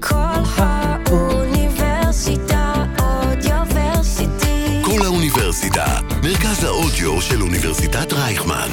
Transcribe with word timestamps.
כל 0.00 0.14
האוניברסיטה 1.10 2.72
אודיוורסיטי. 2.98 4.82
כל 4.84 5.00
האוניברסיטה, 5.04 6.00
מרכז 6.22 6.64
האודיו 6.64 7.20
של 7.20 7.42
אוניברסיטת 7.42 8.12
רייכמן. 8.12 8.68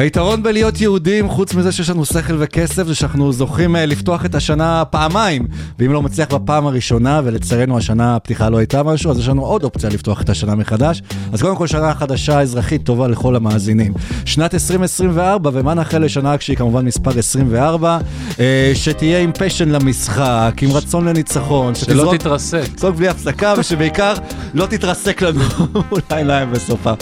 היתרון 0.00 0.42
בלהיות 0.42 0.80
יהודים, 0.80 1.28
חוץ 1.28 1.54
מזה 1.54 1.72
שיש 1.72 1.90
לנו 1.90 2.04
שכל 2.04 2.34
וכסף, 2.38 2.86
זה 2.86 2.94
שאנחנו 2.94 3.32
זוכים 3.32 3.76
אה, 3.76 3.86
לפתוח 3.86 4.24
את 4.24 4.34
השנה 4.34 4.84
פעמיים. 4.90 5.46
ואם 5.78 5.92
לא 5.92 6.02
מצליח 6.02 6.28
בפעם 6.34 6.66
הראשונה, 6.66 7.20
ולצערנו 7.24 7.78
השנה 7.78 8.16
הפתיחה 8.16 8.48
לא 8.48 8.58
הייתה 8.58 8.82
משהו, 8.82 9.10
אז 9.10 9.18
יש 9.18 9.28
לנו 9.28 9.44
עוד 9.44 9.64
אופציה 9.64 9.90
לפתוח 9.90 10.22
את 10.22 10.28
השנה 10.30 10.54
מחדש. 10.54 11.02
אז 11.32 11.42
קודם 11.42 11.56
כל 11.56 11.66
שנה 11.66 11.94
חדשה 11.94 12.40
אזרחית 12.40 12.82
טובה 12.84 13.08
לכל 13.08 13.36
המאזינים. 13.36 13.92
שנת 14.24 14.54
2024, 14.54 15.50
ומה 15.52 15.74
נאחל 15.74 15.98
לשנה 16.04 16.36
כשהיא 16.38 16.56
כמובן 16.56 16.84
מספר 16.84 17.18
24, 17.18 17.98
אה, 18.40 18.72
שתהיה 18.74 19.18
עם 19.18 19.32
פשן 19.32 19.68
למשחק, 19.68 20.54
עם 20.62 20.72
רצון 20.72 21.08
לניצחון. 21.08 21.74
שלא 21.74 22.04
שתזרוק- 22.04 22.16
תתרסק. 22.16 22.62
לצעוק 22.74 22.96
בלי 22.96 23.08
הפסקה, 23.08 23.54
ושבעיקר 23.58 24.14
לא 24.54 24.66
תתרסק 24.66 25.22
לנו 25.22 25.40
אולי 25.92 26.24
להם 26.24 26.52
בסופה. 26.52 26.92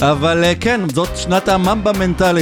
אבל 0.00 0.44
אה, 0.44 0.52
כן, 0.60 0.80
זאת 0.94 1.16
שנת 1.16 1.48
הממבה 1.48 1.92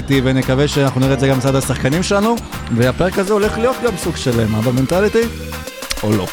מנטליטי, 0.03 0.21
ונקווה 0.25 0.69
שאנחנו 0.69 1.01
נראה 1.01 1.15
את 1.15 1.21
זה 1.21 1.29
גם 1.29 1.39
מצד 1.39 1.55
השחקנים 1.55 2.03
שלנו, 2.03 2.37
והפרק 2.77 3.19
הזה 3.19 3.33
הולך 3.33 3.59
להיות 3.59 3.77
גם 3.85 3.97
סוג 3.97 4.17
של 4.17 4.41
אה, 4.41 4.47
ממבה 4.47 4.73
מנטליטי, 4.73 5.23
או 6.03 6.13
לא. 6.13 6.27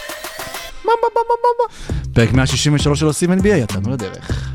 פרק 2.14 2.34
163 2.34 3.00
של 3.00 3.06
עושים 3.06 3.32
NBA, 3.34 3.48
יצאנו 3.48 3.92
לדרך. 3.92 4.50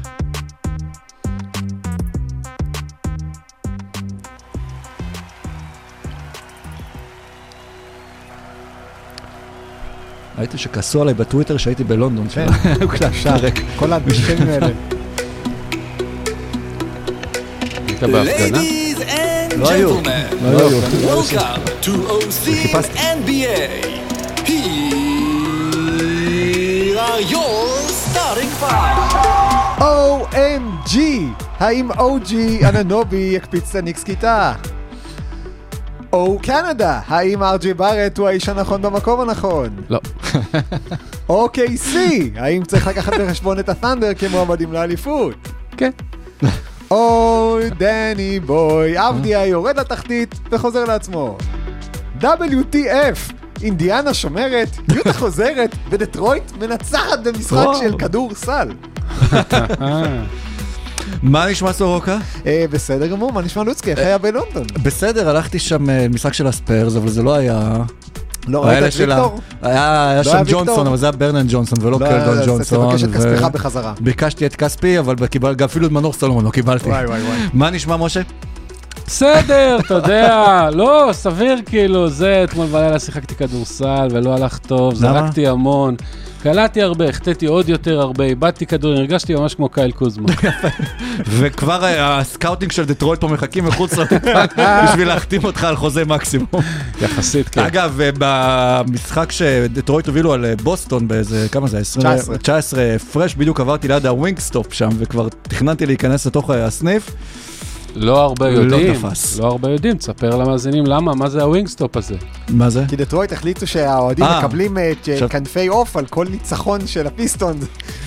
ראיתי 10.38 10.58
שכעסו 10.58 11.02
עליי 11.02 11.14
בטוויטר 11.14 11.56
שהייתי 11.56 11.84
בלונדון, 11.84 12.28
כן. 12.28 12.46
שהוקלט 12.78 13.12
פרק. 13.12 13.54
כל 13.78 13.92
האנטישמים 13.92 14.48
האלה. 14.48 14.68
היית 17.88 18.02
בהפגנה? 18.02 18.83
And 19.54 19.60
לא 19.60 19.66
gentlemen, 19.66 20.34
לא 20.42 20.68
היו. 20.68 20.80
welcome 20.80 21.82
to 21.82 21.90
OC. 22.08 22.48
NBA. 22.96 23.84
Here 24.46 24.54
are 26.98 27.20
your 27.20 27.78
starting 27.88 28.50
five. 28.60 28.98
OMG! 29.78 30.98
האם 31.58 31.90
OG 31.90 32.32
אננובי 32.68 33.16
יקפיץ 33.36 33.70
את 33.70 33.76
הניקס 33.76 34.04
כיתה? 34.04 34.52
או 36.12 36.38
קנדה, 36.42 37.00
האם 37.08 37.42
ארג'י 37.42 37.74
בארט 37.74 38.18
הוא 38.18 38.28
האיש 38.28 38.48
הנכון 38.48 38.82
במקום 38.82 39.20
הנכון? 39.20 39.68
לא. 39.88 40.00
OKC, 41.30 41.96
האם 42.36 42.64
צריך 42.64 42.86
לקחת 42.86 43.12
בחשבון 43.20 43.58
את 43.58 43.68
הת'נדר 43.68 44.14
כמועמדים 44.18 44.72
לאליפות? 44.72 45.34
כן. 45.76 45.90
או 46.90 47.23
דני 47.78 48.40
בוי, 48.40 49.08
אבדיה 49.08 49.46
יורד 49.46 49.76
לתחתית 49.78 50.34
וחוזר 50.50 50.84
לעצמו. 50.84 51.38
WTF, 52.20 53.32
אינדיאנה 53.62 54.14
שומרת, 54.14 54.68
יוטה 54.94 55.12
חוזרת, 55.22 55.76
ודטרויט 55.90 56.52
מנצחת 56.60 57.18
במשחק. 57.24 57.66
של 57.80 57.98
כדורסל. 57.98 58.68
מה 61.22 61.46
נשמע 61.50 61.72
סורוקה? 61.72 62.18
אה, 62.46 62.64
בסדר 62.70 63.06
גמור, 63.06 63.32
מה 63.32 63.42
נשמע 63.42 63.64
לוצקי? 63.64 63.90
איך 63.90 63.98
היה 63.98 64.18
בלונדון? 64.18 64.66
בסדר, 64.82 65.28
הלכתי 65.28 65.58
שם 65.58 65.90
אה, 65.90 66.06
משחק 66.10 66.32
של 66.32 66.46
הספיירס, 66.46 66.96
אבל 66.96 67.08
זה 67.08 67.22
לא 67.22 67.34
היה... 67.34 67.82
לא 68.48 68.64
ראית 68.64 68.84
את 68.84 69.00
ויקטור? 69.00 69.40
היה 69.62 70.14
לא 70.16 70.22
שם? 70.22 70.42
ג'ונסון, 70.46 70.86
אבל 70.86 70.96
זה 70.96 71.06
היה 71.06 71.12
ברנן 71.12 71.46
ג'ונסון 71.48 71.78
ולא 71.80 71.90
לא, 72.00 72.06
קלדון 72.06 72.38
ג'ונסון. 72.46 72.88
תבקש 72.88 73.04
את 73.04 73.08
ו- 73.08 73.12
כספך 73.12 73.44
בחזרה. 73.52 73.92
ביקשתי 74.00 74.46
את 74.46 74.56
כספי, 74.56 74.98
אבל 74.98 75.14
אפילו 75.64 75.86
את 75.86 75.90
מנור 75.92 76.12
סולומון 76.12 76.44
לא 76.44 76.50
קיבלתי. 76.50 76.88
וואי 76.88 77.06
וואי 77.06 77.22
וואי. 77.22 77.38
מה 77.52 77.70
נשמע, 77.70 77.96
משה? 77.96 78.20
בסדר, 79.06 79.78
אתה 79.80 79.94
יודע, 79.94 80.68
לא, 80.72 81.10
סביר 81.12 81.56
כאילו, 81.66 82.08
זה, 82.08 82.44
אתמול 82.44 82.66
בלילה 82.66 82.98
שיחקתי 82.98 83.34
כדורסל 83.34 84.08
ולא 84.10 84.34
הלך 84.34 84.58
טוב? 84.58 84.94
זרקתי 84.94 85.46
המון, 85.46 85.96
קלעתי 86.42 86.82
הרבה, 86.82 87.08
החטאתי 87.08 87.46
עוד 87.46 87.68
יותר 87.68 88.00
הרבה, 88.00 88.24
איבדתי 88.24 88.66
כדורים, 88.66 88.98
הרגשתי 88.98 89.34
ממש 89.34 89.54
כמו 89.54 89.68
קייל 89.68 89.90
קוזמה. 89.90 90.28
וכבר 91.38 91.84
הסקאוטינג 91.98 92.72
של 92.72 92.84
דטרויט 92.84 93.20
פה 93.20 93.28
מחכים 93.28 93.64
מחוץ 93.64 93.98
לדלת 93.98 94.50
בשביל 94.84 95.08
להחתים 95.08 95.44
אותך 95.44 95.64
על 95.64 95.76
חוזה 95.76 96.04
מקסימום. 96.04 96.46
יחסית, 97.02 97.48
כן. 97.48 97.60
אגב, 97.60 98.00
אה, 98.00 98.10
במשחק 98.18 99.32
שדטרויט 99.32 100.06
הובילו 100.06 100.32
על 100.32 100.44
אה, 100.44 100.56
בוסטון 100.62 101.08
באיזה, 101.08 101.46
כמה 101.52 101.68
זה? 101.68 101.78
20 101.78 102.06
19. 102.06 102.38
19 102.38 102.94
הפרש, 102.96 103.34
בדיוק 103.34 103.60
עברתי 103.60 103.88
ליד 103.88 104.06
ה 104.06 104.38
Wingstop 104.38 104.72
שם, 104.72 104.88
וכבר 104.98 105.28
תכננתי 105.42 105.86
להיכנס 105.86 106.26
לתוך 106.26 106.50
אה, 106.50 106.64
הסניף. 106.64 107.10
לא 107.96 108.20
הרבה 108.22 108.50
לא 108.50 108.58
יודעים, 108.58 108.94
תפס. 108.94 109.38
לא 109.38 109.46
הרבה 109.46 109.70
יודעים, 109.70 109.96
תספר 109.96 110.36
למאזינים 110.36 110.86
למה, 110.86 111.14
מה 111.14 111.28
זה 111.28 111.42
ה 111.42 111.48
Wingstop 111.48 111.96
הזה. 111.96 112.14
מה 112.48 112.70
זה? 112.70 112.84
כי 112.88 112.96
דטרויט 112.96 113.32
החליטו 113.32 113.66
שהאוהדים 113.66 114.24
אה. 114.24 114.38
מקבלים 114.38 114.78
אה, 114.78 114.92
ש- 115.02 115.08
עכשיו- 115.08 115.28
כנפי 115.28 115.66
עוף 115.66 115.96
על 115.96 116.06
כל 116.06 116.26
ניצחון 116.30 116.86
של 116.86 117.06
הפיסטון. 117.06 117.56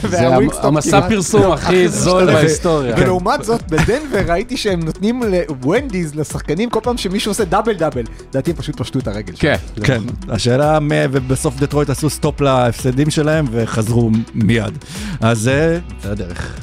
זה 0.09 0.27
המ- 0.35 0.47
המסע 0.61 1.09
פרסום 1.09 1.51
הכי 1.51 1.87
זול 2.03 2.25
בהיסטוריה. 2.25 2.95
ולעומת 2.99 3.43
זאת, 3.43 3.61
בדנבר 3.71 4.31
ראיתי 4.31 4.57
שהם 4.57 4.79
נותנים 4.79 5.23
Wendy's, 5.23 6.15
לשחקנים, 6.15 6.69
כל 6.69 6.79
פעם 6.83 6.97
שמישהו 6.97 7.31
עושה 7.31 7.45
double 7.45 7.73
double. 7.73 8.03
לדעתי 8.29 8.51
הם 8.51 8.57
פשוט 8.57 8.77
פשטו 8.81 8.99
את 8.99 9.07
הרגל. 9.07 9.33
כן, 9.39 9.55
כן, 9.83 10.01
השאלה, 10.29 10.79
ובסוף 11.11 11.59
דטרויט 11.59 11.89
עשו 11.89 12.09
stop 12.09 12.41
להפסדים 12.41 13.09
שלהם 13.09 13.45
וחזרו 13.51 14.09
מיד. 14.33 14.77
אז 15.21 15.39
זה, 15.39 15.79
זה 16.03 16.11
הדרך. 16.11 16.55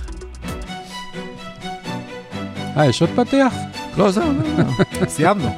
אה, 2.76 2.86
יש 2.86 3.02
עוד 3.02 3.10
פתיח? 3.16 3.54
לא, 3.96 4.10
זהו, 4.10 4.24
זהו. 4.56 5.08
סיימנו. 5.08 5.48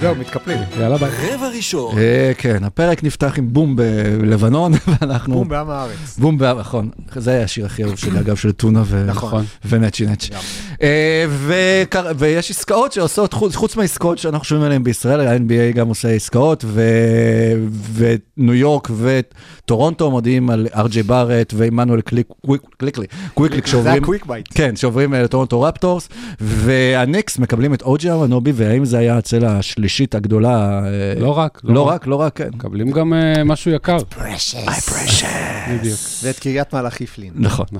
זהו, 0.00 0.14
מתקפלים. 0.14 0.58
יאללה 0.80 0.96
ביי. 0.98 1.10
רבע 1.34 1.48
ראשון. 1.48 1.98
אה, 1.98 2.32
כן, 2.38 2.64
הפרק 2.64 3.04
נפתח 3.04 3.34
עם 3.38 3.52
בום 3.52 3.76
בלבנון, 3.76 4.72
ואנחנו... 4.88 5.34
בום 5.34 5.48
בעם 5.48 5.70
הארץ. 5.70 6.18
בום, 6.18 6.38
ב- 6.38 6.44
נכון, 6.44 6.90
זה 7.16 7.30
היה 7.30 7.42
השיר 7.42 7.66
הכי 7.66 7.84
אהוב 7.84 7.96
שלי, 7.96 8.20
אגב, 8.20 8.36
של 8.36 8.52
טונה 8.52 8.82
ו... 8.86 9.04
נכון. 9.06 9.44
ונצ'י 9.68 10.06
נצ'. 10.06 10.28
אה, 10.82 11.24
ויש 12.18 12.50
עסקאות 12.50 12.92
שעושות, 12.92 13.32
חוץ, 13.32 13.76
מהעסקאות 13.76 14.18
שאנחנו 14.18 14.44
שומעים 14.44 14.66
עליהן 14.66 14.84
בישראל, 14.84 15.20
ה-NBA 15.20 15.76
גם 15.76 15.88
עושה 15.88 16.08
עסקאות, 16.08 16.64
ו... 16.68 16.82
וניו 17.94 18.54
יורק 18.54 18.90
וטורונטו 18.96 20.10
מודיעים 20.10 20.50
על 20.50 20.66
אר 20.76 20.85
ג'יי 20.85 21.02
בארט 21.02 21.54
ועמנואל 21.56 22.00
קליקלי, 22.00 23.06
קוויקלי, 23.34 23.56
זה 23.56 23.62
כשעוברים... 23.62 24.02
ה 24.02 24.06
quick 24.06 24.26
bite. 24.26 24.46
כן, 24.54 24.76
שעוברים 24.76 25.14
אה, 25.14 25.22
לטורונטו 25.22 25.62
רפטורס, 25.62 26.08
והניקס 26.40 27.38
מקבלים 27.38 27.74
את 27.74 27.82
או 27.82 27.93
ג'י 27.93 28.10
אננובי, 28.10 28.52
והאם 28.54 28.84
זה 28.84 28.98
היה 28.98 29.18
הצלע 29.18 29.58
השלישית 29.58 29.93
הגדולה? 30.14 30.84
אה, 30.86 31.20
לא 31.20 31.38
רק, 31.38 31.60
לא 31.64 31.88
רק, 31.88 32.06
לא 32.06 32.16
רק, 32.16 32.36
כן. 32.36 32.48
מקבלים 32.54 32.90
גם 32.90 33.12
אה, 33.12 33.44
משהו 33.44 33.70
יקר. 33.70 33.96
בדיוק. 35.78 35.98
ואת 36.22 36.38
קריית 36.38 36.74
מלאכי 36.74 37.06
פלין. 37.06 37.32
נכון. 37.36 37.66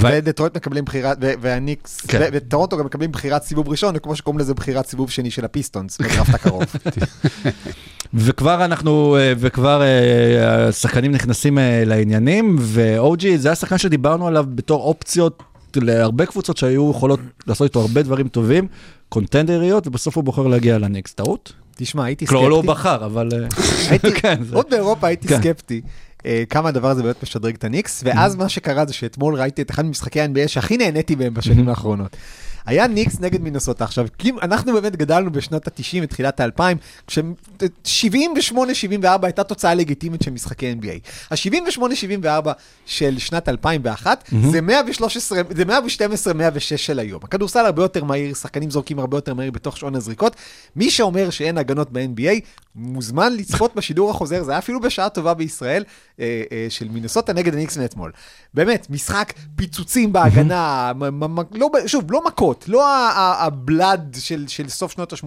ו- 0.00 0.06
ודטרויט 0.12 0.56
מקבלים 0.56 0.84
בחירת, 0.84 1.18
והניקס, 1.20 2.00
כן. 2.00 2.28
וטורונטו 2.32 2.76
גם 2.76 2.86
מקבלים 2.86 3.12
בחירת 3.12 3.42
סיבוב 3.42 3.68
ראשון, 3.68 3.94
וכמו 3.96 4.16
שקוראים 4.16 4.38
לזה 4.40 4.54
בחירת 4.54 4.86
סיבוב 4.86 5.10
שני 5.10 5.30
של 5.30 5.44
הפיסטונס, 5.44 5.98
בדראפט 5.98 6.34
הקרוב. 6.34 6.64
וכבר 8.14 8.64
אנחנו, 8.64 9.16
אה, 9.16 9.32
וכבר 9.38 9.82
השחקנים 10.68 11.12
נכנסים 11.12 11.58
לעניינים, 11.86 12.56
ואוג'י 12.60 13.38
זה 13.38 13.52
השחקן 13.52 13.78
שדיברנו 13.78 14.26
עליו 14.26 14.46
בתור 14.54 14.82
אופציות 14.82 15.42
להרבה 15.76 16.26
קבוצות 16.26 16.56
שהיו 16.56 16.90
יכולות 16.90 17.20
לעשות 17.46 17.64
איתו 17.68 17.80
הרבה 17.80 18.02
דברים 18.02 18.28
טובים, 18.28 18.68
קונטנדריות, 19.08 19.86
ובסוף 19.86 20.16
הוא 20.16 20.24
בוחר 20.24 20.46
להגיע 20.46 20.78
לניקס. 20.78 21.14
טעות? 21.14 21.52
תשמע, 21.76 22.04
הייתי 22.04 22.26
כלומר, 22.26 22.48
לא 22.48 22.54
הוא 22.54 22.62
סקפטי. 22.62 22.78
בחר, 22.78 23.06
אבל... 23.06 23.28
אה, 23.92 23.98
כן, 24.20 24.42
עוד 24.52 24.66
באירופה 24.70 25.06
הייתי 25.06 25.28
כן. 25.28 25.40
סקפטי. 25.40 25.80
אה, 26.26 26.44
כמה 26.50 26.68
הדבר 26.68 26.90
הזה 26.90 27.02
באמת 27.02 27.22
משדרג 27.22 27.54
את 27.54 27.64
הניקס, 27.64 28.02
ואז 28.04 28.36
מה 28.36 28.48
שקרה 28.48 28.86
זה 28.86 28.92
שאתמול 28.92 29.34
ראיתי 29.34 29.62
את 29.62 29.70
אחד 29.70 29.84
ממשחקי 29.84 30.20
ה-NBA 30.20 30.48
שהכי 30.48 30.76
נהניתי 30.76 31.16
בהם 31.16 31.34
בשנים 31.34 31.68
האחרונות. 31.68 32.16
היה 32.66 32.86
ניקס 32.86 33.20
נגד 33.20 33.42
מינסוטה 33.42 33.84
עכשיו, 33.84 34.06
אנחנו 34.42 34.72
באמת 34.72 34.96
גדלנו 34.96 35.32
בשנות 35.32 35.68
ה-90 35.68 35.96
ותחילת 36.02 36.40
ה-2000, 36.40 36.60
כש-78-74 37.06 39.06
הייתה 39.22 39.44
תוצאה 39.44 39.74
לגיטימית 39.74 40.22
של 40.22 40.30
משחקי 40.30 40.74
NBA. 40.80 41.08
ה-78-74 41.30 42.48
של 42.86 43.18
שנת 43.18 43.48
2001 43.48 44.24
זה 44.50 44.60
113, 44.60 45.38
זה 45.50 45.64
112-106 45.64 45.68
של 46.76 46.98
היום. 46.98 47.20
הכדורסל 47.24 47.66
הרבה 47.66 47.82
יותר 47.82 48.04
מהיר, 48.04 48.34
שחקנים 48.34 48.70
זורקים 48.70 48.98
הרבה 48.98 49.16
יותר 49.16 49.34
מהיר 49.34 49.50
בתוך 49.50 49.76
שעון 49.76 49.94
הזריקות. 49.94 50.36
מי 50.76 50.90
שאומר 50.90 51.30
שאין 51.30 51.58
הגנות 51.58 51.92
ב-NBA, 51.92 52.40
מוזמן 52.74 53.32
לצפות 53.32 53.74
בשידור 53.76 54.10
החוזר, 54.10 54.42
זה 54.42 54.50
היה 54.50 54.58
אפילו 54.58 54.80
בשעה 54.80 55.08
טובה 55.08 55.34
בישראל, 55.34 55.84
אה, 56.20 56.42
אה, 56.52 56.66
של 56.68 56.88
מינסוטה 56.88 57.32
נגד 57.32 57.54
הניקס 57.54 57.78
מאתמול. 57.78 58.12
באמת, 58.54 58.86
משחק 58.90 59.32
פיצוצים 59.56 60.12
בהגנה, 60.12 60.92
מ- 60.94 61.24
מ- 61.24 61.40
מ- 61.40 61.44
לא, 61.54 61.68
שוב, 61.86 62.12
לא 62.12 62.24
מכות, 62.26 62.55
לא 62.68 62.86
ה- 62.86 63.10
ה- 63.10 63.44
הבלאד 63.44 64.16
של, 64.20 64.44
של 64.48 64.68
סוף 64.68 64.92
שנות 64.92 65.12
ה-80 65.12 65.26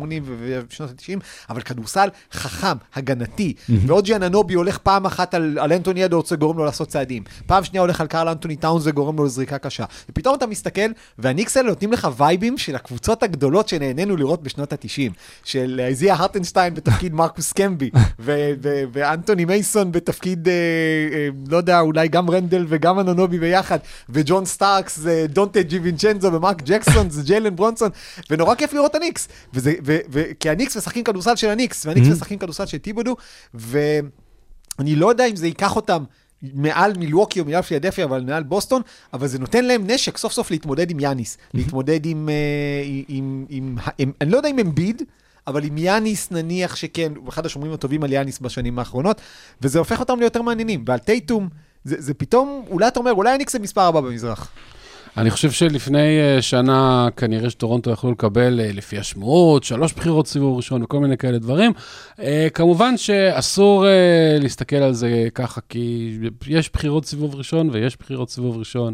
ושנות 0.70 0.90
ה-90, 0.90 1.20
אבל 1.50 1.62
כדורסל 1.62 2.10
חכם, 2.34 2.78
הגנתי, 2.96 3.54
ואוג'י 3.88 4.16
אננובי 4.16 4.54
הולך 4.54 4.78
פעם 4.78 5.06
אחת 5.06 5.34
על, 5.34 5.58
על 5.62 5.74
אנטוני 5.74 6.06
אדורץ 6.06 6.32
וגורם 6.32 6.58
לו 6.58 6.66
לעשות 6.66 6.88
צעדים, 6.88 7.24
פעם 7.46 7.64
שנייה 7.64 7.82
הולך 7.82 8.02
על 8.02 8.08
קרל 8.08 8.28
אנטוני 8.28 8.56
טאונס 8.56 8.84
וגורם 8.86 9.18
לו 9.18 9.26
לזריקה 9.26 9.58
קשה. 9.58 9.86
ופתאום 10.10 10.36
אתה 10.36 10.48
מסתכל, 10.48 10.92
והניקס 11.20 11.58
האלה 11.58 11.70
נותנים 11.70 11.92
לך 11.92 12.08
וייבים 12.18 12.58
של 12.58 12.76
הקבוצות 12.76 13.24
הגדולות 13.24 13.68
שנהנינו 13.70 14.16
לראות 14.16 14.44
בשנות 14.44 14.74
ה-90, 14.74 15.12
של 15.44 15.82
איזיה 15.84 16.14
הרטנשטיין 16.14 16.74
בתפקיד 16.74 17.14
מרקוס 17.14 17.54
קמבי, 17.54 17.90
ואנטוני 18.94 19.46
מייסון 19.46 19.92
בתפקיד, 19.92 20.48
אה, 20.48 20.54
אה, 20.54 21.28
לא 21.48 21.58
יודע, 21.58 21.80
אולי 21.80 22.08
גם 22.08 22.30
רנדל 22.30 22.66
וגם 22.70 23.00
אננובי 23.00 23.40
ביחד, 23.40 23.80
וג'ון 24.10 24.46
סטארקס 24.46 25.00
זה 25.00 25.26
דונטה 25.30 25.62
דיווינצ'נזו 25.62 26.34
ומרק 26.34 26.62
ג'קסון 26.66 27.10
זה 27.20 27.26
ג'יילן 27.26 27.56
ברונסון, 27.56 27.90
ונורא 28.30 28.56
כיף 28.56 28.74
לראות 28.74 28.92
את 28.92 28.96
הניקס. 28.96 29.28
וזה, 29.54 29.74
ו- 29.86 29.98
ו- 30.12 30.24
כי 30.40 30.50
הניקס 30.50 30.78
משחקים 30.78 31.04
כדורסל 31.04 31.36
של 31.36 31.50
הניקס, 31.50 31.86
והניקס 31.86 32.08
משחקים 32.08 32.38
כדורסל 32.40 32.66
של 32.66 32.78
טיבודו, 32.78 33.16
ואני 33.54 34.96
לא 34.96 35.10
יודע 35.10 35.26
אם 35.26 35.36
זה 35.36 35.48
ייקח 35.48 35.76
אותם 35.76 36.04
מעל 36.42 36.94
מילווקי 36.98 37.40
או 37.40 37.46
מעל 37.46 37.62
פילדפיה, 37.62 38.06
אבל 38.06 38.24
מעל 38.24 38.44
בוסטון, 38.44 38.82
אבל 39.14 39.28
זה 39.28 39.40
נותן 39.40 39.66
להם 39.66 39.92
נשק 39.92 40.18
סוף 40.18 40.34
סוף 40.34 40.52
להתמודד 40.52 40.92
עם 40.92 41.00
יאניס, 41.00 41.38
להתמודד 41.54 42.06
עם, 42.06 42.30
אה, 42.30 42.84
עם, 42.86 43.04
עם, 43.08 43.46
עם, 43.50 43.78
עם, 43.98 44.12
אני 44.22 44.32
לא 44.32 44.38
יודע 44.38 44.50
אם 44.50 44.60
אמביד, 44.60 45.02
אבל 45.48 45.64
עם 45.64 45.78
יאניס 45.78 46.32
נניח 46.32 46.76
שכן, 46.76 47.12
הוא 47.16 47.30
אחד 47.30 47.46
השומרים 47.46 47.74
הטובים 47.74 48.04
על 48.04 48.14
יאניס 48.14 48.40
בשנים 48.40 48.80
האחרונות, 48.80 49.22
וזה 49.62 49.80
הופך 49.80 50.00
אותם 50.00 50.20
ליותר 50.20 50.42
מעניינים. 50.42 50.84
ועל 50.88 51.00
טייטום, 51.00 51.50
זה, 51.84 51.96
זה 52.00 52.14
פתאום, 52.14 52.66
אולי 52.70 52.88
אתה 52.88 53.00
אומר, 53.00 53.12
אולי 53.12 53.34
הניקס 53.34 53.54
זה 53.54 53.60
מספר 53.60 53.82
ארבע 53.82 54.02
במזרח. 54.02 54.52
אני 55.18 55.32
חושב 55.32 55.52
שלפני 55.52 56.20
אה, 56.20 56.42
שנה 56.42 57.08
כנראה 57.18 57.50
שטורונטו 57.50 57.92
יכלו 57.92 58.12
לקבל, 58.12 58.60
אה, 58.60 58.72
לפי 58.74 58.98
השמועות, 58.98 59.64
שלוש 59.64 59.94
בחירות 59.94 60.28
סיבוב 60.28 60.58
ראשון 60.58 60.84
וכל 60.84 61.00
מיני 61.00 61.18
כאלה 61.18 61.38
דברים. 61.38 61.72
אה, 62.20 62.48
כמובן 62.54 62.98
שאסור 62.98 63.86
להסתכל 64.40 64.76
על 64.76 64.94
זה 64.94 65.28
ככה, 65.36 65.62
כי 65.70 66.18
יש 66.48 66.72
בחירות 66.74 67.06
סיבוב 67.06 67.36
ראשון 67.36 67.70
ויש 67.72 67.98
בחירות 67.98 68.30
סיבוב 68.30 68.58
ראשון, 68.58 68.94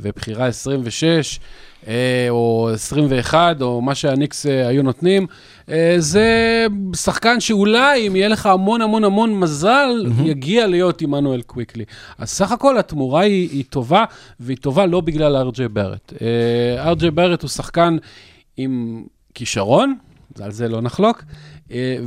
ובחירה 0.00 0.46
26 0.46 1.40
אה, 1.86 2.26
או 2.30 2.70
21, 2.74 3.62
או 3.62 3.80
מה 3.80 3.94
שהניקס 3.94 4.46
אה, 4.46 4.68
היו 4.68 4.82
נותנים, 4.82 5.26
אה, 5.70 5.94
זה 5.98 6.66
שחקן 6.96 7.40
שאולי, 7.40 8.08
אם 8.08 8.16
יהיה 8.16 8.28
לך 8.28 8.46
המון 8.46 8.82
המון 8.82 9.04
המון 9.04 9.40
מזל, 9.40 10.06
יגיע 10.24 10.66
להיות 10.66 11.02
עמנואל 11.02 11.42
קוויקלי. 11.42 11.84
אז 12.18 12.30
סך 12.30 12.52
הכל 12.52 12.78
התמורה 12.78 13.20
היא, 13.20 13.48
היא 13.50 13.64
טובה, 13.70 14.04
והיא 14.40 14.56
טובה 14.56 14.86
לא 14.86 15.00
בגלל 15.00 15.36
אר 15.36 15.47
ג'יי 15.47 15.68
בארט. 15.68 16.12
אר 16.78 16.89
ג'יי 16.89 17.10
בארט 17.10 17.42
הוא 17.42 17.50
שחקן 17.50 17.96
עם 18.56 19.04
כישרון, 19.34 19.94
על 20.40 20.50
זה 20.50 20.68
לא 20.68 20.80
נחלוק, 20.80 21.24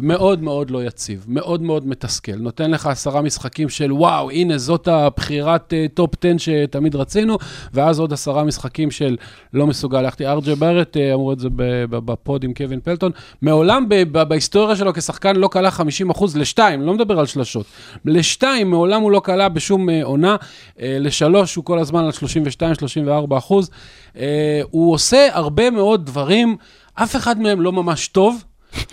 מאוד 0.01 0.43
מאוד 0.43 0.71
לא 0.71 0.83
יציב, 0.83 1.25
מאוד 1.27 1.61
מאוד 1.61 1.87
מתסכל. 1.87 2.35
נותן 2.35 2.71
לך 2.71 2.87
עשרה 2.87 3.21
משחקים 3.21 3.69
של 3.69 3.93
וואו, 3.93 4.31
הנה 4.31 4.57
זאת 4.57 4.87
הבחירת 4.87 5.73
אה, 5.73 5.85
top 5.93 6.09
10 6.25 6.37
שתמיד 6.37 6.95
רצינו, 6.95 7.37
ואז 7.73 7.99
עוד 7.99 8.13
עשרה 8.13 8.43
משחקים 8.43 8.91
של 8.91 9.17
לא 9.53 9.67
מסוגל 9.67 10.01
ללכתי. 10.01 10.27
ארג'י 10.27 10.55
ברט, 10.55 10.97
אה, 10.97 11.13
אמרו 11.13 11.33
את 11.33 11.39
זה 11.39 11.49
בפוד 11.89 12.43
עם 12.43 12.53
קווין 12.53 12.79
פלטון, 12.79 13.11
מעולם 13.41 13.85
בהיסטוריה 14.27 14.75
שלו 14.75 14.93
כשחקן 14.93 15.35
לא 15.35 15.47
כלה 15.47 15.69
50% 15.71 16.35
לשתיים, 16.35 16.81
לא 16.81 16.93
מדבר 16.93 17.19
על 17.19 17.25
שלשות. 17.25 17.65
לשתיים, 18.05 18.69
מעולם 18.69 19.01
הוא 19.01 19.11
לא 19.11 19.21
כלה 19.25 19.49
בשום 19.49 19.89
אה, 19.89 20.03
עונה, 20.03 20.35
אה, 20.81 20.97
לשלוש 20.99 21.55
הוא 21.55 21.65
כל 21.65 21.79
הזמן 21.79 22.03
על 22.03 22.11
32-34 23.29 23.37
אחוז. 23.37 23.69
אה, 24.17 24.61
הוא 24.71 24.93
עושה 24.93 25.27
הרבה 25.31 25.69
מאוד 25.69 26.05
דברים, 26.05 26.57
אף 26.95 27.15
אחד 27.15 27.39
מהם 27.39 27.61
לא 27.61 27.71
ממש 27.71 28.07
טוב. 28.07 28.43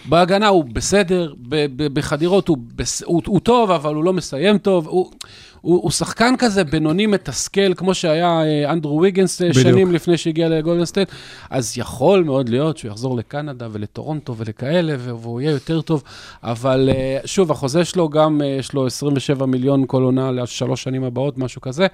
בהגנה 0.05 0.49
הוא 0.49 0.65
בסדר, 0.65 1.35
בחדירות 1.77 2.49
הוא, 2.49 2.57
בס... 2.77 3.03
הוא, 3.03 3.23
הוא 3.27 3.41
טוב, 3.41 3.71
אבל 3.71 3.95
הוא 3.95 4.05
לא 4.05 4.13
מסיים 4.13 4.59
טוב. 4.59 4.87
הוא, 4.87 5.11
הוא, 5.61 5.83
הוא 5.83 5.91
שחקן 5.91 6.35
כזה 6.39 6.65
בינוני 6.65 7.07
מתסכל, 7.07 7.75
כמו 7.75 7.95
שהיה 7.95 8.43
אה, 8.43 8.73
אנדרו 8.73 9.01
ויגנס 9.01 9.43
אה, 9.43 9.49
בדיוק. 9.49 9.67
שנים 9.67 9.93
לפני 9.93 10.17
שהגיע 10.17 10.49
לגולדן 10.49 10.85
סטייט, 10.85 11.09
אז 11.51 11.79
יכול 11.79 12.23
מאוד 12.25 12.49
להיות 12.49 12.79
שהוא 12.79 12.91
יחזור 12.91 13.17
לקנדה 13.17 13.69
ולטורונטו 13.73 14.37
ולכאלה, 14.37 14.95
והוא 14.99 15.41
יהיה 15.41 15.51
יותר 15.51 15.81
טוב. 15.81 16.03
אבל 16.43 16.91
אה, 16.93 17.19
שוב, 17.25 17.51
החוזה 17.51 17.85
שלו 17.85 18.09
גם, 18.09 18.41
יש 18.59 18.73
לו 18.73 18.87
27 18.87 19.47
מיליון 19.47 19.85
כל 19.87 20.03
עונה 20.03 20.31
לשלוש 20.31 20.83
שנים 20.83 21.05
הבאות, 21.05 21.39
משהו 21.39 21.61
כזה. 21.61 21.87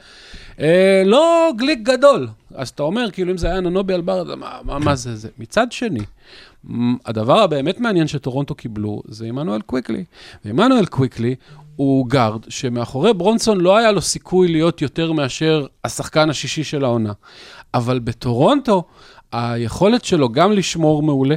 לא 1.05 1.51
גליק 1.57 1.79
גדול. 1.83 2.29
אז 2.55 2.69
אתה 2.69 2.83
אומר, 2.83 3.11
כאילו, 3.11 3.33
אם 3.33 3.37
זה 3.37 3.47
היה 3.47 3.61
אננובי 3.61 3.95
על 3.95 4.01
בארט, 4.01 4.35
מה, 4.37 4.59
מה, 4.65 4.79
מה 4.79 4.95
זה 4.95 5.17
זה? 5.17 5.29
מצד 5.39 5.73
שני, 5.73 6.01
הדבר 7.07 7.39
הבאמת 7.41 7.81
מעניין 7.81 8.07
שטורונטו 8.07 8.55
קיבלו 8.55 9.03
זה 9.09 9.27
עמנואל 9.27 9.61
קוויקלי. 9.61 10.05
ועמנואל 10.45 10.87
קוויקלי 10.87 11.35
הוא 11.77 12.07
גארד 12.09 12.41
שמאחורי 12.49 13.15
ברונסון 13.15 13.61
לא 13.61 13.77
היה 13.77 13.93
לו 13.93 14.01
סיכוי 14.01 14.49
להיות 14.49 14.83
יותר 14.83 15.13
מאשר 15.13 15.67
השחקן 15.85 16.31
השישי 16.31 16.65
של 16.65 16.85
העונה. 16.85 17.13
אבל 17.75 17.99
בטורונטו, 17.99 18.83
היכולת 19.33 20.05
שלו 20.05 20.29
גם 20.29 20.53
לשמור 20.53 21.03
מעולה, 21.03 21.37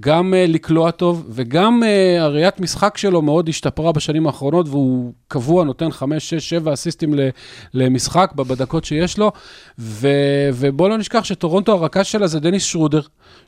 גם 0.00 0.34
אה, 0.34 0.50
לקלוע 0.50 0.90
טוב, 0.90 1.24
וגם 1.30 1.82
אה, 1.82 2.20
הראיית 2.20 2.60
משחק 2.60 2.96
שלו 2.96 3.22
מאוד 3.22 3.48
השתפרה 3.48 3.92
בשנים 3.92 4.26
האחרונות, 4.26 4.68
והוא 4.68 5.12
קבוע 5.28 5.64
נותן 5.64 5.90
5, 5.90 6.30
6, 6.30 6.48
7 6.48 6.72
אסיסטים 6.72 7.14
למשחק 7.74 8.30
בדקות 8.36 8.84
שיש 8.84 9.18
לו. 9.18 9.32
ו- 9.78 10.48
ובואו 10.54 10.88
לא 10.88 10.98
נשכח 10.98 11.24
שטורונטו 11.24 11.72
הרכז 11.72 12.06
שלה 12.06 12.26
זה 12.26 12.40
דניס 12.40 12.62
שרודר, 12.62 13.00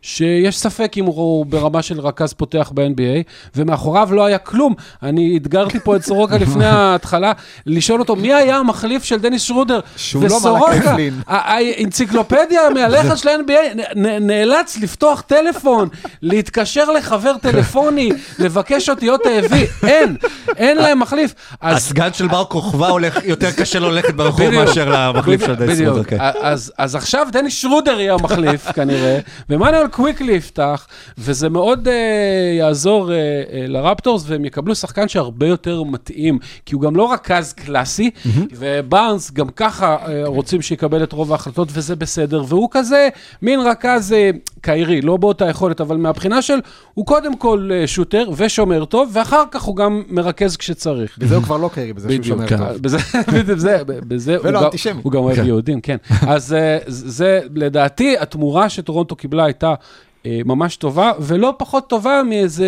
שיש 0.03 0.59
ספק 0.59 0.93
אם 0.97 1.05
הוא 1.05 1.47
ברמה 1.47 1.83
של 1.83 2.01
רכז 2.01 2.33
פותח 2.33 2.73
ב-NBA, 2.75 3.23
ומאחוריו 3.57 4.09
לא 4.13 4.25
היה 4.25 4.39
כלום. 4.39 4.75
אני 5.03 5.37
אתגרתי 5.37 5.81
פה 5.81 5.97
את 5.97 6.03
סורוקה 6.05 6.39
לפני 6.45 6.67
ההתחלה, 6.67 7.33
לשאול 7.67 8.01
אותו 8.01 8.17
מי 8.17 8.35
היה 8.35 8.57
המחליף 8.57 9.05
של 9.05 9.19
דניס 9.19 9.43
שרודר. 9.43 9.81
שהוא 9.97 10.23
לא 10.23 10.35
וסורוקה, 10.35 10.97
האנציקלופדיה 11.27 12.67
המהלכת 12.67 13.19
של 13.19 13.29
ה-NBA 13.29 13.99
נאלץ 14.21 14.79
לפתוח 14.83 15.21
טלפון, 15.21 15.89
להתקשר 16.31 16.91
לחבר 16.91 17.33
טלפוני, 17.43 18.11
לבקש 18.39 18.89
אותיות 18.89 19.27
האבי. 19.27 19.67
אין, 19.87 20.17
אין 20.57 20.77
להם 20.77 21.01
מחליף. 21.01 21.35
הסגן 21.63 22.13
של 22.13 22.29
בר 22.29 22.45
כוכבא 22.45 22.89
הולך, 22.89 23.19
יותר 23.25 23.51
קשה 23.51 23.79
לו 23.79 23.91
ללכת 23.91 24.15
ברחוב 24.15 24.47
בדיוק. 24.47 24.65
מאשר 24.65 24.89
למחליף 24.89 25.47
של 25.47 25.55
דייס 25.55 25.71
בדיוק. 25.71 25.97
רודר. 25.97 26.09
כן. 26.09 26.19
אז, 26.77 26.95
עכשיו 26.95 27.27
דני 27.33 27.51
שרודר 27.51 28.01
יהיה 28.01 28.15
המחליף 28.15 28.73
כנראה, 28.73 29.19
ומנואל 29.51 29.89
קוויקלי 29.89 30.33
יפתח, 30.33 30.87
וזה 31.19 31.49
מאוד 31.49 31.89
uh, 31.89 31.91
יעזור 32.59 33.07
uh, 33.07 33.11
uh, 33.11 33.55
לרפטורס, 33.69 34.25
והם 34.27 34.45
יקבלו 34.45 34.75
שחקן 34.75 35.09
שהרבה 35.09 35.47
יותר 35.47 35.83
מתאים, 35.83 36.39
כי 36.67 36.75
הוא 36.75 36.83
גם 36.83 36.97
לא 36.97 37.13
רכז 37.13 37.53
קלאסי, 37.53 38.11
ובארנס 38.53 39.31
גם 39.31 39.49
ככה 39.49 39.97
רוצים 40.25 40.63
שיקבל 40.63 41.03
את 41.03 41.13
רוב 41.13 41.33
ההחלטות, 41.33 41.69
וזה 41.73 41.97
בסדר, 41.97 42.45
והוא 42.49 42.69
כזה 42.71 43.09
מין 43.43 43.61
רכז 43.61 44.15
קיירי, 44.61 45.01
לא 45.01 45.17
באותה 45.17 45.49
יכולת, 45.49 45.81
אבל 45.81 45.97
מהבחינה 45.97 46.20
של, 46.41 46.59
הוא 46.95 47.07
קודם 47.07 47.37
כל 47.37 47.71
uh, 47.71 47.87
שוטר 47.87 48.31
ושומר 48.37 48.85
טוב, 48.85 49.11
ואחר 49.13 49.43
כך 49.51 49.63
הוא 49.63 49.77
גם 49.77 50.03
מרכז 50.09 50.57
כשצריך. 50.57 51.19
בזה 51.19 51.35
הוא 51.37 51.45
כבר 51.45 51.57
לא 51.57 51.71
קרי, 51.75 51.93
בזה 51.93 52.09
שהוא 52.13 52.25
שומר 52.25 52.47
כן. 52.47 52.57
טוב. 52.57 52.67
בזה, 52.67 52.99
בזה, 53.49 53.83
בזה 53.87 54.37
הוא, 54.37 54.47
ולא 54.47 54.59
גם, 54.59 54.65
אנטישמי. 54.65 55.01
הוא 55.03 55.13
גם 55.13 55.19
אוהב 55.19 55.37
כן. 55.37 55.47
יהודים, 55.47 55.81
כן. 55.81 55.97
אז 56.35 56.53
אה, 56.53 56.79
זה, 56.87 57.41
לדעתי, 57.55 58.19
התמורה 58.19 58.69
שטורונטו 58.69 59.17
קיבלה 59.17 59.45
הייתה 59.45 59.75
אה, 60.27 60.41
ממש 60.45 60.77
טובה, 60.77 61.13
ולא 61.21 61.55
פחות 61.59 61.89
טובה 61.89 62.23
מאיזה 62.29 62.67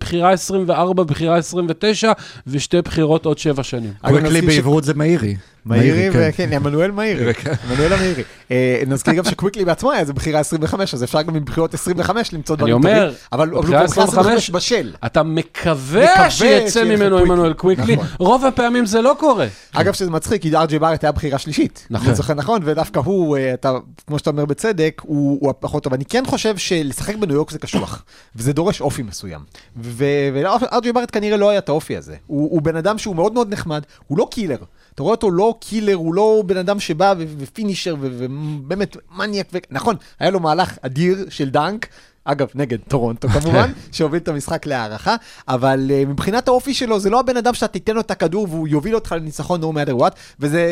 בחירה 0.00 0.32
24, 0.32 1.02
בחירה 1.02 1.36
29, 1.36 2.12
ושתי 2.46 2.82
בחירות 2.82 3.26
עוד 3.26 3.38
שבע 3.38 3.62
שנים. 3.62 3.92
אגב, 4.02 4.18
קוויקלי 4.18 4.40
בעברות 4.40 4.84
זה 4.84 4.94
מאירי. 4.94 5.36
מאירי, 5.66 6.12
כן. 6.12 6.28
וכן, 6.28 6.52
עמנואל 6.52 6.90
מאירי, 6.90 7.32
עמנואל 7.70 7.92
המאירי. 7.92 8.22
אה, 8.50 8.82
נזכיר 8.86 9.14
גם 9.14 9.24
שקוויקלי 9.24 9.64
בעצמו 9.64 9.92
היה 9.92 10.00
איזה 10.00 10.12
בחירה 10.12 10.40
25, 10.40 10.94
אז 10.94 11.04
אפשר 11.04 11.22
גם 11.22 11.34
מבחירות 11.34 11.74
25 11.74 12.32
למצוא 12.32 12.54
אני 12.54 12.58
דברים 12.58 12.74
אומר, 12.74 13.04
טובים, 13.04 13.14
אבל 13.32 13.44
אבל 13.44 13.54
הוא 13.54 13.62
בחירה 13.62 13.78
כבר 13.88 13.90
בחירה 13.90 14.04
25 14.04 14.50
25 14.50 14.50
בשל. 14.50 14.92
אתה 15.06 15.22
מקווה 15.22 16.30
שיצא 16.30 16.84
ממנו 16.84 17.16
קוויקלי. 17.16 17.32
עמנואל 17.32 17.52
קוויקלי, 17.52 17.96
נכון. 17.96 18.06
רוב 18.18 18.44
הפעמים 18.44 18.86
זה 18.86 19.02
לא 19.02 19.16
קורה. 19.18 19.46
אגב, 19.72 19.92
שזה 19.92 20.10
מצחיק, 20.10 20.42
כי 20.42 20.56
ארג'י 20.56 20.78
בארט 20.78 21.04
היה 21.04 21.12
בחירה 21.12 21.38
שלישית. 21.38 21.86
נכון. 21.90 22.06
אני 22.06 22.16
זוכר 22.16 22.34
נכון, 22.34 22.60
ודווקא 22.64 23.00
הוא, 23.04 23.36
אה, 23.36 23.54
אתה, 23.54 23.72
כמו 24.06 24.18
שאתה 24.18 24.30
אומר 24.30 24.44
בצדק, 24.44 25.02
הוא 25.04 25.50
הפחות 25.50 25.82
טוב. 25.82 25.94
אני 25.94 26.04
כן 26.04 26.24
חושב 26.26 26.56
שלשחק 26.56 27.16
בניו 27.16 27.34
יורק 27.34 27.50
זה 27.50 27.58
קשוח, 27.58 28.04
וזה 28.36 28.52
דורש 28.52 28.80
אופי 28.80 29.02
מסוים. 29.02 29.40
ואר 29.76 30.26
ג'יי 30.26 30.92
בארט 30.92 31.08
כנראה 31.12 31.36
לא 31.36 31.50
היה 31.50 31.58
את 31.58 31.68
האופי 31.68 31.96
הזה. 31.96 32.16
הוא 32.26 32.62
בן 32.62 32.76
אדם 32.76 32.98
שהוא 32.98 33.16
מאוד 33.16 33.32
מאוד 33.32 33.52
נחמד, 33.52 33.82
הוא 34.06 34.18
לא 34.18 34.28
קילר. 34.30 34.58
אתה 34.94 35.02
רואה 35.02 35.14
אותו 35.14 35.30
לא 35.30 35.54
קילר, 35.60 35.94
הוא 35.94 36.14
לא 36.14 36.42
בן 36.46 36.56
אדם 36.56 36.80
שבא 36.80 37.14
ו 37.38 37.44
finisher 37.44 37.96
ובאמת 38.00 38.96
מניאק. 39.16 39.46
ו... 39.52 39.58
נכון, 39.70 39.96
היה 40.18 40.30
לו 40.30 40.40
מהלך 40.40 40.78
אדיר 40.82 41.26
של 41.30 41.50
dunk. 41.50 41.86
אגב, 42.24 42.48
נגד 42.54 42.78
טורונטו 42.88 43.28
כמובן, 43.28 43.72
שהוביל 43.92 44.20
את 44.20 44.28
המשחק 44.28 44.66
להערכה, 44.66 45.16
אבל 45.48 45.90
אה, 45.90 46.08
מבחינת 46.08 46.48
האופי 46.48 46.74
שלו, 46.74 47.00
זה 47.00 47.10
לא 47.10 47.20
הבן 47.20 47.36
אדם 47.36 47.54
שאתה 47.54 47.68
תיתן 47.68 47.94
לו 47.94 48.00
את 48.00 48.10
הכדור 48.10 48.46
והוא 48.50 48.68
יוביל 48.68 48.94
אותך 48.94 49.12
לניצחון 49.12 49.62
no 49.62 49.64
matter 49.64 50.00
what, 50.00 50.10
וזה, 50.40 50.66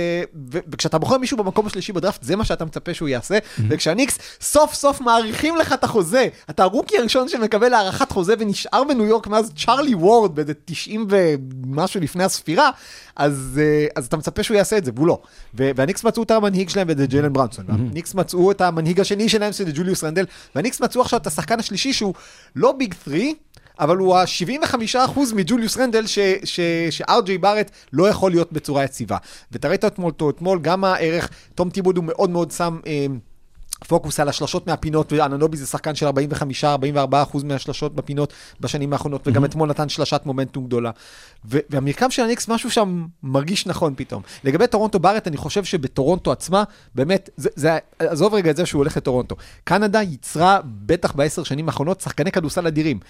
ו- 0.52 0.59
וכשאתה 0.69 0.99
בוחר 0.99 1.19
מישהו 1.19 1.37
במקום 1.37 1.67
השלישי 1.67 1.93
בדראפט, 1.93 2.23
זה 2.23 2.37
מה 2.37 2.45
שאתה 2.45 2.64
מצפה 2.64 2.95
שהוא 2.95 3.09
יעשה, 3.09 3.38
וכשהניקס 3.69 4.19
סוף 4.41 4.75
סוף 4.75 5.00
מעריכים 5.00 5.57
לך 5.57 5.73
את 5.73 5.85
החוזה, 5.85 6.29
אתה 6.50 6.62
ה 6.62 6.68
rookie 6.68 6.99
הראשון 6.99 7.29
שמקבל 7.29 7.75
הארכת 7.75 8.12
חוזה 8.12 8.35
ונשאר 8.38 8.85
בניו 8.85 9.05
יורק 9.05 9.26
מאז 9.26 9.52
צ'ארלי 9.64 9.95
וורד 9.95 10.35
באיזה 10.35 10.52
90 10.64 11.07
ומשהו 11.11 12.00
לפני 12.00 12.25
הספירה, 12.25 12.71
אז, 13.16 13.61
uh, 13.61 13.92
אז 13.97 14.07
אתה 14.07 14.16
מצפה 14.16 14.42
שהוא 14.42 14.57
יעשה 14.57 14.78
את 14.78 14.85
זה, 14.85 14.90
והוא 14.95 15.07
לא. 15.07 15.19
והניקס 15.54 16.04
מצאו 16.04 16.23
את 16.23 16.31
המנהיג 16.31 16.69
שלהם 16.69 16.87
וזה 16.90 17.07
ג'יילן 17.07 17.33
ברנסון, 17.33 17.64
והניקס 17.69 18.14
מצאו 18.14 18.50
את 18.50 18.61
המנהיג 18.61 19.00
השני 19.00 19.28
שלהם 19.28 19.52
שזה 19.52 19.71
ג'וליוס 19.75 20.04
רנדל, 20.04 20.25
והניקס 20.54 20.81
מצאו 20.81 21.00
עכשיו 21.00 21.21
את 21.21 21.26
השחקן 21.26 21.59
השלישי 21.59 21.92
שהוא 21.92 22.14
לא 22.57 22.73
ביג 22.73 22.95
3, 23.04 23.21
אבל 23.81 23.97
הוא 23.97 24.16
ה-75% 24.16 25.21
מג'וליוס 25.35 25.76
רנדל 25.76 26.07
ש- 26.07 26.19
ש- 26.45 26.61
שארג'יי 26.90 27.38
בארט 27.38 27.71
לא 27.92 28.09
יכול 28.09 28.31
להיות 28.31 28.52
בצורה 28.52 28.85
יציבה. 28.85 29.16
ואתה 29.52 29.69
ראית 29.69 29.85
אתמול 29.85 30.12
אתמול, 30.31 30.59
גם 30.62 30.85
הערך, 30.85 31.31
תום 31.54 31.71
טיבוד 31.71 31.97
הוא 31.97 32.04
מאוד 32.04 32.31
מאוד 32.31 32.50
שם... 32.50 32.78
אה, 32.87 33.07
פוקוס 33.88 34.20
על 34.20 34.28
השלשות 34.28 34.66
מהפינות, 34.66 35.12
ואננובי 35.12 35.56
זה 35.56 35.66
שחקן 35.66 35.94
של 35.94 36.08
45-44% 36.08 37.44
מהשלשות 37.44 37.94
בפינות 37.94 38.32
בשנים 38.60 38.92
האחרונות, 38.92 39.28
וגם 39.28 39.44
אתמול 39.44 39.68
נתן 39.68 39.88
שלשת 39.88 40.20
מומנטום 40.24 40.66
גדולה. 40.66 40.90
ו- 41.44 41.58
והמרקם 41.70 42.10
של 42.10 42.22
הניקס, 42.22 42.48
משהו 42.48 42.70
שם 42.70 43.06
מרגיש 43.22 43.66
נכון 43.66 43.94
פתאום. 43.96 44.22
לגבי 44.44 44.66
טורונטו 44.66 44.98
בארט, 44.98 45.28
אני 45.28 45.36
חושב 45.36 45.64
שבטורונטו 45.64 46.32
עצמה, 46.32 46.64
באמת, 46.94 47.30
זה, 47.36 47.48
זה, 47.54 47.78
עזוב 47.98 48.34
רגע 48.34 48.50
את 48.50 48.56
זה 48.56 48.66
שהוא 48.66 48.80
הולך 48.80 48.96
לטורונטו. 48.96 49.36
קנדה 49.64 50.02
ייצרה, 50.02 50.60
בטח 50.64 51.12
בעשר 51.12 51.42
שנים 51.42 51.68
האחרונות, 51.68 52.00
שחקני 52.00 52.32
כדורסל 52.32 52.66
אדירים. 52.66 53.00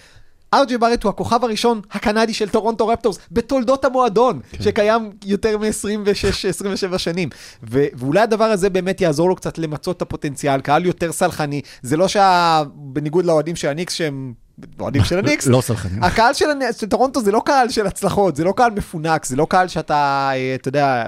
אר 0.53 0.61
ג'יי 0.61 0.77
בארט 0.77 1.03
הוא 1.03 1.09
הכוכב 1.09 1.43
הראשון 1.43 1.81
הקנדי 1.91 2.33
של 2.33 2.49
טורונטו 2.49 2.87
רפטורס 2.87 3.17
בתולדות 3.31 3.85
המועדון, 3.85 4.39
כן. 4.51 4.63
שקיים 4.63 5.11
יותר 5.25 5.57
מ-26-27 5.57 6.97
שנים. 6.97 7.29
ו- 7.69 7.85
ואולי 7.93 8.19
הדבר 8.21 8.43
הזה 8.43 8.69
באמת 8.69 9.01
יעזור 9.01 9.29
לו 9.29 9.35
קצת 9.35 9.57
למצות 9.57 9.97
את 9.97 10.01
הפוטנציאל, 10.01 10.61
קהל 10.61 10.85
יותר 10.85 11.11
סלחני. 11.11 11.61
זה 11.81 11.97
לא 11.97 12.07
שה... 12.07 12.63
בניגוד 12.75 13.25
לאוהדים 13.25 13.55
של 13.55 13.67
הניקס 13.67 13.93
שהם... 13.93 14.33
אוהדים 14.79 15.03
של 15.03 15.17
הניקס, 15.17 15.47
לא 15.47 15.61
סלחנים. 15.61 16.03
הקהל 16.03 16.33
של 16.33 16.47
טורונטו 16.89 17.21
זה 17.21 17.31
לא 17.31 17.41
קהל 17.45 17.69
של 17.69 17.87
הצלחות, 17.87 18.35
זה 18.35 18.43
לא 18.43 18.53
קהל 18.57 18.71
מפונק, 18.71 19.25
זה 19.25 19.35
לא 19.35 19.47
קהל 19.49 19.67
שאתה, 19.67 20.29
אה, 20.33 20.55
אתה 20.55 20.67
יודע, 20.67 21.03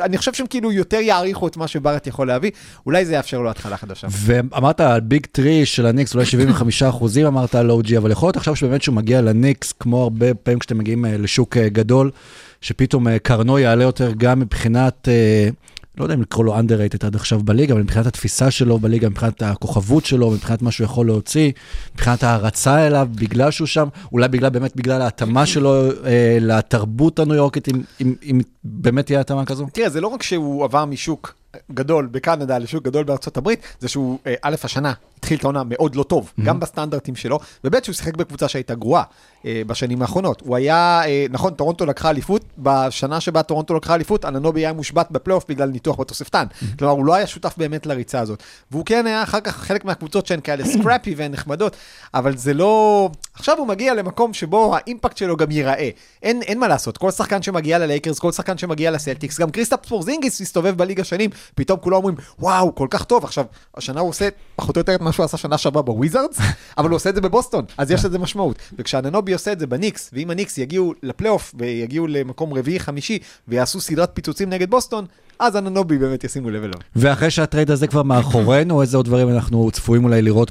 אני 0.00 0.18
חושב 0.18 0.32
שהם 0.32 0.46
כאילו 0.46 0.72
יותר 0.72 0.96
יעריכו 0.96 1.48
את 1.48 1.56
מה 1.56 1.68
שברט 1.68 2.06
יכול 2.06 2.26
להביא, 2.26 2.50
אולי 2.86 3.04
זה 3.04 3.14
יאפשר 3.14 3.40
לו 3.40 3.50
התחלה 3.50 3.76
חדשה. 3.76 4.06
ואמרת 4.10 4.80
על 4.80 5.00
ביג 5.00 5.26
טרי 5.32 5.66
של 5.66 5.86
הניקס, 5.86 6.14
אולי 6.14 6.24
75 6.24 6.82
אחוזים 6.82 7.26
אמרת 7.26 7.54
על 7.54 7.70
אוג'י, 7.70 7.98
אבל 7.98 8.10
יכול 8.10 8.26
להיות 8.26 8.36
עכשיו 8.36 8.56
שבאמת 8.56 8.82
שהוא 8.82 8.94
מגיע 8.94 9.22
לניקס, 9.22 9.72
כמו 9.72 10.02
הרבה 10.02 10.34
פעמים 10.34 10.58
כשאתם 10.58 10.78
מגיעים 10.78 11.04
אה, 11.04 11.16
לשוק 11.16 11.56
אה, 11.56 11.68
גדול, 11.68 12.10
שפתאום 12.60 13.08
אה, 13.08 13.18
קרנו 13.18 13.58
יעלה 13.58 13.84
יותר 13.84 14.12
גם 14.16 14.40
מבחינת, 14.40 15.08
לא 15.98 16.04
יודע 16.04 16.14
אם 16.14 16.22
לקרוא 16.22 16.44
לו 16.44 16.58
underrated 16.58 17.06
עד 17.06 17.14
עכשיו 17.14 17.40
בליגה, 17.44 17.74
אבל 17.74 17.82
מבחינת 17.82 18.06
התפיסה 18.06 18.50
שלו 18.50 18.78
בליגה, 18.78 19.08
מבחינת 19.08 19.42
הכוכבות 19.42 20.04
שלו, 20.04 20.30
מבחינת 20.30 20.62
מה 20.62 20.70
שהוא 20.70 20.84
יכול 20.84 21.06
להוציא, 21.06 21.52
מבחינת 21.94 22.22
ההערצה 22.22 22.86
אליו, 22.86 23.08
בגלל 23.14 23.50
שהוא 23.50 23.66
שם, 23.66 23.88
אולי 24.12 24.28
בגלל, 24.28 24.48
באמת 24.50 24.76
בגלל 24.76 25.02
ההתאמה 25.02 25.46
שלו 25.46 25.90
אה, 26.04 26.38
לתרבות 26.40 27.18
הניו 27.18 27.34
יורקית, 27.34 27.68
אם, 27.68 27.82
אם, 28.00 28.14
אם 28.22 28.40
באמת 28.64 29.06
תהיה 29.06 29.20
התאמה 29.20 29.44
כזו. 29.44 29.66
תראה, 29.72 29.90
זה 29.90 30.00
לא 30.00 30.08
רק 30.08 30.22
שהוא 30.22 30.64
עבר 30.64 30.84
משוק 30.84 31.34
גדול 31.72 32.08
בקנדה 32.12 32.58
לשוק 32.58 32.84
גדול 32.84 33.04
בארצות 33.04 33.36
הברית, 33.36 33.60
זה 33.80 33.88
שהוא, 33.88 34.18
אה, 34.26 34.34
א', 34.42 34.56
השנה 34.64 34.92
התחיל 35.26 35.38
את 35.38 35.44
העונה 35.44 35.62
מאוד 35.64 35.94
לא 35.94 36.02
טוב, 36.02 36.24
mm-hmm. 36.26 36.42
גם 36.44 36.60
בסטנדרטים 36.60 37.16
שלו, 37.16 37.38
וב', 37.64 37.84
שהוא 37.84 37.94
שיחק 37.94 38.16
בקבוצה 38.16 38.48
שהייתה 38.48 38.74
גרועה 38.74 39.02
אה, 39.46 39.62
בשנים 39.66 40.02
האחרונות. 40.02 40.40
הוא 40.40 40.56
היה, 40.56 41.02
אה, 41.04 41.26
נכון, 41.30 41.54
טורונטו 41.54 41.86
לקחה 41.86 42.10
אליפות, 42.10 42.44
בשנה 42.58 43.20
שבה 43.20 43.42
טורונטו 43.42 43.74
לקחה 43.74 43.94
אליפות, 43.94 44.24
אננובי 44.24 44.60
היה 44.60 44.72
מושבת 44.72 45.10
בפלייאוף 45.10 45.44
בגלל 45.48 45.68
ניתוח 45.68 46.00
בתוספתן. 46.00 46.44
Mm-hmm. 46.50 46.78
כלומר, 46.78 46.94
הוא 46.94 47.04
לא 47.04 47.14
היה 47.14 47.26
שותף 47.26 47.54
באמת 47.56 47.86
לריצה 47.86 48.20
הזאת. 48.20 48.42
והוא 48.70 48.86
כן 48.86 49.06
היה 49.06 49.22
אחר 49.22 49.40
כך 49.40 49.56
חלק 49.56 49.84
מהקבוצות 49.84 50.26
שהן 50.26 50.40
כאלה 50.40 50.64
scrappy 50.72 51.14
והן 51.14 51.32
נחמדות, 51.32 51.76
אבל 52.14 52.36
זה 52.36 52.54
לא... 52.54 53.10
עכשיו 53.34 53.58
הוא 53.58 53.66
מגיע 53.66 53.94
למקום 53.94 54.34
שבו 54.34 54.76
ה 54.76 54.82
impact 54.82 55.16
שלו 55.16 55.36
גם 55.36 55.50
ייראה. 55.50 55.90
אין, 56.22 56.42
אין 56.42 56.58
מה 56.58 56.68
לעשות, 56.68 56.98
כל 56.98 57.10
שחקן 57.10 57.42
שמגיע 57.42 57.78
ללייקרס, 57.78 58.18
כל 58.18 58.32
שחקן 58.32 58.58
שמגיע 58.58 58.90
לסלטיקס, 58.90 59.40
גם 59.40 59.50
קריסטאפ 59.50 59.86
פורזינגיס 59.86 60.40
הסתובב 60.40 60.76
בליגה 60.76 61.04
שנים, 61.04 61.30
פתאום 61.54 61.78
כולם 61.80 61.96
אומרים, 61.96 62.16
וואו, 62.38 62.74
כל 62.74 62.86
כך 62.90 63.04
טוב. 63.04 63.24
עכשיו, 63.24 63.44
השנה 63.76 64.00
הוא 64.00 64.08
עושה 64.08 64.28
פחות 64.56 64.76
או 64.76 64.80
יותר 64.80 64.96
מה 65.00 65.12
שהוא 65.16 65.24
עשה 65.24 65.36
שנה 65.36 65.58
שעברה 65.58 65.82
בוויזארדס, 65.82 66.38
אבל 66.78 66.88
הוא 66.88 66.96
עושה 66.96 67.10
את 67.10 67.14
זה 67.14 67.20
בבוסטון, 67.20 67.64
אז 67.78 67.90
יש 67.90 68.04
לזה 68.04 68.18
משמעות. 68.18 68.56
וכשאננובי 68.78 69.32
עושה 69.32 69.52
את 69.52 69.60
זה 69.60 69.66
בניקס, 69.66 70.10
ואם 70.12 70.30
הניקס 70.30 70.58
יגיעו 70.58 70.94
לפלייאוף 71.02 71.54
ויגיעו 71.58 72.06
למקום 72.06 72.52
רביעי-חמישי 72.54 73.18
ויעשו 73.48 73.80
סדרת 73.80 74.10
פיצוצים 74.14 74.50
נגד 74.50 74.70
בוסטון, 74.70 75.04
אז 75.38 75.56
אננובי 75.56 75.98
באמת 75.98 76.24
ישימו 76.24 76.50
לב 76.50 76.62
אליו. 76.62 76.74
ואחרי 76.96 77.30
שה 77.30 77.45
trade 77.45 77.70
הזה 77.70 77.86
כבר 77.86 78.02
מאחורינו, 78.02 78.80
איזה 78.82 78.96
עוד 78.96 79.06
דברים 79.06 79.28
אנחנו 79.28 79.70
צפויים 79.70 80.04
אולי 80.04 80.22
לראות 80.22 80.50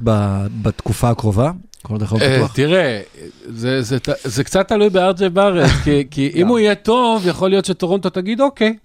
בתקופה 0.62 1.10
הקרובה? 1.10 1.51
כל 1.81 1.95
אה, 2.01 2.07
פתוח. 2.38 2.53
תראה, 2.55 3.01
זה- 3.50 3.81
זה 3.81 4.00
ת- 4.00 4.10
זה 4.24 4.43
קצת 4.43 4.67
תלוי 4.67 4.89
בארג'י 4.89 5.29
בארט, 5.29 5.69
כי- 5.84 6.03
כי 6.12 6.31
אם 6.36 6.48
הוא 6.48 6.60
יהיה 6.60 6.75
טוב, 6.75 7.27
יכול 7.27 7.50
להיות 7.50 7.65
שטורונטו 7.65 8.10
תגיד, 8.10 8.41
אוקיי. 8.41 8.75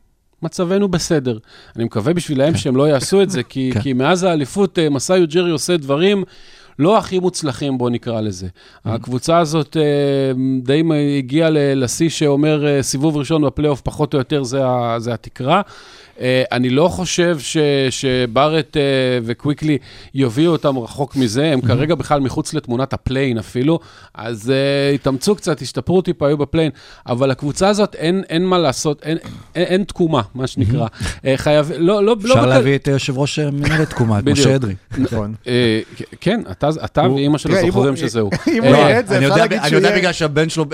מצבנו 0.43 0.89
בסדר. 0.89 1.39
אני 1.77 1.85
מקווה 1.85 2.15
בשבילם 2.15 2.57
שהם 2.57 2.77
לא 2.77 2.89
יעשו 2.89 3.23
את 3.23 3.31
זה, 3.31 3.43
כי, 3.43 3.71
כן. 3.75 3.81
כי 3.81 3.93
מאז 3.93 4.23
האליפות 4.23 4.79
אה, 4.79 4.91
מסאיו 4.91 5.27
ג'רי 5.29 5.51
עושה 5.51 5.77
דברים 5.77 6.25
לא 6.79 6.99
הכי 6.99 7.19
מוצלחים, 7.19 7.79
בוא 7.79 7.91
נקרא 7.91 8.21
לזה. 8.21 8.49
הקבוצה 8.85 9.39
הזאת 9.39 9.77
אה, 9.77 10.33
די 10.63 10.83
הגיעה 11.19 11.51
לשיא 11.53 12.09
שאומר 12.09 12.67
אה, 12.67 12.83
סיבוב 12.83 13.17
ראשון 13.17 13.45
בפלייאוף, 13.45 13.81
פחות 13.81 14.15
או 14.15 14.19
יותר 14.19 14.43
זה, 14.43 14.63
זה 14.99 15.15
התקרה. 15.15 15.63
אה, 16.21 16.43
אני 16.53 16.71
לא 16.71 16.89
חושב 16.89 17.39
ש, 17.39 17.57
שבארט 17.91 18.77
אה, 18.77 18.83
וקוויקלי 19.25 19.79
יובילו 20.15 20.53
אותם 20.53 20.79
רחוק 20.79 21.17
מזה, 21.17 21.53
הם 21.53 21.61
כרגע 21.61 21.95
בכלל 21.95 22.21
מחוץ 22.21 22.55
לתמונת 22.55 22.93
ה 22.93 22.98
play-in 22.99 23.39
אפילו, 23.39 23.79
אז 24.15 24.51
אה, 24.51 24.95
התאמצו 24.95 25.35
קצת, 25.35 25.63
השתפרו 25.63 26.03
טיפה, 26.03 26.27
היו 26.27 26.37
ב 26.39 26.42
play-in, 26.42 26.71
אבל 27.07 27.31
הקבוצה 27.31 27.69
הזאת, 27.69 27.95
אין, 27.95 28.23
אין 28.29 28.45
מה 28.47 28.59
לעשות, 28.59 29.03
אין, 29.03 29.19
אין, 29.55 29.65
אין 29.65 29.85
תקומה, 29.85 30.23
מה 30.35 30.47
שנקרא. 30.47 30.87
אה, 31.27 31.35
חייב, 31.37 31.73
לא, 31.79 31.79
לא, 31.79 32.03
לא... 32.05 32.17
אפשר 32.33 32.35
בק- 32.43 32.47
להביא 32.49 32.75
את 32.75 32.89
יושב 32.89 33.19
ראש 33.19 33.39
מנהלת 33.39 33.91
תקומה, 33.91 34.19
את. 34.19 34.25
משה 34.25 34.55
אדרי. 34.57 34.75
נכון. 34.99 35.35
כן, 36.21 36.41
אתה, 36.51 36.69
אתה 36.85 37.01
הוא- 37.05 37.15
ואימא 37.17 37.39
שלו 37.39 37.55
זוכרים 37.67 37.97
שזהו. 37.97 38.31
אם 38.57 38.65
הוא 38.65 38.75
אה, 38.75 38.79
יראה 38.81 39.01
את 39.01 39.07
זה, 39.09 39.17
אני 39.17 39.25
אפשר 39.27 39.33
יודע- 39.35 39.43
להגיד 39.43 39.59
אני 39.59 39.69
שהוא 39.69 39.77
יודע 39.77 39.89
יהיה... 39.89 39.99
בגלל 39.99 40.13
שהבן 40.13 40.49
שלו 40.49 40.65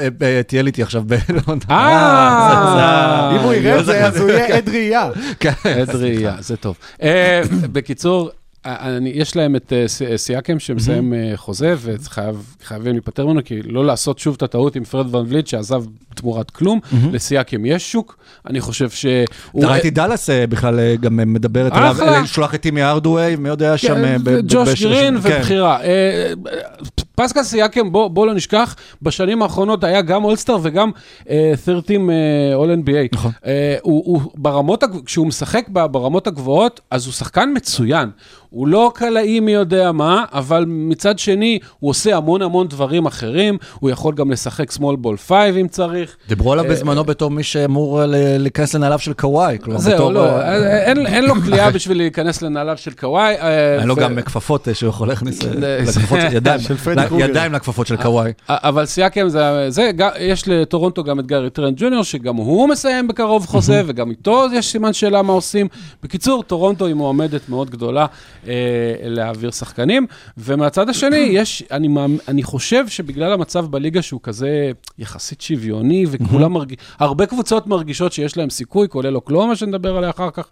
טייל 0.47 0.67
איתי 0.67 0.83
עכשיו 0.83 1.03
ב... 1.07 1.13
אה, 1.71 3.37
אם 3.37 3.45
הוא 3.45 3.55
יראה 3.55 3.81
את 3.81 3.85
זה, 3.85 4.07
אז 4.07 4.17
הוא 4.21 4.31
יהיה 4.31 4.47
עד 4.57 4.69
ראייה. 4.69 5.11
עד 5.81 5.91
ראייה, 5.91 6.37
זה 6.41 6.57
טוב. 6.57 6.77
אה, 7.03 7.43
בקיצור, 7.73 8.31
אני- 8.67 9.11
יש 9.15 9.37
להם 9.37 9.57
את 9.57 9.73
אה, 9.73 9.89
ס- 9.89 10.03
אה, 10.03 10.17
סייקם 10.19 10.59
שמסיים 10.59 11.15
אה, 11.15 11.33
חוזה, 11.37 11.75
וחייבים 11.81 12.93
להיפטר 12.93 13.27
ממנו, 13.27 13.41
כי 13.45 13.63
לא 13.63 13.85
לעשות 13.87 14.19
שוב 14.19 14.35
את 14.37 14.43
הטעות 14.43 14.77
עם 14.77 14.85
פרד 14.85 15.15
ון 15.15 15.25
וליט, 15.29 15.47
שעזב 15.47 15.85
תמורת 16.15 16.51
כלום. 16.51 16.81
לסייקם 17.13 17.67
יש 17.67 17.93
שוק, 17.93 18.17
אני 18.47 18.61
חושב 18.61 18.91
שהוא... 18.91 19.25
ראיתי 19.65 19.91
דאלאס 19.91 20.31
אה, 20.31 20.47
בכלל 20.47 20.79
אה, 20.81 20.97
גם 21.01 21.21
אה, 21.21 21.25
מדברת. 21.25 21.73
עליו, 21.73 21.97
אה, 22.03 22.21
לשלוח 22.23 22.55
את 22.55 22.61
טימי 22.61 22.83
ארדווי, 22.83 23.37
מי 23.37 23.49
יודע 23.49 23.79
שם... 23.79 24.05
אה, 24.05 24.17
ב- 24.25 24.41
ג'וש 24.49 24.83
גרין 24.83 25.21
כן. 25.21 25.29
ובחירה. 25.37 25.83
אה, 25.83 26.33
פסקל 27.15 27.43
סייקם, 27.43 27.93
בוא 27.93 28.09
בוא 28.09 28.27
לא 28.27 28.35
נשכח, 28.35 28.77
בשנים 29.03 29.43
האחרונות 29.43 29.85
היה 29.85 30.03
גם 30.03 30.25
אולסטאר 30.25 30.57
וגם 30.63 30.91
אה, 31.31 31.53
13 31.65 31.97
אול 32.55 32.73
NBA. 32.85 33.09
נכון. 33.13 33.31
אה, 33.47 33.77
הוא 33.83 34.03
הוא 34.07 34.31
ברמות, 34.35 34.85
כשהוא 35.07 35.27
משחק 35.27 35.67
ברמות 35.69 36.27
הגבוהות, 36.27 36.81
אז 36.91 37.07
הוא 37.07 37.13
שחקן 37.13 37.53
מצוין. 37.57 38.09
הוא 38.57 38.69
לא 38.69 38.93
קלעי 38.95 39.41
מי 39.41 39.53
יודע 39.53 39.93
מה, 39.93 40.25
אבל 40.33 40.65
מצד 40.69 41.19
שני, 41.19 41.59
הוא 41.79 41.91
עושה 41.91 42.17
המון 42.17 42.43
המון 42.43 42.69
דברים 42.69 43.07
אחרים, 43.07 43.59
הוא 43.81 43.91
יכול 43.91 44.15
גם 44.15 44.31
לשחק 44.31 44.73
small 44.73 45.05
ball 45.05 45.17
5 45.29 45.33
אם 45.61 45.69
צריך. 45.69 46.17
דיברו 46.29 46.53
עליו 46.53 46.65
אה, 46.65 46.71
בזמנו 46.71 47.05
בתור 47.05 47.31
מי 47.31 47.43
שאמור 47.43 48.01
אה, 48.01 48.07
להיכנס 48.39 48.75
לנעליו 48.75 48.99
של 48.99 49.13
קוואי. 49.13 49.59
זהו, 49.77 50.13
לא, 50.13 50.27
אה, 50.27 50.83
אין, 50.83 51.25
לו 51.25 51.35
קליעה 51.45 51.71
בשביל 51.71 51.97
להיכנס 51.97 52.43
לנעליו 52.43 52.77
של 52.77 52.93
קוואי. 52.93 53.35
אה, 53.35 53.79
אין 53.79 53.89
לו 53.89 53.97
גם 53.97 54.23
כפפות 54.23 54.69
אה, 54.69 54.75
שהוא 54.75 54.89
יכול 54.89 55.09
להכניס 55.09 55.41
אה, 55.45 55.79
ידיים, 56.33 57.53
לכפפות 57.53 57.87
של 57.87 57.97
קוואי. 57.97 58.33
אבל 58.49 58.87
סייקם 58.87 59.29
זה, 59.29 59.91
יש 60.19 60.49
לטורונטו 60.49 61.05
גם 61.05 61.21
את 61.21 61.27
גארי 61.27 61.51
טרנט 61.51 61.75
ג'וניור, 61.77 62.05
שגם 62.05 62.37
הוא 62.37 62.69
מסיים 62.69 63.09
בקרוב 63.09 63.47
חוזה, 63.47 63.83
וגם 63.87 64.11
איתו 64.11 64.45
יש 64.53 64.73
סימן 64.73 64.93
שאלה 64.93 65.23
מה 65.23 65.33
עושים. 65.33 65.69
בקיצור, 66.03 66.43
טורונטו 66.43 66.87
היא 66.87 66.95
מועמדת 66.95 67.49
מאוד 67.49 67.71
גדולה 67.71 68.07
אה, 68.46 68.46
להעביר 69.03 69.51
שחקנים, 69.51 70.07
ומהצד 70.39 70.89
השני, 70.89 71.17
יש, 71.41 71.63
אני, 71.71 71.89
אני 72.29 72.43
חושב 72.43 72.89
שבגלל 72.89 73.33
המצב 73.33 73.67
בליגה 73.67 74.03
שהוא 74.03 74.21
כזה 74.23 74.71
יחסית 74.99 75.41
שוויוני, 75.41 76.05
וכולם 76.11 76.53
מרגישים, 76.53 76.85
הרבה 76.99 77.27
קבוצות 77.27 77.67
מרגישות 77.67 78.13
שיש 78.13 78.37
להם 78.37 78.51
סיכוי, 78.51 78.89
כולל 78.89 79.17
אוקלהומה 79.17 79.57
שנדבר 79.57 79.97
עליה 79.97 80.11
אחר 80.11 80.31
כך. 80.31 80.49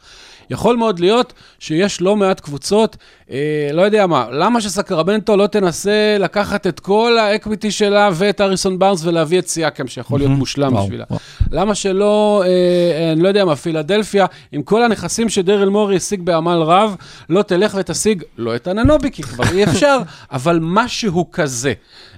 יכול 0.51 0.77
מאוד 0.77 1.01
להיות 1.01 1.33
שיש 1.59 2.01
לא 2.01 2.17
מעט 2.17 2.41
קבוצות, 2.41 2.97
אה, 3.31 3.71
לא 3.73 3.83
יודע 3.83 4.07
מה, 4.07 4.27
למה 4.33 4.61
שסקרמנטו 4.61 5.37
לא 5.37 5.47
תנסה 5.47 6.17
לקחת 6.21 6.67
את 6.67 6.81
כל 6.81 7.19
האקוויטי 7.19 7.71
שלה 7.71 8.11
ואת 8.15 8.41
אריסון 8.41 8.79
בארנס 8.79 9.05
ולהביא 9.05 9.39
את 9.39 9.49
סיאקם, 9.49 9.87
שיכול 9.87 10.21
להיות 10.21 10.31
מושלם 10.31 10.75
בשבילה? 10.77 11.05
למה 11.51 11.75
שלא, 11.75 12.43
אה, 12.47 13.13
אני 13.13 13.23
לא 13.23 13.29
יודע 13.29 13.45
מה, 13.45 13.57
פילדלפיה, 13.57 14.27
עם 14.53 14.63
כל 14.63 14.83
הנכסים 14.83 15.29
שדרל 15.29 15.69
מורי 15.69 15.97
השיג 15.97 16.23
בעמל 16.23 16.63
רב, 16.63 16.97
לא 17.29 17.43
תלך 17.43 17.77
ותשיג, 17.79 18.23
לא 18.39 18.57
את 18.57 18.69
אננובי, 18.69 19.11
כי 19.11 19.23
כבר 19.23 19.45
אי 19.53 19.65
אפשר, 19.65 19.99
אבל 20.33 20.59
משהו 20.63 21.31
כזה. 21.31 21.73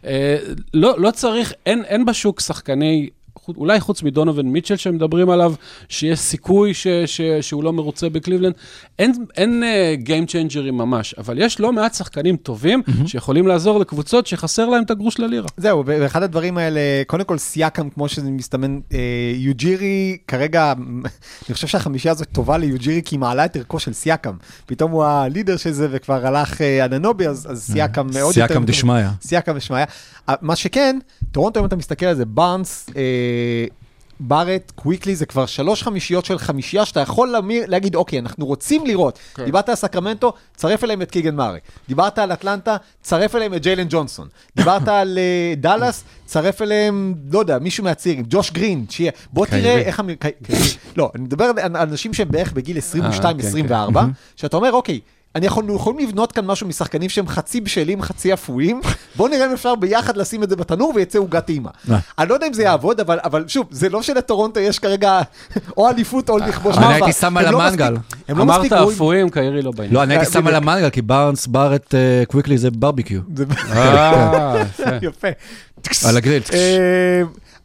אה, 0.06 0.36
לא, 0.74 0.94
לא 0.98 1.10
צריך, 1.10 1.52
אין, 1.66 1.84
אין 1.84 2.04
בשוק 2.04 2.40
שחקני... 2.40 3.08
חוץ- 3.46 3.56
אולי 3.56 3.80
חוץ 3.80 4.02
מדונובין 4.02 4.52
מיטשל 4.52 4.76
שמדברים 4.76 5.30
עליו, 5.30 5.54
שיש 5.88 6.18
סיכוי 6.18 6.74
ש, 6.74 6.86
ש, 7.06 7.20
שהוא 7.40 7.64
לא 7.64 7.72
מרוצה 7.72 8.08
בקליבלנד, 8.08 8.54
אין, 8.98 9.12
אין 9.36 9.62
uh, 9.62 10.06
Game 10.06 10.30
Changerים 10.30 10.72
ממש, 10.72 11.14
אבל 11.18 11.38
יש 11.38 11.60
לא 11.60 11.72
מעט 11.72 11.94
שחקנים 11.94 12.36
טובים 12.36 12.82
mm-hmm. 12.86 13.06
שיכולים 13.06 13.46
לעזור 13.46 13.80
לקבוצות 13.80 14.26
שחסר 14.26 14.66
להם 14.68 14.82
את 14.82 14.90
הגרוש 14.90 15.18
ללירה. 15.18 15.46
זהו, 15.56 15.82
ואחד 15.86 16.22
הדברים 16.22 16.58
האלה, 16.58 16.80
קודם 17.06 17.24
כל 17.24 17.38
סיאקם, 17.38 17.90
כמו 17.90 18.08
שזה 18.08 18.30
מסתמן, 18.30 18.78
אה, 18.92 18.98
יוג'ירי, 19.34 20.16
כרגע, 20.26 20.72
אני 21.48 21.54
חושב 21.54 21.66
שהחמישייה 21.66 22.12
הזאת 22.12 22.28
טובה 22.32 22.58
ליוג'ירי, 22.58 23.02
כי 23.04 23.14
היא 23.14 23.20
מעלה 23.20 23.44
את 23.44 23.56
ערכו 23.56 23.78
של 23.78 23.92
סיאקם. 23.92 24.32
פתאום 24.66 24.90
הוא 24.90 25.04
הלידר 25.04 25.56
של 25.56 25.72
זה, 25.72 25.88
וכבר 25.90 26.26
הלך 26.26 26.60
אה, 26.60 26.84
אננובי, 26.84 27.26
אז, 27.28 27.46
אז 27.50 27.62
סיאקם 27.72 28.06
מאוד 28.14 28.36
יותר... 28.36 28.48
סייקם 28.48 28.64
דשמיא. 28.64 29.06
סיאקם 29.22 29.56
דשמיא. 29.56 29.84
אה, 30.28 30.34
מה 30.40 30.56
שכן, 30.56 30.98
טורונטו, 31.32 31.60
אם 31.60 31.64
אתה 31.64 31.76
מסתכל 31.76 32.06
על 32.06 32.14
זה, 32.16 32.24
בארנס, 32.24 32.86
אה, 32.96 33.02
בארט, 34.20 34.72
קוויקלי, 34.74 35.16
זה 35.16 35.26
כבר 35.26 35.46
שלוש 35.46 35.82
חמישיות 35.82 36.24
של 36.24 36.38
חמישייה 36.38 36.84
שאתה 36.84 37.00
יכול 37.00 37.28
להמיר, 37.28 37.64
להגיד, 37.66 37.94
אוקיי, 37.94 38.18
אנחנו 38.18 38.46
רוצים 38.46 38.86
לראות. 38.86 39.18
כן. 39.34 39.44
דיברת 39.44 39.68
על 39.68 39.74
סקרמנטו, 39.74 40.32
צרף 40.56 40.84
אליהם 40.84 41.02
את 41.02 41.10
קיגן 41.10 41.34
מארי. 41.34 41.58
דיברת 41.88 42.18
על 42.18 42.32
אטלנטה, 42.32 42.76
צרף 43.02 43.34
אליהם 43.34 43.54
את 43.54 43.62
ג'יילן 43.62 43.86
ג'ונסון. 43.88 44.28
דיברת 44.56 44.88
על 44.88 45.18
אה, 45.18 45.54
דאלאס, 45.56 46.04
צרף 46.24 46.62
אליהם, 46.62 47.14
לא 47.32 47.38
יודע, 47.38 47.58
מישהו 47.58 47.84
מהצעירים, 47.84 48.24
ג'וש 48.28 48.50
גרין, 48.50 48.86
שיהיה. 48.90 49.12
בוא 49.32 49.46
תראה 49.46 49.62
קיירי. 49.62 49.82
איך... 49.82 50.00
המ-. 50.00 50.08
לא, 50.96 51.10
אני 51.14 51.24
מדבר 51.24 51.44
על 51.44 51.76
אנשים 51.76 52.14
שהם 52.14 52.28
בערך 52.30 52.52
בגיל 52.52 52.76
אה, 52.76 52.82
כן, 52.82 53.70
22-24, 53.70 53.98
שאתה 54.36 54.56
אומר, 54.56 54.72
אוקיי, 54.72 55.00
אנחנו 55.36 55.74
יכולים 55.76 56.08
לבנות 56.08 56.32
כאן 56.32 56.44
משהו 56.46 56.66
משחקנים 56.68 57.08
שהם 57.08 57.28
חצי 57.28 57.60
בשלים, 57.60 58.02
חצי 58.02 58.32
אפויים, 58.34 58.80
בוא 59.16 59.28
נראה 59.28 59.46
אם 59.46 59.52
אפשר 59.52 59.74
ביחד 59.74 60.16
לשים 60.16 60.42
את 60.42 60.50
זה 60.50 60.56
בתנור 60.56 60.92
ויצא 60.94 61.18
עוגת 61.18 61.46
טעימה. 61.46 61.70
אה. 61.90 61.98
אני 62.18 62.28
לא 62.28 62.34
יודע 62.34 62.46
אם 62.46 62.52
זה 62.52 62.62
יעבוד, 62.62 63.00
אבל, 63.00 63.18
אבל 63.24 63.44
שוב, 63.48 63.66
זה 63.70 63.88
לא 63.88 64.02
שלטורונטו 64.02 64.60
יש 64.60 64.78
כרגע 64.78 65.20
או 65.76 65.88
אליפות 65.88 66.30
או 66.30 66.38
לכבוש 66.38 66.76
אני 66.76 66.84
מעבר. 66.86 67.04
הייתי 67.04 67.20
שם 67.20 67.36
על 67.36 67.50
לא 67.50 67.62
המנגל. 67.62 67.90
לא 68.28 68.42
אמרת. 68.42 68.72
אפויים, 68.72 69.30
קיירי 69.30 69.62
לא 69.62 69.70
בעניין. 69.70 69.94
לא, 69.94 70.02
אני 70.02 70.14
הייתי 70.14 70.26
אה, 70.26 70.32
שם 70.32 70.46
על. 70.46 70.54
המנגל, 70.54 70.90
כי 70.90 71.02
בארנס, 71.02 71.46
בארט, 71.46 71.94
אה, 71.94 72.22
קוויקלי 72.28 72.58
זה 72.58 72.70
ברביקיו. 72.70 73.20
זה- 73.36 73.44
אה, 73.72 74.62
יפה. 74.78 74.90
יפה. 75.08 75.28
על 76.08 76.16
הגריל. 76.16 76.42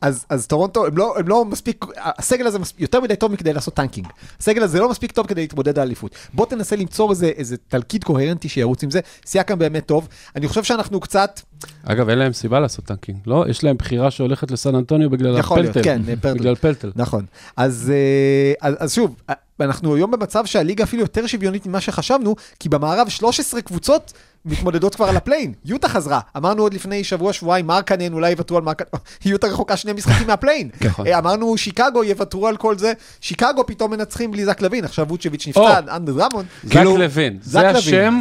אז, 0.01 0.25
אז 0.29 0.48
טורונטו, 0.48 0.86
הם 0.86 0.98
לא, 0.98 1.15
הם 1.20 1.27
לא 1.27 1.46
מספיק, 1.46 1.86
הסגל 1.98 2.48
הזה 2.48 2.60
מספיק, 2.60 2.81
יותר 2.81 3.01
מדי 3.01 3.15
טוב 3.15 3.31
מכדי 3.31 3.53
לעשות 3.53 3.74
tanking. 3.74 4.07
הסגל 4.39 4.63
הזה 4.63 4.79
לא 4.79 4.89
מספיק 4.89 5.12
טוב 5.12 5.27
כדי 5.27 5.41
להתמודד 5.41 5.79
על 5.79 5.88
אליפות. 5.88 6.15
בוא 6.34 6.46
תנסה 6.46 6.75
ליצור 6.75 7.12
איזה, 7.12 7.25
איזה 7.25 7.55
תלכיד 7.67 8.03
קוהרנטי 8.03 8.50
שירוץ 8.50 8.84
עם 8.84 8.91
זה. 8.91 9.00
סייקם 9.25 9.60
באמת 9.60 9.86
טוב. 9.86 10.08
אני 10.36 10.48
חושב 10.48 10.63
שאנחנו 10.63 11.00
קצת, 11.00 11.41
אגב, 11.84 12.10
אין 12.10 12.20
להם 12.20 12.34
סיבה 12.34 12.60
לעשות 12.60 12.86
tanking, 12.86 13.17
לא? 13.25 13.46
יש 13.50 13.63
להם 13.63 13.77
בחירה 13.77 14.12
שהולכת 14.12 14.51
לסן 14.51 14.75
אנטוניו 14.75 15.10
בגלל 15.10 15.38
יכול 15.38 15.60
להיות, 15.60 15.77
פלטל. 15.77 15.89
כן, 15.89 16.01
פלטל. 16.22 16.34
בגלל 16.34 16.55
פלטל. 16.55 16.91
נכון. 16.96 17.25
אז, 17.58 17.93
אה, 17.93 18.67
אז, 18.70 18.75
אז 18.79 18.93
שוב, 18.93 19.15
אנחנו 19.60 19.96
היום 19.96 20.12
במצב 20.12 20.46
שהליגה 20.46 20.84
אפילו 20.84 21.01
יותר 21.01 21.27
שוויונית 21.27 21.65
ממה 21.65 21.81
שחשבנו, 21.81 22.36
כי 22.60 22.70
במערב 22.70 23.10
13 23.10 23.62
קבוצות 23.62 24.13
מתמודדות 24.45 24.95
כבר 24.95 25.05
על 25.05 25.17
ה 25.17 25.21
play-in. 25.21 25.53
יוטה 25.65 25.88
חזרה, 25.89 26.19
אמרנו 26.38 26.62
עוד 26.63 26.74
לפני 26.74 27.03
שבוע, 27.03 27.33
שבועיים, 27.33 27.67
מרקנן, 27.67 28.13
אולי 28.13 28.31
יוותרו 28.31 28.57
על 28.57 28.63
מרקנן, 28.63 28.88
יוטה 29.25 29.48
רחוקה 29.48 29.77
שני 29.77 29.93
משחקים 29.93 30.27
מה 30.27 30.36
play-in. 30.36 30.69
נכון. 30.81 31.07
אה, 31.07 31.17
אמרנו 31.17 31.57
שיקגו 31.57 32.03
יוותרו 32.03 32.48
על 32.48 32.57
כל 32.57 32.77
זה, 32.77 32.93
שיקגו 33.21 33.65
פתאום 33.67 33.91
מנצחים 33.91 34.32
בלי 34.32 34.45
זק 34.45 34.62
לוין, 34.62 34.86
עכשיו 34.86 35.06
ווצ'ביץ'. 35.10 35.47
נפצע, 35.47 35.62
אנדר 35.95 36.13
דרמון. 36.13 36.45
זק 36.63 36.71
כאילו- 36.71 36.97
לוין, 36.97 37.38
זה 37.41 37.69
השם. 37.69 38.19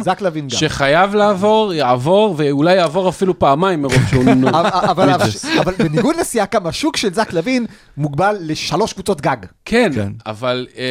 שחייב 0.49 1.15
לעבור, 1.15 1.73
יעבור, 1.73 2.35
ואולי 2.37 2.75
יעבור 2.75 3.09
אפילו 3.09 3.39
פעמיים 3.39 3.81
מרוב 3.81 4.01
שהוא 4.09 4.23
נו- 4.23 4.49
אבל, 5.59 5.73
בניגוד 5.79 6.15
לסייקם, 6.15 6.67
השוק 6.67 6.97
של 6.97 7.13
זק 7.13 7.33
לוין 7.33 7.65
מוגבל 7.97 8.35
לשלוש 8.39 8.93
קבוצות 8.93 9.21
גג. 9.21 9.37
כן, 9.65 9.91
כן. 9.95 10.11
אבל 10.25 10.67
אה, 10.77 10.83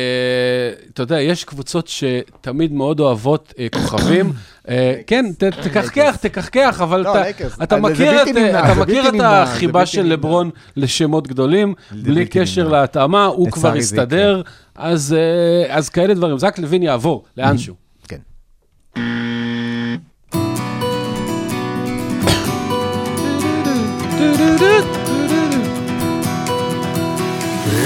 אתה 0.95 1.03
יודע, 1.03 1.21
יש 1.21 1.45
קבוצות 1.45 1.89
שתמיד 1.89 2.73
מאוד 2.73 3.01
אוהבות 3.01 3.55
אה, 3.59 3.67
כוכבים. 3.73 4.33
אה, 4.69 4.95
כן, 5.39 5.51
תקחקח, 5.51 6.17
תקחקח, 6.21 6.81
אבל 6.83 7.01
לא, 7.01 7.15
אתה- 7.63 7.77
מכיר 7.77 9.09
את- 9.09 9.15
החיבה 9.25 9.87
של. 9.87 10.03
לברון 10.03 10.51
לשמות 10.77 11.29
גדולים, 11.29 11.75
בלי 11.93 12.27
קשר. 12.27 12.69
להתאמה, 12.69 13.25
הוא 13.25 13.51
כבר 13.51 13.73
הסתדר, 13.75 14.43
אז 14.75 15.17
אה, 15.19 15.77
אז 15.77 15.89
כאלה 15.89 16.15
דברים. 16.15 16.39
זק 16.39 16.59
לוין 16.59 16.83
יעבור 16.83 17.25
לאנשהו. 17.37 17.75
כן. 18.09 18.19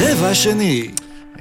רבע 0.00 0.34
שני. 0.34 0.90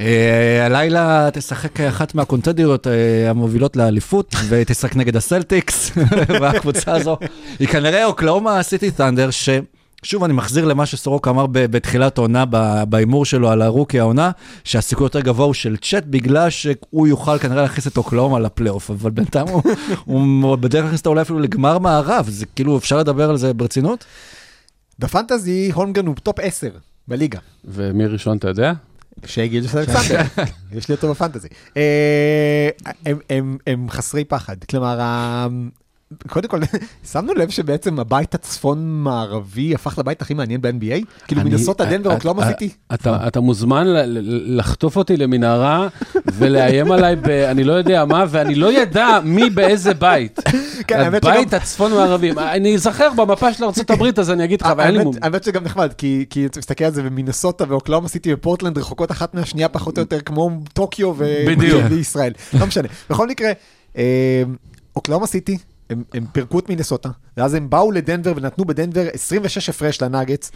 אה, 0.03 0.65
הלילה 0.65 1.29
תשחק 1.33 1.79
אחת 1.81 2.15
מהקונטדריות 2.15 2.87
אה, 2.87 3.29
המובילות 3.29 3.75
לאליפות, 3.75 4.35
ותשחק 4.49 4.95
נגד 4.95 5.15
הסלטיקס, 5.15 5.91
והקבוצה 6.41 6.91
הזו 6.91 7.17
היא 7.59 7.67
כנראה 7.67 8.05
אוקלאומה 8.05 8.63
סיטי 8.63 8.91
ת'אנדר, 8.91 9.29
ששוב, 9.31 10.23
אני 10.23 10.33
מחזיר 10.33 10.65
למה 10.65 10.85
שסורוק 10.85 11.27
אמר 11.27 11.45
ב- 11.47 11.65
בתחילת 11.65 12.17
העונה, 12.17 12.45
ב- 12.49 12.83
בהימור 12.89 13.25
שלו 13.25 13.49
על 13.49 13.61
הרוקי 13.61 13.99
העונה, 13.99 14.31
שהסיכוי 14.63 15.05
יותר 15.05 15.19
גבוה 15.19 15.45
הוא 15.45 15.53
של 15.53 15.77
צ'אט, 15.77 16.03
בגלל 16.07 16.49
שהוא 16.49 17.07
יוכל 17.07 17.37
כנראה 17.37 17.61
להכניס 17.61 17.87
את 17.87 17.97
אוקלהומה 17.97 18.39
לפלייאוף, 18.39 18.89
אבל 18.89 19.11
בינתיים 19.11 19.47
הוא, 19.47 19.61
הוא 20.05 20.55
בדרך 20.55 20.83
להכניס 20.83 20.99
אותה 20.99 21.09
אולי 21.09 21.21
אפילו 21.21 21.39
לגמר 21.39 21.79
מערב, 21.79 22.25
זה 22.29 22.45
כאילו, 22.45 22.77
אפשר 22.77 22.97
לדבר 22.97 23.29
על 23.29 23.37
זה 23.37 23.53
ברצינות? 23.53 24.05
ב 24.99 25.08
fantasy 25.08 25.71
הולמגרן 25.73 26.05
הוא 26.05 26.15
top 26.23 26.39
10 26.39 26.69
בליגה. 27.07 27.39
ומי 27.65 28.05
ראשון, 28.05 28.37
אתה 28.37 28.47
יודע? 28.47 28.73
שי 29.25 29.47
גילג'ס 29.47 29.75
אלכסנדר, 29.75 30.21
יש 30.71 30.89
לי 30.89 30.95
אותו 30.95 31.11
ב 31.11 31.15
fantasy. 31.15 31.47
אה, 31.77 32.69
הם- 33.29 33.89
חסרי 33.89 34.23
פחד, 34.23 34.63
כלומר, 34.63 34.99
קודם 36.27 36.47
כל, 36.47 36.59
שמנו 37.11 37.33
לב 37.33 37.49
שבעצם 37.49 37.99
הבית 37.99 38.35
הצפון-מערבי 38.35 39.75
הפך 39.75 39.97
לבית 39.99 40.21
הכי 40.21 40.33
מעניין 40.33 40.61
ב-NBA? 40.61 41.05
כאילו 41.27 41.41
אני- 41.41 41.49
מנסוטה 41.49 41.85
דנבר, 41.85 42.09
אה, 42.09 42.15
אוקלאומה 42.15 42.43
אה, 42.43 42.47
סיטי? 42.47 42.69
אתה, 42.93 43.39
מוזמן 43.39 43.85
לחטוף 44.45 44.97
אותי 44.97 45.17
למנהרה 45.17 45.87
ולאיים 46.33 46.91
עליי 46.91 47.15
ב... 47.15 47.27
אני 47.51 47.63
לא 47.63 47.73
יודע 47.73 48.05
מה, 48.05 48.25
ואני 48.29 48.55
לא 48.55 48.73
ידע 48.73 49.19
מי 49.23 49.49
באיזה 49.49 49.93
בית. 49.93 50.39
כן, 50.87 50.99
האמת 50.99 51.25
הבית 51.25 51.47
שגם- 51.49 51.59
הצפון 51.61 51.91
מערבי. 51.91 52.31
אני 52.31 52.75
אזכר 52.75 53.09
במפה 53.15 53.53
של 53.53 53.63
ארה"ב, 53.63 54.19
אז 54.19 54.31
אני 54.31 54.43
אגיד 54.43 54.61
לך, 54.61 54.67
אבל 54.67 54.83
אין 54.83 54.95
לי 54.95 55.03
מום. 55.03 55.15
האמת 55.21 55.43
שגם 55.43 55.63
נחמד, 55.63 55.93
כי 56.29 56.45
אתה 56.45 56.59
מסתכל 56.59 56.83
על 56.85 56.91
זה 56.93 57.01
ומינסוטה 57.05 57.65
ואוקלאומה 57.67 58.07
סיטי 58.07 58.33
ופורטלנד 58.33 58.77
רחוקות 58.77 59.11
אחת 59.11 59.33
מהשנייה 59.35 59.69
פחות 59.69 59.97
או 59.97 60.01
יותר 60.01 60.19
כמו 60.21 60.49
טוקיו. 60.73 61.13
וישראל, 61.89 62.33
לא 62.59 62.65
משנה. 62.67 62.87
בכל 63.09 63.27
מקרה, 63.27 63.51
אה, 63.97 64.43
אוקלאומה 64.95 65.27
סיטי 65.27 65.57
הם, 65.89 66.03
הם 66.13 66.25
פירקו 66.31 66.59
את 66.59 66.69
מינסוטה, 66.69 67.09
ואז 67.37 67.53
הם 67.53 67.69
באו 67.69 67.91
לדנבר 67.91 68.33
ונתנו 68.35 68.65
בדנבר 68.65 69.07
26 69.13 69.69
הפרש 69.69 70.01
לנאגץ, 70.01 70.51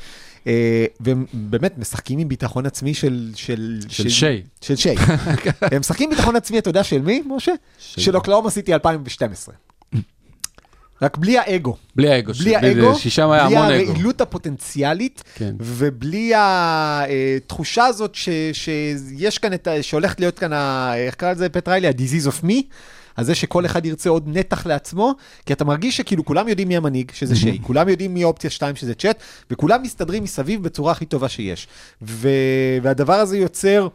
אה, 0.47 0.85
והם 0.99 1.25
באמת 1.33 1.77
משחקים 1.77 2.19
עם 2.19 2.27
ביטחון 2.27 2.65
עצמי 2.65 2.93
של... 2.93 3.31
של, 3.35 3.79
של 3.89 4.09
שי. 4.09 4.41
של 4.61 4.75
שי. 4.75 4.95
הם 5.71 5.79
משחקים 5.79 6.09
ביטחון 6.09 6.35
עצמי, 6.35 6.59
אתה 6.59 6.69
יודע 6.69 6.83
של 6.83 7.01
מי, 7.01 7.23
משה? 7.27 7.51
של 7.79 8.15
אוקלאומה 8.15 8.49
סיטי 8.49 8.73
2012. 8.73 9.55
רק 11.01 11.17
בלי 11.17 11.37
האגו. 11.37 11.75
בלי 11.95 12.09
האגו. 12.11 12.33
בלי 12.33 12.55
האגו, 12.55 12.95
ששם 12.95 13.29
היה 13.31 13.45
בלי 13.47 13.57
המון 13.57 13.71
אגו. 13.71 13.91
הרעילות 13.91 14.21
הפוטנציאלית, 14.21 15.23
כן. 15.35 15.55
ובלי 15.59 16.31
התחושה 16.35 17.85
הזאת 17.85 18.15
ש, 18.15 18.29
שיש 18.53 19.37
כאן, 19.37 19.53
את, 19.53 19.67
ה- 19.67 19.83
שהולכת 19.83 20.19
להיות 20.19 20.39
כאן, 20.39 20.53
ה- 20.53 20.93
איך 20.97 21.15
קרא 21.15 21.31
לזה 21.31 21.49
פטריילי? 21.49 21.87
ה-disease 21.87 22.27
of 22.27 22.43
me. 22.45 22.53
על 23.17 23.25
זה 23.25 23.35
שכל 23.35 23.65
אחד 23.65 23.85
ירצה 23.85 24.09
עוד 24.09 24.23
נתח 24.27 24.65
לעצמו, 24.65 25.13
כי 25.45 25.53
אתה 25.53 25.65
מרגיש 25.65 25.97
שכאילו 25.97 26.25
כולם 26.25 26.47
יודעים 26.47 26.67
מי 26.67 26.77
המנהיג, 26.77 27.11
שזה 27.13 27.35
שי, 27.35 27.59
כולם 27.61 27.89
יודעים 27.89 28.13
מי 28.13 28.23
אופציה 28.23 28.49
2, 28.49 28.75
שזה 28.75 28.95
צ'אט, 28.95 29.19
וכולם 29.51 29.81
מסתדרים 29.81 30.23
מסביב 30.23 30.63
בצורה 30.63 30.91
הכי 30.91 31.05
טובה 31.05 31.29
שיש. 31.29 31.67
ו... 32.01 32.29
והדבר 32.81 33.13
הזה 33.13 33.37
יוצר, 33.37 33.87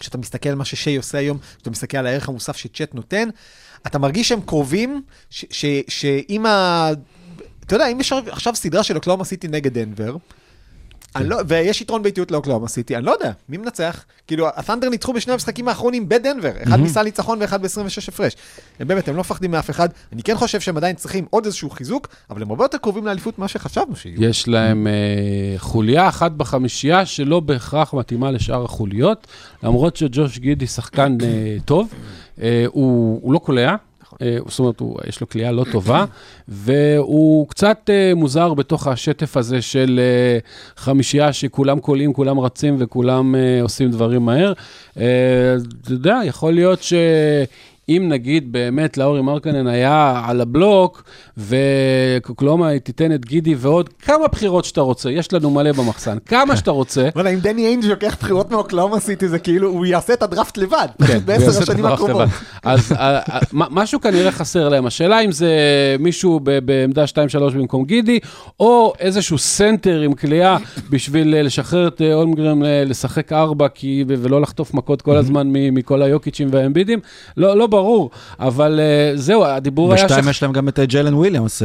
כשאתה 0.00 0.18
מסתכל 0.18 0.48
על 0.48 0.54
מה 0.54 0.64
ששי 0.64 0.96
עושה 0.96 1.18
היום, 1.18 1.38
כשאתה 1.56 1.70
מסתכל 1.70 1.96
על 1.96 2.06
הערך 2.06 2.28
המוסף 2.28 2.56
שצ'אט 2.56 2.94
נותן, 2.94 3.28
אתה 3.86 3.98
מרגיש 3.98 4.28
שהם 4.28 4.40
קרובים, 4.40 5.02
שאם 5.88 6.46
ה... 6.46 6.90
אתה 7.66 7.74
יודע, 7.74 7.88
אם 7.88 8.00
יש 8.00 8.12
עכשיו 8.12 8.54
סדרה 8.54 8.82
של 8.82 8.96
אוקלאומה 8.96 9.24
סיטי 9.24 9.48
נגד 9.48 9.78
דנבר, 9.78 10.16
לא, 11.20 11.36
ויש 11.48 11.80
יתרון 11.80 12.02
באיטיות 12.02 12.30
לאוקלאומה 12.30 12.68
סיטי, 12.68 12.96
אני 12.96 13.04
לא 13.04 13.10
יודע, 13.10 13.32
מי 13.48 13.56
מנצח? 13.56 14.04
כאילו, 14.26 14.48
הת'נדר 14.56 14.88
ניצחו 14.88 15.12
בשני 15.12 15.32
המשחקים 15.32 15.68
האחרונים 15.68 16.08
בדנבר, 16.08 16.52
אחד 16.62 16.80
ניסה 16.80 17.02
ניצחון 17.02 17.38
ואחד 17.40 17.62
ב-26 17.62 18.08
הפרש. 18.08 18.36
הם 18.80 18.88
באמת, 18.88 19.08
הם 19.08 19.14
לא 19.14 19.20
מפחדים 19.20 19.50
מאף 19.50 19.70
אחד. 19.70 19.88
אני 20.12 20.22
כן 20.22 20.36
חושב 20.36 20.60
שהם 20.60 20.76
עדיין 20.76 20.96
צריכים 20.96 21.26
עוד 21.30 21.44
איזשהו 21.44 21.70
חיזוק, 21.70 22.08
אבל 22.30 22.42
הם 22.42 22.50
הרבה 22.50 22.64
יותר 22.64 22.78
קרובים 22.78 23.06
לאליפות 23.06 23.38
ממה 23.38 23.48
שחשבנו 23.48 23.96
שיהיו. 23.96 24.24
יש 24.24 24.48
להם 24.48 24.86
אה, 24.86 25.58
חוליה 25.58 26.08
אחת 26.08 26.32
בחמישייה 26.32 27.06
שלא 27.06 27.40
בהכרח 27.40 27.94
מתאימה 27.94 28.30
לשאר 28.30 28.64
החוליות, 28.64 29.26
למרות 29.62 29.96
שג'וש 29.96 30.38
גידי 30.38 30.66
שחקן 30.66 31.16
אה, 31.22 31.56
טוב, 31.64 31.88
אה, 32.42 32.64
הוא, 32.68 33.20
הוא 33.22 33.32
לא 33.32 33.38
קולע. 33.38 33.76
אה, 34.22 34.38
זאת 34.48 34.58
אומרת, 34.58 34.80
הוא, 34.80 34.98
יש 35.08 35.20
לו 35.20 35.28
כליאה 35.28 35.52
לא 35.52 35.64
טובה, 35.72 36.04
והוא 36.48 37.48
קצת 37.48 37.90
אה, 37.90 38.12
מוזר 38.16 38.54
בתוך 38.54 38.86
השטף 38.86 39.36
הזה 39.36 39.62
של 39.62 40.00
אה, 40.02 40.38
חמישייה 40.76 41.32
שכולם 41.32 41.80
קולעים, 41.80 42.12
כולם 42.12 42.40
רצים 42.40 42.76
וכולם 42.78 43.34
עושים 43.62 43.90
דברים 43.90 44.24
מהר. 44.24 44.52
אתה 44.92 45.90
יודע, 45.90 46.20
יכול 46.24 46.52
להיות 46.52 46.82
ש... 46.82 46.92
אם 47.88 48.06
נגיד 48.08 48.52
באמת 48.52 48.98
לאורי 48.98 49.22
מרקנן 49.22 49.66
היה 49.66 50.22
על 50.26 50.40
הבלוק, 50.40 51.02
ואוקלהומה 51.38 52.78
תיתן 52.78 53.12
את 53.14 53.24
גידי 53.24 53.54
ועוד 53.58 53.88
כמה 53.88 54.26
בחירות 54.32 54.64
שאתה 54.64 54.80
רוצה, 54.80 55.10
יש 55.10 55.32
לנו 55.32 55.50
מלא 55.50 55.72
במחסן, 55.72 56.18
כמה 56.26 56.56
שאתה 56.56 56.70
רוצה. 56.70 57.08
וואלה, 57.14 57.30
אם 57.30 57.38
דני 57.38 57.66
איינג' 57.66 57.84
לוקח 57.84 58.16
בחירות 58.20 58.50
מאוקלהומה 58.50 59.00
סיטי, 59.00 59.28
זה 59.28 59.38
כאילו, 59.38 59.68
הוא 59.68 59.86
יעשה 59.86 60.12
את 60.12 60.22
הדראפט 60.22 60.58
לבד, 60.58 60.88
כן, 60.98 61.04
פשוט 61.06 61.22
בעשר 61.24 61.62
השנים 61.62 61.86
הקרובות. 61.86 62.28
אז 62.62 62.92
אה, 62.92 63.18
אה, 63.18 63.38
משהו 63.52 64.00
כנראה 64.00 64.32
חסר 64.32 64.68
להם. 64.68 64.86
השאלה 64.86 65.20
אם 65.20 65.32
זה 65.32 65.50
מישהו 66.00 66.40
בעמדה 66.40 67.04
2-3 67.04 67.14
במקום 67.54 67.84
גידי, 67.84 68.18
או 68.60 68.92
איזשהו 69.00 69.38
סנטר 69.38 70.00
עם 70.00 70.12
כליאה 70.12 70.56
בשביל 70.90 71.34
אה, 71.34 71.42
לשחרר 71.42 71.88
את 71.88 72.02
אולמגרם 72.14 72.62
לשחק 72.66 73.32
ארבע 73.32 73.68
כי- 73.68 74.04
ו- 74.08 74.14
ולא 74.18 74.40
לחטוף 74.40 74.74
מכות 74.74 75.02
כל 75.02 75.16
הזמן 75.16 75.46
מכל 75.52 76.02
היוקיצ'ים 76.02 76.48
והאמבידים. 76.50 76.98
לא 77.36 77.56
לא 77.56 77.66
ברור, 77.72 78.10
אבל 78.40 78.80
אה, 78.82 79.16
זהו, 79.16 79.44
הדיבור 79.44 79.94
היה... 79.94 80.04
בשתיים 80.04 80.28
יש 80.28 80.42
להם 80.42 80.52
גם 80.52 80.68
את 80.68 80.78
אה, 80.78 80.86
ג'לן 80.86 81.14
וויליאמס. 81.14 81.62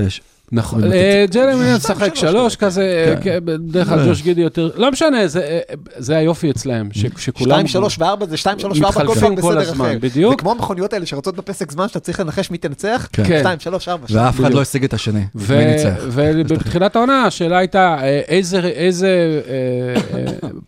אה, 0.54 0.58
נכון. 0.58 0.92
אה, 0.94 1.26
ג'לן 1.32 1.56
וויליאמס 1.56 1.86
משחק 1.92 2.16
שלוש 2.16 2.56
כזה. 2.56 3.16
כן. 3.24 3.32
אה, 3.32 3.40
בדרך 3.40 3.88
כלל 3.90 4.08
ג'וש 4.08 4.22
גידי 4.22 4.42
יותר, 4.42 4.70
לא 4.76 4.92
משנה, 4.92 5.28
זה, 5.28 5.42
אה, 5.42 5.60
זה 5.98 6.18
היופי 6.18 6.52
אצלם, 6.52 6.90
ש- 6.94 7.06
שכולם... 7.18 7.52
שתיים, 7.52 7.68
שלוש 7.68 8.00
וארבע 8.00 8.26
זה 8.26 8.38
שתיים, 8.38 8.60
שלוש 8.60 8.80
וארבע, 8.82 9.06
כל 9.06 9.16
פעם 9.20 9.36
בסדר 9.36 9.72
אחר. 9.72 9.98
בדיוק. 10.02 10.32
זה 10.34 10.38
כמו 10.38 10.52
המכוניות 10.52 10.94
האלה 10.94 11.06
שרצות 11.06 11.36
בפסק 11.36 11.72
זמן 11.72 11.88
שאתה 11.88 12.00
צריך 12.00 12.20
לנחש 12.20 12.52
מי 12.52 12.58
תנצח, 12.58 13.08
כן. 13.14 13.24
כן. 13.24 13.40
שתיים, 13.40 13.60
שלוש, 13.60 13.88
ארבע. 13.88 14.06
ואף 14.10 14.40
אחד. 14.40 14.54
לא 14.54 14.62
השיג 14.62 14.84
את 14.84 14.94
השני. 14.94 15.24
מי 15.36 15.66
ניצח? 15.66 15.94
ובתחילת 16.12 16.96
העונה 16.96 17.24
השאלה 17.24 17.58
הייתה 17.58 17.98
אה, 18.02 18.20
איזה, 18.28 19.42
אה, 19.48 20.02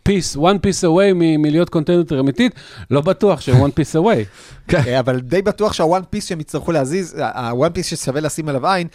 piece, 0.03 0.37
one 0.37 0.39
piece 0.39 0.83
away 0.83 1.13
מ- 1.15 1.41
מלהיות 1.41 1.69
contender 1.69 2.19
אמיתית, 2.19 2.51
לא 2.91 3.01
בטוח 3.01 3.41
שהם 3.41 3.65
one 3.65 3.69
piece 3.69 3.99
away. 3.99 4.73
אה, 4.75 4.99
אבל 4.99 5.19
די 5.19 5.41
בטוח 5.41 5.73
שה 5.73 5.87
one 5.87 6.01
piece 6.09 6.25
שהם 6.25 6.39
יצטרכו 6.39 6.71
להזיז, 6.71 7.15
ה 7.35 7.44
one 7.44 7.69
piece 7.71 7.85
ששווה 7.85 8.21
לשים 8.21 8.49
עליו 8.49 8.67
עין, 8.67 8.87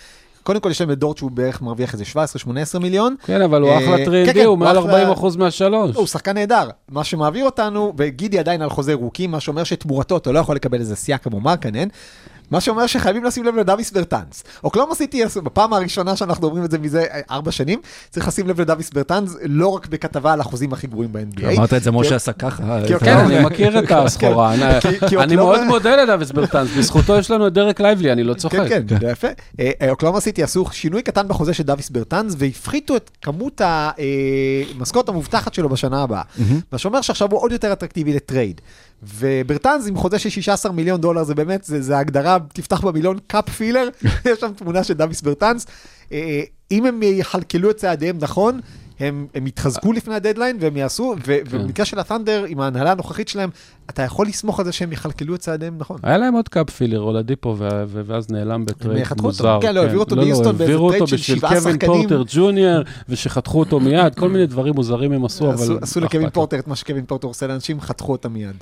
קודם 0.44 0.60
כל 0.60 0.70
יש 0.70 0.80
להם 0.80 0.90
את 0.90 0.98
דורט 0.98 1.16
שהוא 1.18 1.30
בערך 1.30 1.62
מרוויח 1.62 1.92
איזה 1.92 2.04
17-18 2.76 2.78
מיליון. 2.78 3.14
כן, 3.26 3.42
אבל 3.42 3.62
הוא 3.62 3.70
אה, 3.70 3.78
אחלה 3.78 3.96
כן, 3.96 4.04
3D, 4.28 4.34
כן, 4.34 4.44
הוא 4.44 4.58
מעל 4.58 4.76
הוא 4.76 4.86
אחלה- 4.86 5.12
40% 5.14 5.38
מהשלוש. 5.38 5.96
הוא 5.96 6.06
שחקן 6.06 6.34
נהדר, 6.34 6.68
מה 6.88 7.04
שמעביר 7.04 7.44
אותנו, 7.44 7.92
וגידי 7.96 8.38
עדיין 8.38 8.62
על 8.62 8.70
חוזה 8.70 8.94
rookie, 8.94 9.26
מה 9.26 9.40
שאומר 9.40 9.64
שתמורתו 9.64 10.16
אתה 10.16 10.32
לא 10.32 10.38
יכול 10.38 10.56
לקבל 10.56 10.80
איזה 10.80 10.96
סייקם 10.96 11.32
או 11.32 11.40
מרקנן, 11.40 11.88
מה 12.50 12.60
שאומר 12.60 12.86
שחייבים 12.86 13.24
לשים 13.24 13.44
לב 13.44 13.56
לדוויס 13.56 13.92
ברטאנס. 13.92 14.44
אוקלאומה 14.64 14.94
סיטי, 14.94 15.22
בפעם 15.44 15.72
הראשונה 15.72 16.16
שאנחנו 16.16 16.46
אומרים 16.46 16.64
את 16.64 16.70
זה 16.70 16.78
מזה 16.78 17.04
אה, 17.10 17.20
ארבע 17.30 17.50
שנים, 17.52 17.80
צריך 18.10 18.28
לשים 18.28 18.48
לב 18.48 18.60
לדוויס 18.60 18.90
ברטאנס, 18.90 19.36
לא 19.42 19.68
רק 19.68 19.86
בכתבה 19.86 20.32
על 20.32 20.40
החוזים 20.40 20.72
הכי 20.72 20.86
גרועים 20.86 21.12
ב-NBA. 21.12 21.46
אמרת 21.56 21.74
את 21.74 21.82
זה, 21.82 21.90
משה 21.90 22.16
עשה 22.16 22.32
ככה. 22.32 22.62
אה, 22.62 22.98
כן, 22.98 23.16
אני 23.18 23.44
מכיר 23.44 23.78
את 23.78 23.90
הסחורה. 23.92 24.54
אני- 24.54 25.36
מאוד 25.36 25.64
מודה 25.66 25.96
לדוויס 26.02 26.30
ברטנס, 26.30 26.68
בזכותו 26.78 27.16
יש 27.18 27.30
לנו 27.30 27.46
את 27.46 27.52
דרק 27.52 27.80
לייבלי, 27.80 28.12
אני 28.12 28.22
לא 28.24 28.34
צוחק. 28.34 28.58
כן, 28.68 28.82
כן, 28.88 29.06
יפה. 29.10 29.28
אה, 29.60 29.70
אוקלאומה 29.90 30.20
סיטי 30.20 30.42
עשו 30.42 30.64
שינוי 30.72 31.02
קטן 31.02 31.28
בחוזה 31.28 31.54
של 31.54 31.62
דוויס 31.62 31.90
ברטאנס, 31.90 32.34
והפחיתו 32.38 32.96
את 32.96 33.10
כמות 33.22 33.60
המשכורת 34.78 35.08
המובטחת 35.08 35.54
שלו 35.54 35.68
בשנה 35.68 36.02
הבאה. 36.02 36.22
מה 36.72 36.78
שאומר 36.78 37.00
שעכשיו 37.00 37.30
הוא 37.30 37.40
עוד 37.40 37.52
יותר 37.52 37.72
אטרקטיבי 37.72 38.12
לטרייד. 38.12 38.60
וברטאנס 39.14 39.86
עם 39.88 39.96
חוזה 39.96 40.18
של 40.18 40.30
16 40.30 40.72
מיליון 40.72 41.00
דולר, 41.00 41.24
זה 41.24 41.34
באמת, 41.34 41.64
זה, 41.64 41.82
זה 41.82 41.98
הגדרה, 41.98 42.38
תפתח 42.52 42.80
במילון 42.80 43.18
cap 43.26 43.50
filler, 43.50 43.88
יש 44.30 44.40
שם 44.40 44.52
תמונה 44.56 44.84
של 44.84 44.94
דוויס 44.94 45.22
ברטאנס. 45.22 45.66
אה, 46.12 46.42
אם 46.70 46.86
הם 46.86 47.00
יכלכלו 47.02 47.70
את 47.70 47.76
צעדיהם 47.76 48.18
נכון, 48.20 48.60
הם, 49.00 49.26
הם 49.34 49.46
יתחזקו 49.46 49.92
לפני 49.92 50.14
הדדליין 50.14 50.56
והם 50.60 50.76
יעשו, 50.76 51.14
ו- 51.26 51.38
ובמקרה 51.50 51.86
של 51.86 51.98
הת'אנדר, 51.98 52.44
עם 52.48 52.60
ההנהלה 52.60 52.92
הנוכחית 52.92 53.28
שלהם, 53.28 53.50
אתה 53.90 54.02
יכול 54.02 54.26
לסמוך 54.26 54.58
על 54.60 54.64
זה 54.66 54.72
שהם 54.72 54.92
יכלכלו 54.92 55.34
את 55.34 55.40
צעדיהם 55.40 55.74
נכון. 55.78 55.98
היה 56.02 56.18
להם 56.18 56.34
עוד 56.34 56.48
cap 56.48 56.70
filler, 56.70 57.00
אולדיפו, 57.00 57.54
ו- 57.58 57.68
ו- 57.88 58.00
ואז 58.06 58.30
נעלם 58.30 58.64
בטרייד 58.64 59.06
אותו. 59.10 59.22
מוזר. 59.22 59.58
כן, 59.62 59.74
לא, 59.74 59.80
העבירו 59.80 60.00
אותו 60.02 60.16
לא, 60.16 60.22
לא, 60.22 60.26
ביוסטון 60.26 60.46
באיזה 60.58 60.64
העבירו 60.64 60.88
טרייד 60.88 61.00
אותו 61.02 61.08
של 61.10 61.16
בשביל 61.16 61.38
שבעה 61.38 61.50
קווין 61.60 61.74
שחקנים. 61.74 61.92
פורטר 62.08 62.22
ג'וניור, 62.34 62.82
ושחתכו 63.08 63.58
אותו 63.58 63.80
מיד, 63.80 64.14
כל 64.14 64.28
מיני 64.28 64.46
דברים 64.46 64.74
מוזרים 64.74 65.12
הם 65.12 65.24
עשו, 65.24 65.52
אבל... 65.52 65.78
עשו, 65.82 66.00
לא 66.00 66.06
לקווין. 66.06 66.30
פורטר 66.30 66.58
את 66.58 66.68
מה 66.68 66.76
שקווין 66.76 67.04
פורטר 67.04 67.28
עושה 67.28 67.46
לאנשים, 67.46 67.80
חתכו 67.80 68.12
אותם 68.12 68.32
מיד. 68.32 68.54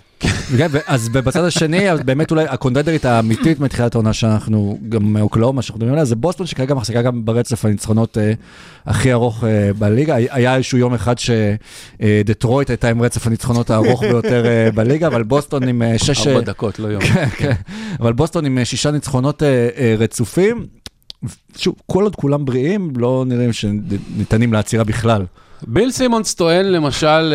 כן, 0.59 0.69
אז 0.87 1.09
בצד 1.09 1.45
השני, 1.45 1.79
באמת 2.05 2.31
אולי 2.31 2.45
הקונדדרית 2.49 3.05
האמיתית 3.05 3.61
מתחילת 3.61 3.95
העונה 3.95 4.13
שאנחנו, 4.13 4.79
גם 4.89 5.17
אוקלאומה 5.21 5.63
שאנחנו 5.63 5.79
מדברים 5.79 5.93
עליה, 5.93 6.05
זה 6.05 6.17
בוסטון 6.17 6.47
שכרגע 6.47 6.75
מחזיקה 6.75 7.03
גם 7.03 7.25
ברצף 7.25 7.65
הניצחונות 7.65 8.19
אה, 8.19 8.33
הכי 8.87 9.13
ארוך 9.13 9.45
אה, 9.45 9.71
בליגה. 9.79 10.15
היה- 10.15 10.57
איזשהו 10.57 10.79
יום 10.79 10.95
אחד 10.95 11.15
שדטרויט 11.19 12.71
הייתה 12.71 12.89
עם 12.89 13.03
רצף 13.03 13.27
הניצחונות 13.27 13.71
הארוך 13.71 14.03
ביותר 14.03 14.47
אה, 14.47 14.69
בליגה, 14.75 15.09
אבל 15.13 15.23
בוסטון 15.23 15.69
עם 15.69 15.83
אה, 15.83 15.99
שש... 15.99 16.27
ארבע 16.27 16.39
אה, 16.39 16.45
דקות, 16.45 16.79
לא 16.79 16.89
יום. 16.89 17.03
כן, 17.03 17.29
כן. 17.29 17.53
אבל 18.01 18.13
בוסטון 18.13 18.47
עם 18.47 18.59
אה, 18.59 18.65
שישה 18.65 18.91
ניצחונות 18.91 19.43
רצופים. 19.99 20.67
שוב, 21.57 21.75
כל 21.87 22.05
עוד 22.05 22.17
כולם 22.17 22.45
בריאים, 22.45 22.93
לא 22.97 23.25
נראים 23.27 23.53
שניתנים 23.53 24.53
לעצירה 24.53 24.85
בכלל. 24.85 25.25
ביל 25.67 25.91
סימונס 25.91 26.35
טוען 26.35 26.67
למשל 26.67 27.35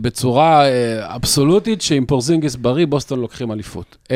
בצורה 0.00 0.64
אבסולוטית 1.02 1.82
שעם 1.82 2.06
פורזינגיס 2.06 2.56
בריא 2.56 2.86
בוסטון 2.86 3.20
לוקחים 3.20 3.52
אליפות. 3.52 4.08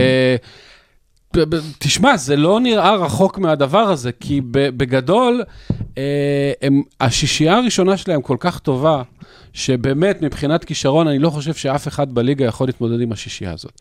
תשמע, 1.79 2.17
זה 2.17 2.37
לא 2.37 2.61
נראה 2.61 2.95
רחוק 2.95 3.39
מהדבר 3.39 3.79
הזה, 3.79 4.11
כי 4.21 4.41
בגדול, 4.51 5.43
הם, 6.63 6.83
השישייה 7.01 7.57
הראשונה 7.57 7.97
שלהם 7.97 8.23
כל 8.23 8.37
כך 8.41 8.59
טובה, 8.59 9.03
שבאמת 9.57 10.23
מבחינת 10.23 10.65
כישרון, 10.65 11.09
אני 11.09 11.19
לא 11.19 11.31
חושב 11.31 11.55
שאף 11.55 11.89
אחד 11.89 12.15
בליגה 12.15 12.45
יכול 12.45 12.69
להתמודד 12.69 13.01
עם 13.01 13.13
השישייה 13.13 13.53
הזאת. 13.53 13.81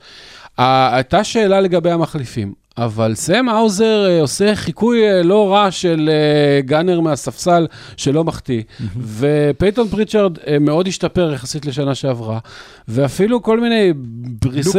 הייתה 0.58 1.24
שאלה 1.24 1.62
לגבי 1.62 1.92
המחליפים, 1.92 2.54
אבל 2.78 3.16
סם 3.16 3.50
האוזר 3.50 4.06
אה, 4.10 4.22
עושה 4.22 4.56
חיקוי 4.56 5.10
אה, 5.10 5.24
לא 5.24 5.54
רע 5.54 5.72
של 5.72 6.10
אה, 6.12 6.62
גאנר 6.62 7.00
מהספסל 7.00 7.68
שלא 7.98 8.24
מחטיא, 8.24 8.62
ופייטון 9.18 9.88
פריצ'רד 9.88 10.38
מאוד 10.62 10.88
השתפר 10.88 11.32
יחסית 11.34 11.66
לשנה 11.66 11.96
שעברה, 11.96 12.40
ואפילו 12.88 13.44
כל 13.44 13.60
מיני 13.60 13.94
בריסט. 14.42 14.76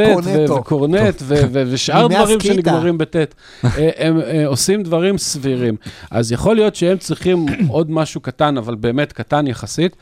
וקורנט 0.49 1.23
ושאר 1.53 2.07
דברים. 2.07 2.41
שנגמרים 2.41 2.99
אה, 3.65 3.91
הם 3.99 4.21
עושים 4.47 4.83
דברים 4.83 5.19
סבירים. 5.19 5.77
אז 6.11 6.33
יכול 6.33 6.57
להיות 6.57 6.77
שהם 6.77 6.99
צריכים 6.99 7.47
עוד 7.69 7.91
משהו 7.91 8.21
קטן, 8.21 8.57
אבל 8.57 8.75
באמת 8.75 9.13
קטן 9.13 9.47
יחסית, 9.47 9.97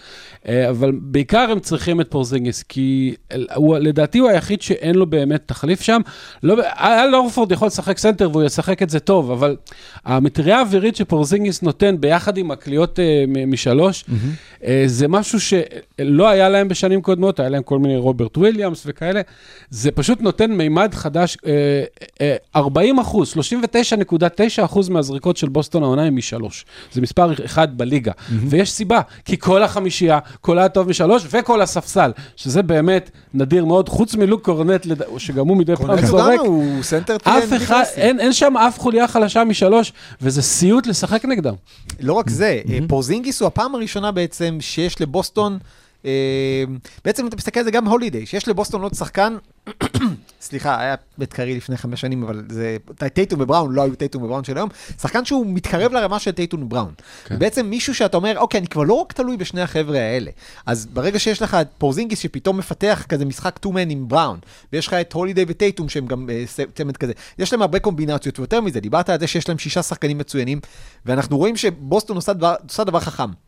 אבל 0.49 0.93
בעיקר 1.01 1.47
הם 1.51 1.61
צריכים 1.61 2.01
את 2.01 2.11
פורזינגיס, 2.11 2.63
כי 2.63 3.15
הוא, 3.55 3.79
לדעתי 3.79 4.19
הוא 4.19 4.29
היחיד 4.29 4.63
שאין 4.63 4.95
לו 4.95 5.07
באמת 5.07 5.43
תחליף 5.47 5.81
שם. 5.81 6.01
לא, 6.43 6.57
אל 6.81 7.15
אורפורד 7.15 7.53
יכול 7.53 7.67
לשחק 7.67 7.99
סנטר 7.99 8.31
והוא 8.31 8.43
ישחק 8.43 8.83
את 8.83 8.91
זה 8.91 9.01
טוב, 9.01 9.31
אבל 9.31 9.57
המטריה 10.05 10.59
האווירית 10.59 10.97
שפורזינגיס 10.97 11.63
נותן 11.63 11.97
ביחד 12.01 12.37
עם 12.37 12.51
הקליעות 12.51 13.01
אה, 13.01 13.25
משלוש, 13.47 14.05
אה, 14.65 14.83
זה 14.87 15.09
משהו 15.09 15.39
שלא 15.41 16.29
היה 16.29 16.49
להם 16.49 16.69
בשנים 16.69 17.03
קודמות, 17.03 17.41
היה 17.41 17.49
להם 17.49 17.63
כל 17.63 17.79
מיני 17.79 17.97
רוברט 17.97 18.39
וויליאמס 18.39 18.83
וכאלה, 18.87 19.21
זה 19.71 19.91
פשוט 19.91 20.21
נותן 20.21 20.53
מימד 20.53 20.95
חדש, 20.95 21.37
אה, 21.47 21.85
אה, 22.21 22.37
40 22.57 22.99
אחוז, 22.99 23.33
39.9 23.33 24.65
אחוז 24.65 24.89
מהזריקות 24.89 25.37
של 25.37 25.49
בוסטון 25.49 25.83
העונה 25.83 26.03
הם 26.03 26.17
משלוש. 26.17 26.65
זה 26.93 27.01
מספר 27.01 27.45
אחד 27.45 27.79
בליגה, 27.79 28.13
ויש 28.49 28.73
סיבה, 28.73 29.01
כי 29.25 29.39
כל 29.39 29.63
החמישייה, 29.63 30.19
כל 30.41 30.59
הטוב 30.59 30.89
משלוש 30.89 31.27
וכל 31.31 31.63
הספסל, 31.63 32.11
שזה 32.37 32.63
באמת 32.63 33.11
נדיר 33.35 33.65
מאוד, 33.65 33.89
חוץ 33.89 34.15
מלוק 34.15 34.45
קורנט, 34.45 34.87
שגם 35.19 35.49
הוא 35.49 35.57
מדי 35.57 35.77
פעם 35.77 36.07
זורק. 36.07 36.41
הוא 36.41 36.83
סנטר 36.83 37.17
אף 37.17 37.53
אחד. 37.57 37.83
אין, 37.95 38.21
אין 38.21 38.33
שם 38.33 38.57
אף 38.57 38.79
חוליה 38.79 39.09
חלשה 39.09 39.45
משלוש, 39.45 39.93
וזה 40.21 40.43
סיוט 40.43 40.87
לשחק 40.87 41.25
נגדם. 41.25 41.55
לא 42.01 42.13
רק 42.13 42.31
זה, 42.31 42.61
אה, 42.69 42.79
פורזינגיס 42.89 43.41
הוא 43.41 43.47
הפעם 43.47 43.75
הראשונה 43.75 44.13
בעצם 44.13 44.59
שיש 44.61 45.01
לבוסטון, 45.01 45.59
אה, 46.05 46.65
בעצם 47.05 47.27
אתה 47.27 47.37
מסתכל 47.37 47.61
על 47.61 47.65
זה 47.65 47.71
גם 47.71 47.89
הולידיי, 47.89 48.27
שיש 48.27 48.49
לבוסטון 48.49 48.83
עוד 48.83 48.95
שחקן, 48.95 49.37
סליחה, 50.45 50.81
היה 50.81 50.95
בית 51.19 51.33
קיירי 51.33 51.57
לפני 51.57 51.77
חמש 51.77 52.01
שנים, 52.01 52.23
אבל 52.23 52.45
זה, 52.49 52.77
טייטום 53.15 53.41
ובראון 53.41 53.73
לא 53.73 53.83
היו 53.83 53.95
טייטום 53.95 54.23
ובראון 54.23 54.45
של 54.45 54.57
היום, 54.57 54.69
שחקן 55.01 55.25
שהוא 55.25 55.47
מתקרב 55.47 55.93
לרמה 55.93 56.19
של 56.19 56.31
טייטום 56.31 56.63
ובראון. 56.63 56.93
כן. 57.25 57.39
בעצם 57.39 57.67
מישהו 57.67 57.95
שאתה 57.95 58.17
אומר, 58.17 58.39
אוקיי, 58.39 58.59
אני 58.59 58.67
כבר 58.67 58.83
לא 58.83 58.95
רק 58.95 59.13
תלוי 59.13 59.37
בשני 59.37 59.63
החבר'ה 59.63 59.99
האלה. 59.99 60.31
אז 60.67 60.87
ברגע 60.87 61.19
שיש 61.19 61.43
לך 61.43 61.55
את 61.55 61.69
פורזינגיס 61.79 62.19
שפתאום 62.19 62.59
מפתח 62.59 63.05
כזה 63.09 63.25
משחק 63.25 63.59
2-man 63.67 63.79
עם 63.89 64.09
בראון, 64.09 64.39
ויש 64.73 64.87
לך 64.87 64.95
את 64.95 65.13
הולידיי 65.13 65.45
וטייטום 65.49 65.89
שהם 65.89 66.07
גם 66.07 66.31
אה, 66.31 66.45
ס- 66.47 66.61
צמד 66.75 66.97
כזה, 66.97 67.13
יש 67.39 67.53
להם 67.53 67.63
הרבה 67.63 67.79
קומבינציות, 67.79 68.39
ויותר 68.39 68.61
מזה, 68.61 68.81
דיברת 68.81 69.11
על 69.11 69.21
זה 69.21 69.27
שיש 69.27 69.49
להם 69.49 69.59
שישה 69.59 69.83
שחקנים 69.83 70.19
מצוינים, 70.19 70.61
ואנחנו 71.07 71.39
רואים 71.39 71.57
שבוסטון 71.57 72.17
עושה 72.17 72.33
דבר, 72.33 72.55
עושה 72.69 72.85
דבר 72.85 73.01
חכם. 73.01 73.44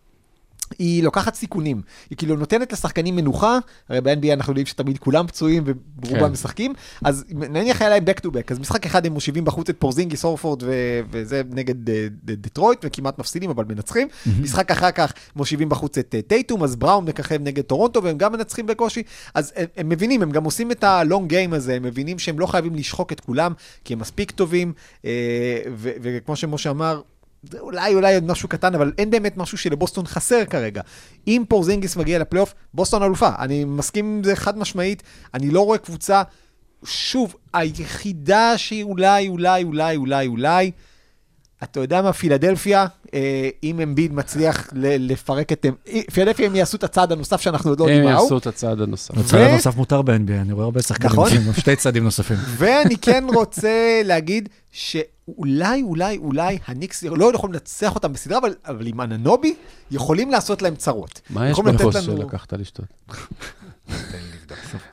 היא 0.78 1.02
לוקחת 1.02 1.34
סיכונים, 1.34 1.82
היא 2.10 2.18
כאילו 2.18 2.36
נותנת 2.36 2.72
לשחקנים 2.72 3.16
מנוחה, 3.16 3.58
הרי 3.88 4.00
ב-NBA 4.00 4.32
אנחנו 4.32 4.50
יודעים 4.50 4.66
שתמיד 4.66 4.98
כולם 4.98 5.26
פצועים 5.26 5.64
ורובם 6.02 6.20
כן. 6.20 6.32
משחקים, 6.32 6.72
אז 7.04 7.24
נניח 7.30 7.80
היה 7.80 7.90
להם 7.90 8.04
back 8.04 8.20
to 8.26 8.28
back, 8.30 8.50
אז 8.50 8.58
משחק 8.58 8.86
אחד 8.86 9.06
הם 9.06 9.12
מושיבים 9.12 9.44
בחוץ 9.44 9.68
את 9.68 9.76
פורזינגיס, 9.78 10.24
אורפורד 10.24 10.62
ו- 10.62 11.00
וזה 11.10 11.42
נגד 11.50 11.90
אה, 11.90 12.06
דטרויט, 12.24 12.78
וכמעט 12.84 13.18
מפסידים 13.18 13.50
אבל 13.50 13.64
מנצחים, 13.68 14.08
משחק 14.40 14.70
אחר 14.70 14.90
כך 14.90 15.12
מושיבים 15.36 15.68
בחוץ 15.68 15.98
את 15.98 16.14
אה, 16.14 16.22
טייטום, 16.22 16.62
אז 16.62 16.76
בראון 16.76 17.04
מככב 17.04 17.42
נגד 17.42 17.62
טורונטו 17.62 18.02
והם 18.02 18.18
גם 18.18 18.32
מנצחים 18.32 18.66
בקושי, 18.66 19.02
אז 19.34 19.52
הם, 19.56 19.66
הם 19.76 19.88
מבינים, 19.88 20.22
הם 20.22 20.30
גם 20.30 20.44
עושים 20.44 20.70
את 20.70 20.84
ה 20.84 20.93
long 20.93 21.28
game 21.28 21.52
הזה, 21.52 21.74
הם 21.74 21.82
מבינים 21.82 22.18
שהם 22.18 22.38
לא 22.38 22.46
חייבים 22.46 22.74
לשחוק 22.74 23.12
את 23.12 23.20
כולם, 23.20 23.52
כי 23.84 23.92
הם 23.92 23.98
מספיק 23.98 24.30
טובים, 24.30 24.72
אה, 25.04 25.10
ו- 25.74 25.92
וכמו 26.02 26.36
שמשה 26.36 26.70
אמר, 26.70 27.00
אולי 27.60 27.94
אולי 27.94 28.14
עוד 28.14 28.24
משהו 28.24 28.48
קטן, 28.48 28.74
אבל 28.74 28.92
אין 28.98 29.10
באמת 29.10 29.36
משהו 29.36 29.58
שלבוסטון 29.58 30.06
חסר 30.06 30.44
כרגע. 30.44 30.82
אם 31.26 31.44
פורזינגיס 31.48 31.96
מגיע 31.96 32.18
לפלייאוף, 32.18 32.54
בוסטון 32.74 33.02
אלופה. 33.02 33.28
אני 33.38 33.64
מסכים 33.64 34.04
עם 34.04 34.24
זה 34.24 34.36
חד 34.36 34.58
משמעית, 34.58 35.02
אני 35.34 35.50
לא 35.50 35.60
רואה 35.60 35.78
קבוצה, 35.78 36.22
שוב, 36.84 37.36
היחידה 37.54 38.58
שהיא 38.58 38.84
אולי, 38.84 39.28
אולי, 39.28 39.64
אולי, 39.64 39.96
אולי, 39.96 40.26
אולי, 40.26 40.70
אתה 41.62 41.80
יודע 41.80 42.02
מה, 42.02 42.12
פילדלפיה, 42.12 42.86
אה, 43.14 43.48
אם 43.62 43.80
אמביד 43.80 44.12
מצליח 44.12 44.68
לפרק 44.74 45.52
את... 45.52 45.66
אה, 45.88 46.00
פילדלפיה, 46.12 46.46
הם 46.46 46.56
יעשו 46.56 46.76
את 46.76 46.84
הצעד 46.84 47.12
הנוסף 47.12 47.40
שאנחנו 47.40 47.70
עוד 47.70 47.80
לא 47.80 47.84
הם 47.84 47.90
יודעים 47.90 48.10
מהו. 48.10 48.22
יעשו 48.22 48.38
את 48.38 48.46
הצעד 48.46 48.80
הנוסף. 48.80 49.18
הצד 49.18 49.38
הנוסף 49.38 49.76
מותר 49.76 50.02
ב-NBA, 50.02 50.40
אני 50.40 50.52
רואה 50.52 50.64
הרבה 50.64 50.82
שחקנים 50.82 51.12
נכון. 51.12 51.28
שתי 51.58 51.76
צעדים 51.76 52.04
נוספים. 52.04 52.36
ואני 52.58 52.96
כן 52.96 53.24
רוצה 53.34 54.00
להגיד 54.04 54.48
שאולי, 54.70 55.06
אולי, 55.28 55.82
אולי 56.16 56.58
הניקס 56.66 57.04
לא 57.04 57.30
יכולים 57.34 57.52
לנצח 57.54 57.94
אותם 57.94 58.12
בסדרה, 58.12 58.38
אבל, 58.38 58.54
אבל 58.66 58.86
עם 58.86 59.00
אננובי 59.00 59.54
יכולים 59.90 60.30
לעשות 60.30 60.62
להם 60.62 60.74
צרות. 60.74 61.20
מה 61.30 61.50
יש 61.50 61.58
בכוס 61.58 61.94
לנו- 61.96 62.16
שלקחת 62.16 62.52
לשתות? 62.52 62.84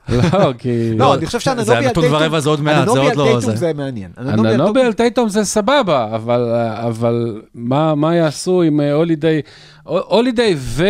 לא, 0.08 0.52
כי... 0.58 0.94
לא, 0.98 1.14
אני 1.14 1.26
חושב 1.26 1.40
שאננובי 1.40 1.64
זה 1.66 1.76
על 1.78 1.84
הנתון 1.84 2.02
טייטום, 2.02 2.22
ורבע, 2.22 2.40
זה 2.40 2.48
עוד 2.50 2.60
מעט, 2.60 2.74
זה 2.74 2.82
אננובי 2.82 3.00
עוד 3.00 3.10
על 3.10 3.18
לא 3.18 3.24
טייטום 3.24 3.40
זה. 3.40 3.56
זה 3.56 3.72
מעניין. 3.72 4.10
אננובי 4.18 4.80
על 4.80 4.92
טייטום 4.92 5.28
זה 5.28 5.44
סבבה, 5.44 6.14
אבל, 6.14 6.54
אבל 6.86 7.42
מה, 7.54 7.94
מה 7.94 8.14
יעשו 8.16 8.62
עם 8.62 8.80
אה, 8.80 8.92
הולידיי? 8.92 9.42
הולידיי 9.84 10.54
ו... 10.58 10.84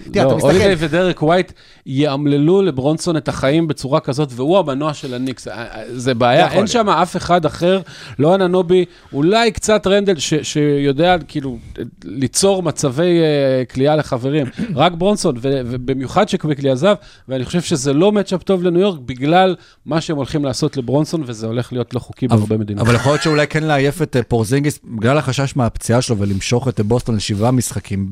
אה, 0.00 0.12
תראה, 0.12 0.24
אתה 0.24 0.32
לא, 0.32 0.36
מסתכל- 0.36 0.50
הולידיי 0.50 0.74
ודרק 0.78 1.22
ווייט 1.22 1.52
יאמללו 1.86 2.62
לברונסון 2.62 3.16
את 3.16 3.28
החיים 3.28 3.68
בצורה 3.68 4.00
כזאת, 4.00 4.28
והוא 4.32 4.58
המנוע 4.58 4.94
של 4.94 5.14
הניקס. 5.14 5.48
אה, 5.48 5.54
אה, 5.54 5.82
זה 5.94 6.14
בעיה, 6.14 6.52
אין. 6.52 6.66
שם 6.66 6.88
אף 6.88 7.16
אחד 7.16 7.44
אחר, 7.46 7.80
לא 8.18 8.34
אננובי, 8.34 8.84
אולי 9.12 9.50
קצת 9.50 9.86
רנדל 9.86 10.18
ש, 10.18 10.34
שיודע 10.34 11.16
כאילו 11.28 11.58
ליצור 12.04 12.62
מצבי 12.62 13.18
אה, 13.20 13.64
כליאה 13.64 13.96
לחברים, 13.96 14.46
רק 14.76 14.92
ברונסון, 14.92 15.36
ו, 15.40 15.60
ובמיוחד 15.66 16.28
שקוויקלי 16.28 16.70
עזב, 16.70 16.94
ואני 17.28 17.44
חושב 17.44 17.60
שזה 17.62 17.92
לא 17.92 18.12
מצ'אפ 18.12 18.42
טוב 18.42 18.62
לניו 18.62 18.80
יורק 18.80 19.00
בגלל 19.06 19.56
מה 19.86 20.00
שהם 20.00 20.16
הולכים 20.16 20.44
לעשות 20.44 20.76
לברונסון, 20.76 21.22
וזה 21.26 21.46
הולך 21.46 21.72
להיות 21.72 21.94
לא 21.94 21.98
חוקי 22.00 22.28
בהרבה 22.28 22.56
מדינות. 22.56 22.86
אבל 22.86 22.94
יכול 22.94 23.12
להיות 23.12 23.22
שאולי 23.22 23.46
כן 23.46 23.62
לעייף 23.62 24.02
את 24.02 24.16
אה, 24.16 24.22
פורזינגיס, 24.22 24.78
בגלל 24.84 25.18
החשש 25.18 25.56
מהפציעה 25.56 26.02
שלו 26.02 26.18
ולמשוך 26.18 26.68
את 26.68 26.80
בוסטון 26.80 27.16
לשבעה 27.16 27.50
משחקים 27.50 28.10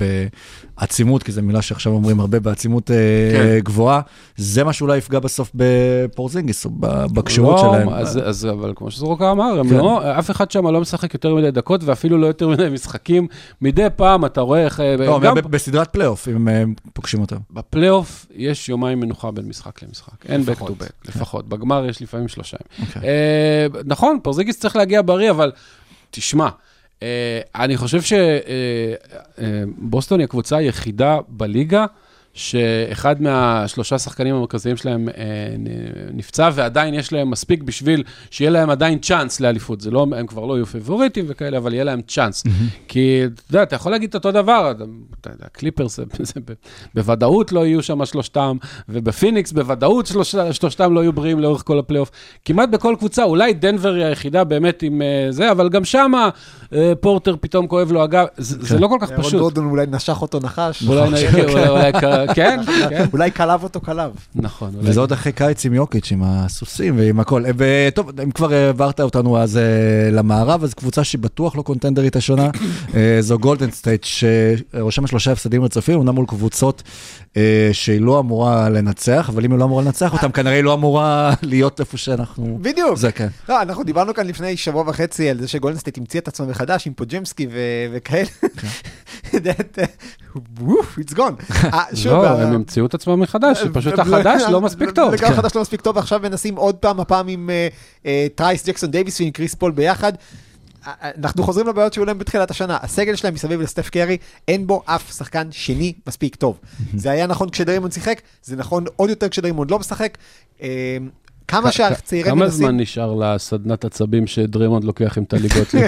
בעצימות, 0.78 1.22
כי 1.22 1.32
זו 1.32 1.42
מילה 1.42 1.62
שעכשיו 1.74 1.92
אומרים 1.92 2.20
הרבה 2.20 2.40
בעצימות 2.40 2.90
אה, 2.90 2.96
כן. 3.32 3.58
גבוהה, 3.58 4.00
זה 4.37 4.64
מה 4.64 4.72
שאולי 4.72 4.98
יפגע 4.98 5.18
בסוף 5.18 5.50
בפורזינגיס, 5.54 6.64
או 6.64 6.70
ב- 6.80 7.04
בכשירות 7.14 7.56
לא, 7.56 7.58
שלהם. 7.58 7.88
אז, 7.88 8.20
אז, 8.24 8.46
אבל 8.46 8.72
כמו 8.76 8.90
שזרוקה 8.90 9.30
אמר, 9.30 9.60
הם 9.60 9.68
כן. 9.68 9.76
לא, 9.76 10.18
אף 10.18 10.30
אחד 10.30 10.50
שם 10.50 10.66
לא 10.66 10.80
משחק 10.80 11.14
יותר 11.14 11.34
מדי 11.34 11.50
דקות, 11.50 11.84
ואפילו 11.84 12.18
לא 12.18 12.26
יותר 12.26 12.48
מדי 12.48 12.68
משחקים. 12.68 13.26
מדי 13.60 13.87
פעם 13.96 14.24
אתה 14.24 14.40
רואה 14.40 14.64
איך... 14.64 14.80
אה, 14.80 14.96
לא, 14.96 15.20
גם 15.20 15.34
בסדרת 15.34 15.92
פלייאוף, 15.92 16.28
אם 16.28 16.48
אה, 16.48 16.64
פוגשים 16.92 17.20
אותם. 17.20 17.37
בפלייאוף 17.50 18.26
יש 18.34 18.68
יומיים 18.68 19.00
מנוחה 19.00 19.30
בין 19.30 19.48
משחק 19.48 19.82
למשחק. 19.82 20.26
אין 20.26 20.42
back 20.42 20.60
to 20.62 20.70
back, 20.70 21.08
לפחות. 21.08 21.48
בגמר 21.48 21.87
יש 21.88 22.02
לפעמים 22.02 22.28
שלושה 22.28 22.56
ימים. 22.60 22.88
אוקיי. 22.88 23.08
אה, 23.08 23.66
נכון, 23.84 24.18
פרזיגיס 24.22 24.60
צריך 24.60 24.76
להגיע 24.76 25.02
בריא, 25.04 25.30
אבל 25.30 25.52
תשמע, 26.10 26.44
אה, 26.44 26.50
אני 27.54 27.76
חושב 27.76 28.00
שבוסטון 29.38 30.20
היא 30.20 30.24
הקבוצה 30.24 30.56
היחידה 30.56 31.18
בליגה. 31.28 31.86
שאחד 32.34 33.22
מהשלושה 33.22 33.98
שחקנים 33.98 34.34
המרכזיים 34.34 34.76
שלהם 34.76 35.08
אה, 35.08 35.14
נפצע, 36.12 36.50
ועדיין 36.54 36.94
יש 36.94 37.12
להם 37.12 37.30
מספיק 37.30 37.62
בשביל 37.62 38.02
שיהיה 38.30 38.50
להם 38.50 38.70
עדיין 38.70 38.98
צ'אנס 38.98 39.40
לאליפות. 39.40 39.80
זה 39.80 39.90
לא, 39.90 40.06
הם 40.16 40.26
כבר 40.26 40.44
לא 40.46 40.54
יהיו 40.54 40.66
פיבוריטים 40.66 41.24
וכאלה, 41.28 41.58
אבל 41.58 41.74
יהיה 41.74 41.84
להם 41.84 42.00
צ'אנס. 42.02 42.44
כי, 42.88 43.20
אתה 43.34 43.42
יודע, 43.50 43.62
אתה 43.62 43.76
יכול 43.76 43.92
להגיד 43.92 44.08
את 44.08 44.14
אותו 44.14 44.32
דבר, 44.32 44.70
אתה 44.76 44.84
אתה 45.20 45.30
יודע, 45.32 45.46
קליפרס, 45.52 45.96
זה, 45.96 46.40
בוודאות 46.94 47.52
לא 47.52 47.66
יהיו 47.66 47.82
שם 47.82 48.04
שלושתם, 48.06 48.56
ובפיניקס 48.88 49.52
בוודאות 49.52 50.06
שלוש, 50.06 50.34
שלושתם 50.52 50.94
לא 50.94 51.00
יהיו 51.00 51.12
בריאים 51.12 51.40
לאורך 51.40 51.62
כל 51.66 51.78
הפלייאוף. 51.78 52.10
כמעט 52.44 52.68
בכל 52.68 52.94
קבוצה, 52.98 53.24
אולי 53.24 53.52
דנבר 53.52 53.94
היא 53.94 54.04
היחידה 54.04 54.44
באמת 54.44 54.82
עם 54.82 55.02
אה, 55.02 55.26
זה, 55.30 55.50
אבל 55.50 55.68
גם 55.68 55.84
שמה 55.84 56.28
אה, 56.72 56.92
פורטר 57.00 57.36
פתאום 57.40 57.66
כואב 57.66 57.92
לו 57.92 58.02
הגב, 58.02 58.26
זה, 58.36 58.56
זה 58.66 58.78
לא 58.78 58.88
כל 58.88 58.98
כך 59.00 59.10
פשוט. 59.10 59.40
גורדון 59.40 59.64
אולי 59.66 59.86
נשך 59.90 60.22
אותו 60.22 60.40
נחש. 60.40 60.88
אולי, 60.88 61.10
נ- 61.10 61.14
אולי, 61.50 61.68
אולי, 61.68 61.92
כן, 62.34 62.60
כן, 62.90 63.04
אולי 63.12 63.30
כלב 63.30 63.62
אותו 63.62 63.80
כלב. 63.80 64.10
נכון. 64.34 64.70
וזה 64.78 65.00
עוד 65.00 65.12
אחרי 65.12 65.32
קיץ 65.32 65.66
עם 65.66 65.74
יוקיץ', 65.74 66.12
עם 66.12 66.22
הסוסים 66.24 66.98
ועם 66.98 67.20
הכל. 67.20 67.44
וטוב, 67.56 68.20
אם 68.20 68.30
כבר 68.30 68.52
העברת 68.52 69.00
אותנו 69.00 69.38
אז 69.38 69.56
אה, 69.56 69.62
למערב, 70.12 70.64
אז 70.64 70.74
קבוצה 70.74 71.04
שהיא 71.04 71.20
בטוח 71.20 71.56
לא 71.56 71.62
קונטנדרית 71.62 72.16
השנה, 72.16 72.50
אה, 72.94 73.16
זו 73.20 73.38
גולדן 73.38 73.70
סטייט, 73.70 74.04
שרושמת 74.04 75.08
שלושה 75.08 75.32
הפסדים 75.32 75.64
רצופים, 75.64 75.98
אומנם 75.98 76.14
מול 76.14 76.26
קבוצות 76.26 76.82
אה, 76.87 77.23
שהיא 77.72 78.00
לא 78.00 78.20
אמורה 78.20 78.68
לנצח, 78.68 79.30
אבל 79.32 79.44
אם 79.44 79.52
היא 79.52 79.58
לא 79.58 79.64
אמורה 79.64 79.82
לנצח 79.84 80.12
אותם, 80.12 80.32
כנראה 80.32 80.54
היא 80.54 80.64
לא 80.64 80.74
אמורה 80.74 81.34
להיות 81.42 81.80
איפה 81.80 81.96
שאנחנו... 81.96 82.58
בדיוק. 82.62 82.96
זה 82.96 83.12
כן. 83.12 83.28
לא, 83.48 83.62
אנחנו 83.62 83.84
דיברנו 83.84 84.14
כאן 84.14 84.26
לפני 84.26 84.56
שבוע 84.56 84.84
וחצי 84.86 85.30
על 85.30 85.40
זה 85.40 85.48
שגולדנסטייט 85.48 85.98
המציא 85.98 86.20
את 86.20 86.28
עצמו 86.28 86.46
מחדש 86.46 86.86
עם 86.86 86.92
פודז'מסקי 86.92 87.46
ו- 87.52 87.58
וכאלה. 87.92 88.28
Uh, 89.34 90.38
woof, 90.60 90.98
it's 91.00 91.14
gone. 91.14 91.54
אה, 91.74 91.82
לא, 92.04 92.26
ה- 92.26 92.42
הם 92.42 92.54
המציאו 92.54 92.86
את 92.86 92.94
עצמם 92.94 93.20
מחדש, 93.20 93.62
פשוט 93.72 93.98
ו- 93.98 94.02
החדש 94.02 94.42
ו- 94.42 94.50
לא 94.52 94.60
מספיק 94.60 94.90
טוב. 94.90 95.08
וגם 95.12 95.28
כן. 95.28 95.32
החדש 95.34 95.54
לא 95.56 95.60
מספיק 95.62 95.80
טוב, 95.80 95.96
ועכשיו 95.96 96.20
מנסים 96.22 96.56
עוד 96.56 96.74
פעם, 96.74 97.00
הפעם 97.00 97.28
עם 97.28 97.50
אה, 97.50 97.68
אה, 98.06 98.26
טרייס 98.34 98.66
ג'קסון 98.66 98.90
דייוויס 98.90 99.20
ועם 99.20 99.30
קריס 99.30 99.54
פול 99.54 99.70
ביחד. 99.72 100.12
אה, 100.86 100.92
אה, 101.02 101.10
אנחנו 101.18 101.42
חוזרים 101.42 101.66
לבעיות 101.66 101.92
שהיו 101.92 102.04
להם 102.04 102.18
בתחילת 102.18 102.50
השנה. 102.50 102.78
הסגל 102.82 103.16
שלהם 103.16 103.34
מסביב 103.34 103.60
לסטף 103.60 103.90
קרי, 103.90 104.16
אין 104.48 104.66
בו 104.66 104.82
אף 104.86 105.12
שחקן 105.12 105.48
שני 105.50 105.92
מספיק 106.06 106.36
טוב. 106.36 106.58
זה 106.96 107.10
היה 107.10 107.26
נכון 107.26 107.50
כשדרימונד 107.50 107.92
שיחק, 107.92 108.20
זה 108.42 108.56
נכון 108.56 108.84
עוד 108.96 109.10
יותר 109.10 109.28
כשדרימונד 109.28 109.70
לא 109.70 109.78
משחק. 109.78 110.18
אה, 110.62 110.96
כמה 111.48 111.72
שהצעירים 111.72 112.32
כמה 112.34 112.44
מנסים... 112.44 112.58
זמן 112.58 112.76
נשאר 112.76 113.14
לסדנת 113.14 113.84
עצבים 113.84 114.26
שדרימונד 114.26 114.84
לוקח 114.84 115.18
עם 115.18 115.24
טלי 115.24 115.48
גוטליב? 115.48 115.84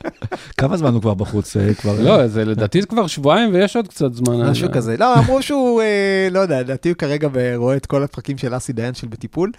כמה 0.58 0.76
זמן 0.76 0.92
הוא 0.92 1.00
כבר 1.00 1.14
בחוץ? 1.14 1.56
אה, 1.56 1.74
כבר... 1.74 2.02
לא, 2.02 2.26
זה 2.26 2.44
לדעתי 2.44 2.82
כבר 2.82 3.06
שבועיים 3.06 3.54
ויש 3.54 3.76
עוד 3.76 3.88
קצת 3.88 4.14
זמן. 4.14 4.50
משהו 4.50 4.68
כזה. 4.72 4.96
לא, 4.96 5.18
אמרו 5.18 5.42
שהוא, 5.42 5.82
אה, 5.82 6.28
לא 6.30 6.38
יודע, 6.38 6.60
לדעתי 6.60 6.88
הוא 6.88 6.96
כרגע 6.96 7.28
רואה 7.56 7.76
את 7.76 7.86
כל 7.86 8.02
הפרקים 8.02 8.38
של 8.38 8.56
אסי 8.56 8.72
דיין 8.72 8.94
של 8.94 9.06
בטיפול. 9.06 9.50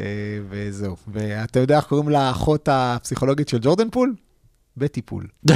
אה, 0.00 0.04
אה, 0.04 0.38
וזהו. 0.50 0.96
ואתה 1.12 1.60
יודע 1.60 1.76
איך 1.76 1.84
קוראים 1.84 2.08
לאחות 2.08 2.68
הפסיכולוגית 2.72 3.48
של 3.48 3.58
ג'ורדן 3.62 3.90
פול? 3.90 4.14
בטי 4.76 5.02
פול. 5.02 5.26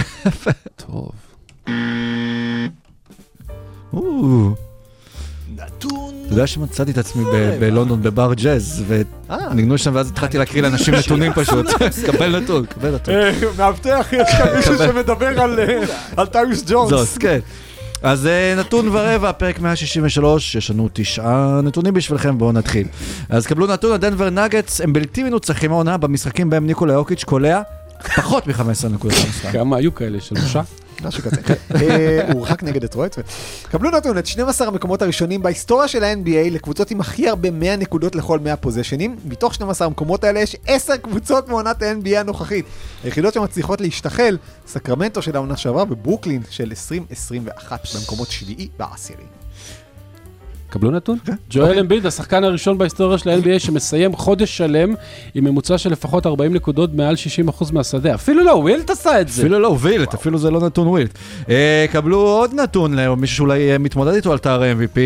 טוב. 0.86 1.10
נתון. 5.56 6.14
אתה 6.26 6.32
יודע 6.32 6.46
שמצאתי 6.46 6.90
את 6.90 6.98
עצמי 6.98 7.24
ב- 7.24 7.56
בלונדון 7.60 8.02
בבר 8.02 8.34
ג'אז, 8.34 8.84
אה. 9.30 9.36
וניגנו 9.50 9.78
שם 9.78 9.90
ואז 9.94 10.10
התחלתי 10.10 10.38
להקריא 10.38 10.62
לאנשים 10.62 10.94
נתונים 11.04 11.32
פשוט. 11.32 11.66
קבל 12.06 12.40
נתון, 12.40 12.66
קבל 12.66 12.94
נתון. 12.94 13.14
מאבטח, 13.56 14.06
יש 14.12 14.30
כאן 14.38 14.56
מישהו 14.56 14.78
שמדבר 14.78 15.40
על, 15.40 15.60
אה, 15.60 15.84
על 16.16 16.26
טייוס 16.26 16.62
ג'ונס. 16.66 16.90
זוס, 16.90 17.18
כן. 17.18 17.38
אז 18.04 18.26
אה, 18.26 18.54
נתון 18.58 18.88
ורבע, 18.88 19.32
פרק 19.32 19.60
163, 19.60 20.54
יש 20.54 20.70
לנו 20.70 20.88
תשעה 20.92 21.60
נתונים 21.62 21.94
בשבילכם, 21.94 22.38
בואו 22.38 22.52
נתחיל. 22.52 22.86
אז 23.28 23.46
קבלו 23.46 23.66
נתון, 23.66 23.92
הדנבר 23.92 24.30
נגטס 24.30 24.80
הם 24.80 24.92
בלתי 24.92 25.22
מנוצחים 25.22 25.72
העונה 25.72 25.96
במשחקים 25.96 26.50
בהם 26.50 26.66
ניקולה 26.66 26.92
יוקיץ' 26.92 27.24
קולע 27.24 27.62
פחות 28.16 28.46
מ-15 28.46 28.88
נקודות. 28.90 29.18
כמה 29.52 29.76
היו 29.76 29.94
כאלה? 29.94 30.20
שלושה? 30.20 30.62
משהו 31.04 31.22
כזה. 31.22 31.40
אה, 31.74 32.26
הוא 32.26 32.34
הורחק 32.34 32.62
נגד 32.62 32.82
דטרויט. 32.82 33.16
קבלו 33.70 33.90
נתון 33.90 34.18
את 34.18 34.26
12 34.26 34.68
המקומות 34.68 35.02
הראשונים 35.02 35.42
בהיסטוריה 35.42 35.88
של 35.88 36.04
ה-NBA 36.04 36.50
לקבוצות 36.50 36.90
עם 36.90 37.00
הכי 37.00 37.28
הרבה 37.28 37.50
100 37.50 37.76
נקודות 37.76 38.14
לכל 38.14 38.38
100 38.38 38.56
פוזיישנים. 38.56 39.16
מתוך 39.24 39.54
12 39.54 39.86
המקומות 39.86 40.24
האלה 40.24 40.40
יש 40.40 40.56
10 40.66 40.96
קבוצות 40.96 41.48
מעונת 41.48 41.82
ה-NBA 41.82 42.18
הנוכחית. 42.18 42.64
היחידות 43.04 43.34
שמצליחות 43.34 43.80
להשתחל, 43.80 44.38
סקרמנטו 44.66 45.22
של 45.22 45.36
העונה 45.36 45.56
שעברה 45.56 45.84
וברוקלין 45.90 46.42
של 46.50 46.64
2021 46.64 47.86
במקומות 47.94 48.30
שביעי 48.30 48.68
ועשירי. 48.78 49.43
קבלו 50.74 50.90
נתון. 50.90 51.18
כן. 51.24 51.34
ג'ואל 51.50 51.78
אמביד, 51.78 52.06
השחקן 52.06 52.44
הראשון 52.44 52.78
בהיסטוריה 52.78 53.18
של 53.18 53.30
ה-NBA 53.30 53.58
שמסיים 53.58 54.16
חודש 54.16 54.56
שלם 54.56 54.94
עם 55.34 55.44
ממוצע 55.44 55.78
של 55.78 55.92
לפחות 55.92 56.26
40 56.26 56.54
נקודות 56.54 56.94
מעל 56.94 57.14
60% 57.48 57.72
מהשדה. 57.72 58.14
אפילו 58.14 58.44
לא, 58.44 58.50
ווילט 58.50 58.90
עשה 58.90 59.20
את 59.20 59.28
זה. 59.28 59.42
אפילו 59.42 59.58
לא 59.58 59.68
ווילט, 59.68 60.14
אפילו 60.14 60.38
זה 60.38 60.50
לא 60.50 60.60
נתון 60.60 60.86
ווילט. 60.86 61.18
אה, 61.48 61.86
קבלו 61.92 62.18
עוד 62.18 62.54
נתון 62.54 62.94
למישהו 62.94 63.36
שאולי 63.36 63.72
אה, 63.72 63.78
מתמודד 63.78 64.14
איתו 64.14 64.32
על 64.32 64.38
תאר 64.38 64.62
ה-MVP, 64.62 64.98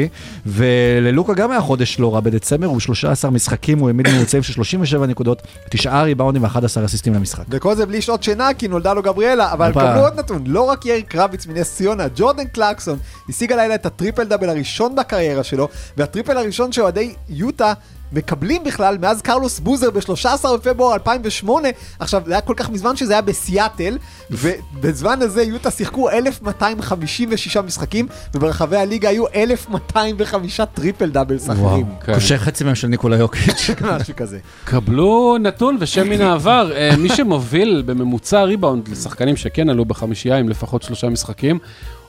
וללוקה 0.46 1.34
גם 1.34 1.50
היה 1.50 1.60
חודש 1.60 2.00
לא 2.00 2.14
רע 2.14 2.20
בדצמבר, 2.20 2.66
הוא 2.66 2.80
13 2.80 3.30
משחקים, 3.30 3.78
הוא 3.78 3.88
העמיד 3.88 4.08
ממוצעים 4.08 4.42
של 4.42 4.52
37 4.52 5.06
נקודות, 5.06 5.42
9 5.70 6.02
ריבאונדים 6.02 6.42
ו-11 6.42 6.84
אסיסטים 6.84 7.14
למשחק. 7.14 7.44
וכל 7.50 7.74
זה 7.74 7.86
בלי 7.86 8.02
שעות 8.02 8.22
שינה 8.22 8.48
כי 8.58 8.68
נולדה 8.68 8.92
לו 8.92 9.02
גבריאלה, 9.02 9.52
אבל. 9.52 9.72
קבלו 9.72 10.00
עוד 10.00 10.18
נתון, 10.18 10.44
לא 10.46 10.62
רק 10.62 10.86
יאיר 10.86 11.00
קרביץ 11.08 11.46
מנס 11.46 11.74
ציונה, 11.74 12.04
ג'ורדן 12.16 12.44
קלרקסון 12.44 12.98
השיג 13.28 13.52
הלילה 13.52 13.74
את 13.74 13.86
הטריפל 13.86 14.24
דאבל 14.24 14.48
הראשון 14.48 14.96
בקריירה 14.96 15.44
שלו, 15.58 15.68
והטריפל 15.96 16.36
הראשון 16.36 16.72
שאוהדי 16.72 17.14
יוטה 17.28 17.72
מקבלים 18.12 18.64
בכלל 18.64 18.98
מאז 18.98 19.22
קרלוס 19.22 19.60
בוזר 19.60 19.90
ב-13 19.90 20.48
בפברואר 20.56 20.94
2008, 20.94 21.68
עכשיו 21.98 22.22
זה 22.26 22.32
היה 22.32 22.40
כל 22.40 22.54
כך 22.56 22.70
מזמן 22.70 22.96
שזה 22.96 23.12
היה 23.12 23.22
בסיאטל, 23.22 23.98
ובזמן 24.30 25.22
הזה 25.22 25.42
יוטה 25.42 25.70
שיחקו 25.70 26.10
1256 26.10 27.56
משחקים, 27.56 28.06
וברחבי 28.34 28.76
הליגה 28.76 29.08
היו 29.08 29.24
1205 29.34 30.60
טריפל 30.74 31.10
דאבלס 31.10 31.50
אחרים. 31.50 31.86
כן. 32.04 32.14
קושר 32.14 32.38
חצי 32.38 32.64
מהם 32.64 32.74
של 32.74 32.88
ניקולה 32.88 33.16
יוקיץ'. 33.16 33.70
משהו 33.92 34.16
כזה. 34.16 34.38
קבלו 34.64 35.36
נתון 35.40 35.76
ושם 35.80 36.08
מן 36.08 36.20
העבר. 36.20 36.72
אה, 36.76 36.96
מי 36.96 37.08
שמוביל 37.08 37.82
בממוצע 37.86 38.42
ריבאונד 38.42 38.88
לשחקנים 38.88 39.36
שכן 39.36 39.68
עלו 39.68 39.84
בחמישייה 39.84 40.36
עם 40.36 40.48
לפחות 40.48 40.82
שלושה 40.82 41.08
משחקים, 41.08 41.58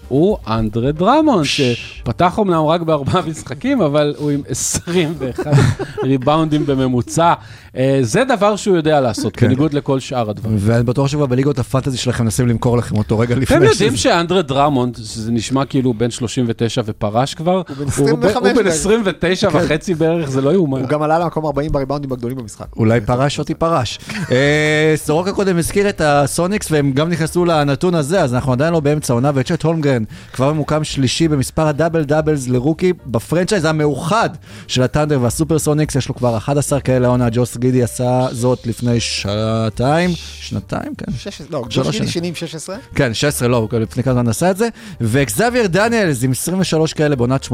הוא 0.09 0.37
אנדרה 0.47 0.91
דרמונד, 0.91 1.43
שפתח 1.45 2.37
אומנם 2.37 2.65
רק 2.65 2.81
בארבעה 2.81 3.21
משחקים, 3.29 3.81
אבל 3.81 4.13
הוא 4.17 4.31
עם 4.31 4.41
21 4.49 5.47
ריבאונדים 6.03 6.65
בממוצע. 6.65 7.33
אה, 7.77 7.99
זה 8.01 8.23
דבר 8.23 8.55
שהוא 8.55 8.75
יודע 8.75 9.01
לעשות, 9.01 9.35
כן. 9.35 9.45
בניגוד 9.45 9.73
לכל 9.73 9.99
שאר 9.99 10.29
הדברים. 10.29 10.55
ואני 10.59 10.83
בטוח 10.83 11.07
שכבר 11.07 11.25
בליגות 11.25 11.59
הפנטזי 11.59 11.97
שלכם 11.97 12.23
מנסים 12.23 12.47
למכור 12.47 12.77
לכם 12.77 12.97
אותו 12.97 13.19
רגע 13.19 13.35
לפני 13.35 13.57
אתם 13.57 13.65
יודעים 13.65 13.89
שזה- 13.91 13.97
שאנדרה 13.97 14.41
דרמונד, 14.41 14.95
שזה 14.95 15.31
נשמע 15.31 15.65
כאילו 15.65 15.93
בן 15.93 16.11
39 16.11 16.81
ופרש 16.85 17.33
כבר, 17.33 17.55
הוא 17.67 17.75
בן 17.77 17.87
25 17.87 18.35
הוא 18.35 18.43
בן 18.43 18.55
בערך. 18.55 18.67
29 18.67 19.49
וחצי 19.53 19.93
בערך, 19.95 20.29
זה 20.29 20.41
לא 20.41 20.53
יאומן. 20.53 20.79
הוא 20.79 20.87
גם 20.89 21.01
עלה 21.01 21.19
למקום 21.19 21.45
40 21.45 21.71
בריבאונדים 21.71 22.11
הגדולים 22.11 22.37
במשחק. 22.37 22.65
אולי 22.77 23.01
פרש 23.01 23.39
אותי 23.39 23.53
פרש. 23.53 23.99
אה, 24.31 24.93
סורוקה 24.95 25.31
קודם 25.31 25.57
הזכיר 25.57 25.89
את 25.89 26.01
הסוניקס 26.01 26.71
והם 26.71 26.91
גם 26.91 27.09
נכנסו 27.09 27.45
לנתון 27.45 27.95
הזה, 27.95 28.21
אז 28.21 28.33
אנחנו 28.33 28.51
עדיין 28.51 28.73
לא 28.73 28.79
באמצע 28.79 29.13
העונה, 29.13 29.31
וצ'ט 29.35 29.63
הולמגרן 29.63 29.98
כבר 30.33 30.53
ממוקם 30.53 30.83
שלישי 30.83 31.27
במספר 31.27 31.67
ה 31.67 31.72
double 31.72 32.03
doubles 32.03 32.47
לרוקי 32.47 32.93
בפרנצ'ייז 33.05 33.65
המאוחד 33.65 34.29
של 34.67 34.83
הת'אנדר 34.83 35.21
והסופר 35.21 35.59
סוניקס, 35.59 35.95
יש 35.95 36.09
לו 36.09 36.15
כבר 36.15 36.37
11 36.37 36.79
כאלה 36.79 37.07
העונה, 37.07 37.27
ג'וש 37.31 37.57
גידי 37.57 37.83
עשה 37.83 38.27
זאת 38.31 38.67
לפני 38.67 38.99
שעתיים, 38.99 40.09
שנתיים, 40.15 40.95
כן. 40.95 41.11
16, 41.17 41.47
לא, 41.49 41.63
ג'וש 41.69 41.87
גידי. 41.89 42.07
שני 42.07 42.27
עם 42.27 42.35
16. 42.35 42.75
כן, 42.95 43.13
16 43.13 43.47
לא, 43.47 43.67
לפני 43.71 44.03
כמה 44.03 44.13
זמן 44.13 44.27
עשה 44.27 44.51
את 44.51 44.57
זה, 44.57 44.69
ואקזבייר 45.01 45.67
דניאלס 45.67 46.23
עם 46.23 46.31
23 46.31 46.93
כאלה 46.93 47.15
בעונת 47.15 47.43
85-86 47.43 47.49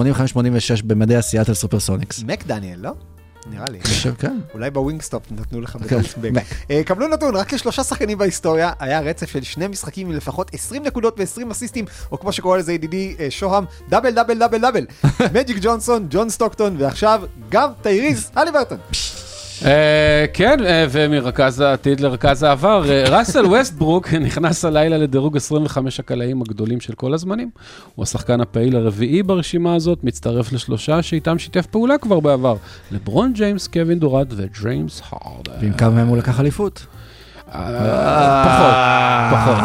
במדי 0.84 1.16
הסיאטל 1.16 1.54
סופר 1.54 1.80
סוניקס. 1.80 2.24
מק 2.24 2.46
דניאל, 2.48 2.80
לא? 2.80 2.92
נראה 3.50 3.66
לי. 3.70 3.78
אני 3.78 3.84
חושב, 3.84 4.14
כן. 4.20 4.38
אולי 4.54 4.70
בווינגסטופ 4.70 5.24
נתנו 5.32 5.62
לך 5.62 5.72
כן, 5.72 5.80
בטעות 5.80 6.18
בק. 6.22 6.44
אה, 6.72 6.82
קבלו 6.86 7.08
נתון, 7.08 7.36
רק 7.36 7.54
לשלושה 7.54 7.84
שחקנים 7.84 8.18
בהיסטוריה 8.18 8.72
היה 8.80 9.00
רצף 9.00 9.30
של 9.30 9.44
שני 9.44 9.68
משחקים 9.68 10.08
עם 10.08 10.14
לפחות 10.14 10.54
20 10.54 10.84
נקודות 10.84 11.20
ו-20 11.20 11.52
אסיסטים, 11.52 11.86
או 12.12 12.20
כמו 12.20 12.32
שקורא 12.32 12.58
לזה 12.58 12.74
ידידי 12.74 13.16
אה, 13.20 13.28
שוהם, 13.32 13.66
double 13.90 14.12
double 14.12 14.40
double 14.40 14.62
double. 14.62 14.86
מג'יק 15.36 15.58
ג'ונסון, 15.62 16.08
ג'ון 16.10 16.30
סטוקטון, 16.30 16.76
ועכשיו 16.80 17.22
גם 17.50 17.70
טייריס 17.82 18.32
הליברטון. 18.36 18.78
אה, 19.66 20.26
כן, 20.34 20.66
אה, 20.66 20.86
ומרכז 20.92 21.60
העתיד 21.60 22.00
לרכז 22.00 22.44
העבר, 22.44 22.84
אה, 22.90 23.04
ראסל 23.10 23.46
ווסטברוק 23.46 24.14
נכנס 24.28 24.66
הלילה 24.66 24.98
לדירוג 24.98 25.38
25 25.38 26.00
הקלעים 26.00 26.42
הגדולים 26.42 26.82
של 26.82 26.94
כל 26.94 27.14
הזמנים. 27.14 27.50
הוא 27.96 28.04
השחקן 28.04 28.42
הפעיל 28.42 28.76
הרביעי 28.76 29.24
ברשימה 29.24 29.76
הזאת, 29.76 30.04
מצטרף 30.04 30.52
לשלושה 30.52 31.02
שאיתם 31.02 31.40
שיתף 31.40 31.66
פעולה 31.66 31.98
כבר 31.98 32.20
בעבר. 32.20 32.56
לברון 32.92 33.34
ג'יימס, 33.34 33.68
קווין 33.68 34.00
דוראנט 34.00 34.28
וג'יימס 34.36 35.02
הרדן. 35.12 35.52
ועם 35.62 35.74
כמה 35.74 35.90
מהם 35.90 36.08
הוא 36.08 36.18
לקח 36.18 36.40
אליפות? 36.40 36.86
פחות, 37.46 37.56
פחות. 39.32 39.58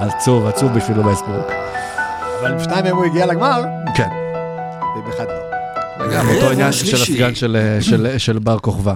עצוב, 0.00 0.46
עצוב 0.46 0.72
בשבילו 0.72 1.02
ווסטברוק. 1.02 1.46
אבל 2.40 2.52
עם 2.52 2.58
שניים 2.58 2.84
מהם 2.84 2.96
הוא 2.96 3.04
הגיע 3.04 3.26
לגמר, 3.26 3.62
כן. 3.94 4.08
ובאחד 4.96 5.24
לא. 5.28 5.47
גם 6.14 6.28
אותו 6.28 6.50
עניין 6.50 6.72
של. 6.72 7.02
הסגן 7.02 7.34
של, 7.34 7.56
אה, 7.56 8.18
של, 8.18 8.38
בר 8.38 8.58
כוכבא. 8.58 8.94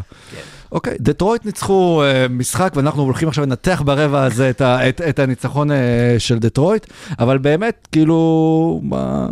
אוקיי, 0.73 0.97
דטרויט 1.01 1.45
ניצחו 1.45 2.03
אה, 2.03 2.27
משחק 2.31 2.73
ואנחנו 2.77 3.03
הולכים 3.03 3.29
עכשיו 3.29 3.45
לנתח 3.45 3.83
ברבע 3.85 4.25
הזה 4.25 4.51
את, 4.51 4.61
ה, 4.61 4.89
את, 4.89 5.01
את 5.01 5.19
הניצחון 5.19 5.71
אה, 5.71 5.77
של 6.19 6.39
דטרויט, 6.39 6.87
אבל 7.19 7.39
באמת, 7.39 7.89
כאילו, 7.93 8.81
מה... 8.83 9.27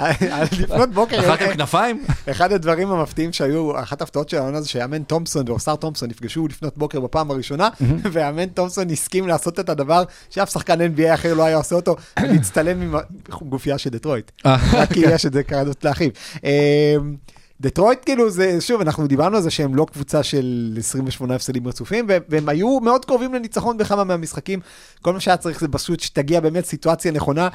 לפנות 0.60 0.90
בוקר, 0.90 1.20
אחר 1.20 1.36
כך 1.36 1.52
כנפיים? 1.52 2.04
אחד 2.30 2.52
הדברים 2.52 2.90
המפתיעים 2.90 3.32
שהיו, 3.32 3.80
אחת 3.80 4.00
ההפתעות 4.00 4.28
של 4.28 4.36
העונה 4.36 4.60
זה 4.60 4.68
שיאמן 4.68 5.02
תומפסון 5.02 5.48
ואוסר 5.48 5.76
תומפסון 5.76 6.08
נפגשו 6.08 6.48
לפנות 6.48 6.78
בוקר 6.78 7.00
בפעם 7.00 7.30
הראשונה, 7.30 7.68
ויאמן 8.12 8.46
תומפסון 8.46 8.90
הסכים 8.90 9.28
לעשות 9.28 9.60
את 9.60 9.68
הדבר 9.68 10.04
שאף 10.30 10.50
שחקן 10.50 10.80
NBA 10.80 11.14
אחר 11.14 11.34
לא 11.34 11.42
היה 11.42 11.56
עושה 11.56 11.74
אותו, 11.74 11.96
להצטלם 12.18 12.82
עם 12.82 12.94
הגופייה 13.28 13.78
של 13.78 13.90
דטרויט. 13.90 14.30
אה, 14.46 14.56
רק 14.72 14.92
כי 14.92 15.00
יש 15.00 15.26
את 15.26 15.32
זה 15.32 15.42
כרדות 15.42 15.84
לאחיו. 15.84 16.08
אמ, 16.44 16.50
דטרויט 17.60 17.98
כאילו 18.04 18.30
זה, 18.30 18.60
שוב, 18.60 18.80
אנחנו 18.80 19.06
דיברנו 19.06 19.36
על 19.36 19.42
זה 19.42 19.50
שהם 19.50 19.74
לא 19.74 19.86
קבוצה 19.92 20.22
של 20.22 20.74
28 20.78 21.34
הפסדים 21.34 21.68
רצופים, 21.68 22.06
ו- 22.08 22.16
והם 22.28 22.48
היו 22.48 22.80
מאוד 22.80 23.04
קרובים 23.04 23.34
לניצחון 23.34 23.78
בכמה 23.78 24.04
מהמשחקים. 24.04 24.60
כל 25.02 25.12
מה 25.12 25.20
שהיה 25.20 25.36
צריך 25.36 25.60
זה 25.60 25.68
פשוט 25.68 26.00
שתגיע 26.00 26.40
באמת 26.40 26.64
סיטואציה 26.64 27.12
נכונה. 27.12 27.48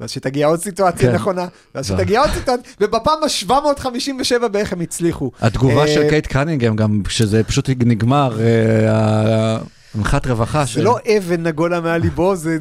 ואז 0.00 0.10
שתגיע 0.10 0.46
עוד 0.46 0.60
סיטואציה 0.60 1.08
כן. 1.08 1.14
נכונה, 1.14 1.46
ואז. 1.74 1.86
שתגיע 1.86 2.20
עוד 2.20 2.30
סיטואציה, 2.30 2.72
ובפעם 2.80 3.18
ה-757 3.22 4.48
בערך 4.48 4.72
הם 4.72 4.80
הצליחו. 4.80 5.30
התגובה 5.40 5.82
אה, 5.82 5.88
של 5.88 6.08
קייט 6.08 6.26
קנינגהם 6.26 6.76
גם, 6.76 7.02
שזה 7.08 7.44
פשוט 7.44 7.70
נגמר, 7.70 8.38
אה, 8.40 9.58
הנחת 9.94 10.26
רווחה. 10.26 10.64
זה 10.74 10.82
לא 10.82 10.98
אבן 11.18 11.42
נגולה 11.42 11.80
מעל 11.80 12.00
ליבו, 12.00 12.36
זה, 12.36 12.58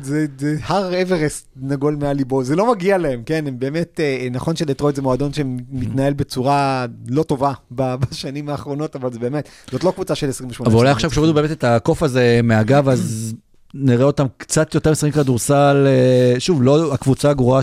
הר 0.64 1.02
אברסט 1.02 1.48
נגול 1.62 1.98
מעל 2.02 2.16
ליבו, 2.16 2.44
זה 2.44 2.56
לא 2.56 2.72
מגיע 2.72 2.98
להם, 2.98 3.22
כן? 3.26 3.44
הם 3.48 3.60
באמת, 3.60 4.00
אה, 4.00 4.28
נכון 4.32 4.56
שדטרויט 4.56 4.96
זה 4.96 5.02
מועדון 5.02 5.34
שמתנהל 5.34 6.14
בצורה 6.14 6.86
לא 7.10 7.24
טובה 7.24 7.54
בשנים 7.72 8.50
האחרונות, 8.50 8.96
אבל 8.96 9.14
זה 9.14 9.20
באמת, 9.20 9.50
זאת 9.72 9.84
לא 9.84 9.92
קבוצה 9.92 10.16
של 10.16 10.30
28. 10.30 10.70
אבל 10.70 10.80
אולי. 10.80 10.92
עכשיו 10.92 11.10
כשהורידו 11.10 11.34
באמת 11.34 11.52
את 11.52 11.64
הקוף 11.64 12.04
הזה 12.04 12.40
מהגב, 12.44 12.90
אז 12.90 13.34
נראה 13.74 14.06
אותם 14.06 14.26
קצת 14.38 14.76
יותר 14.76 14.92
משחקים 14.92 15.12
כדורסל, 15.12 15.88
אה, 15.88 16.40
שוב, 16.40 16.64
לא 16.64 16.94
הקבוצה 16.94 17.30
הגרועה 17.30 17.62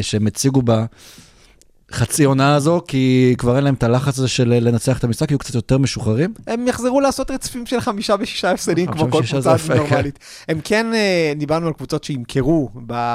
שהם 0.00 0.26
הציגו 0.26 0.62
בה. 0.62 0.84
חצי 1.92 2.24
עונה 2.24 2.54
הזו, 2.54 2.80
כי 2.88 3.34
כבר 3.38 3.56
אין 3.56 3.64
להם 3.64 3.74
את 3.74 3.82
הלחץ 3.82 4.18
הזה 4.18 4.28
של 4.28 4.48
לנצח 4.60 4.98
את 4.98 5.04
המשחק, 5.04 5.30
יהיו 5.30 5.38
קצת 5.38 5.54
יותר 5.54 5.78
משוחררים. 5.78 6.34
הם 6.46 6.68
יחזרו 6.68 7.00
לעשות 7.00 7.30
רצפים 7.30 7.66
של 7.66 7.80
חמישה 7.80 8.14
ושישה 8.20 8.50
הפסדים, 8.50 8.86
כמו 8.86 9.10
כל 9.10 9.22
קבוצה 9.28 9.58
כן. 9.58 9.76
נורמלית. 9.76 10.18
הם 10.48 10.60
כן, 10.64 10.94
אה, 10.94 11.32
דיברנו 11.36 11.66
על 11.66 11.72
קבוצות 11.72 12.04
שימכרו, 12.04 12.68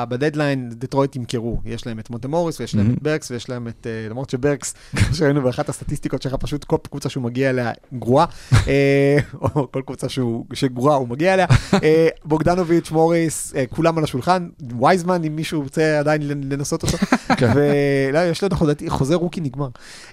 בדדליין 0.09 0.69
דטרויט 0.73 1.15
ימכרו. 1.15 1.57
יש 1.65 1.87
להם 1.87 1.99
את 1.99 2.09
מונטמוריס 2.09 2.59
ויש 2.59 2.75
להם 2.75 2.87
Mhm. 2.89 2.97
את 2.97 3.03
ברקס 3.03 3.31
ויש 3.31 3.49
להם 3.49 3.67
את, 3.67 3.87
אה, 3.89 4.09
למרות 4.09 4.29
שברקס, 4.29 4.73
כמו 4.95 5.15
שראינו 5.15 5.41
באחת 5.41 5.69
הסטטיסטיקות 5.69 6.21
שלך, 6.21 6.35
פשוט 6.35 6.63
כל 6.63 6.77
קבוצה 6.89 7.09
שהוא 7.09 7.23
מגיע 7.23 7.49
אליה 7.49 7.71
גרועה, 7.93 8.25
אה, 8.67 9.17
או 9.55 9.71
כל 9.71 9.81
קבוצה 9.85 10.07
שגרועה 10.53 10.95
הוא 10.95 11.07
מגיע 11.07 11.33
אליה. 11.33 11.45
אה, 11.83 12.07
בוגדנוביץ', 12.25 12.91
מוריס, 12.91 13.53
אה, 13.55 13.63
כולם 13.69 13.97
על 13.97 14.03
השולחן, 14.03 14.47
וייזמן, 14.81 15.23
אם 15.23 15.35
מישהו 15.35 15.61
רוצה 15.61 15.99
עדיין 15.99 16.21
לנסות 16.43 16.83
אותו. 16.83 16.97
כן. 18.75 18.85
לדעתי 18.85 18.89
חוזה 18.89 19.15
רוקי 19.15 19.41
נגמר. 19.41 19.67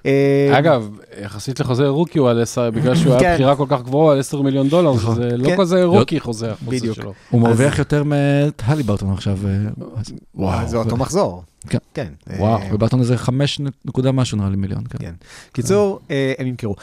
אה, 0.07 0.59
אגב, 0.59 0.91
יחסית 1.23 1.61
לחוזה 1.61 1.89
רוקי 1.89 2.19
הוא 2.19 2.29
על 2.29 2.43
10, 2.43 2.71
בגלל 2.71 2.95
שהוא 2.97 3.19
כן. 3.19 3.25
היה 3.25 3.35
בחירה 3.35 3.57
כל 3.57 3.67
כך 3.69 3.83
גבוהה 3.83 4.15
על 4.15 4.21
10 4.21 4.43
מיליון 4.43 4.69
דולר, 4.69 4.93
זה 5.15 5.37
לא 5.37 5.49
כן. 5.49 5.57
כזה 5.59 5.85
רוקי 5.85 6.21
חוזה 6.21 6.53
החוזה. 6.53 6.95
שלו. 6.95 7.13
הוא 7.31 7.41
מרוויח 7.41 7.79
יותר 7.79 8.05
מטלי 8.07 8.83
ברטון 8.83 9.13
עכשיו. 9.13 9.39
אה, 9.47 9.51
אז- 9.97 10.13
וואו, 10.35 10.69
זה 10.69 10.77
אותו 10.77 10.97
מחזור. 10.97 11.43
כן. 11.69 11.79
כן. 11.95 12.09
וואו, 12.39 12.63
אה, 12.63 12.69
וברטון 12.75 13.01
איזה 13.01 13.17
חמש 13.17 13.61
נקודה 13.85 14.13
משהו 14.13 14.39
נראה 14.39 14.51
לי 14.51 14.57
מיליון. 14.57 14.85
כן. 14.91 14.99
כן. 14.99 15.15
קיצור, 15.53 16.01
אה, 16.11 16.33
הם 16.39 16.47
ימכרו. 16.47 16.75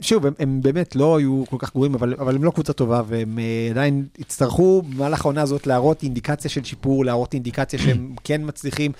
שוב, 0.00 0.26
הם, 0.26 0.32
הם 0.38 0.60
באמת 0.62 0.96
לא 0.96 1.16
היו 1.16 1.44
כל 1.50 1.56
כך 1.58 1.72
גרועים, 1.72 1.94
אבל, 1.94 2.14
אבל 2.18 2.34
הם 2.34 2.44
לא 2.44 2.50
קבוצה 2.50 2.72
טובה, 2.72 3.02
והם 3.08 3.38
אה, 3.38 3.70
עדיין 3.70 4.04
יצטרכו 4.18 4.82
במהלך 4.82 5.24
העונה 5.24 5.42
הזאת 5.42 5.66
להראות 5.66 6.02
אינדיקציה 6.02 6.50
של 6.50 6.64
שיפור, 6.64 7.04
להראות 7.04 7.34
אינדיקציה 7.34 7.78
שהם 7.78 8.14
כן 8.24 8.40
מצליחים. 8.44 8.92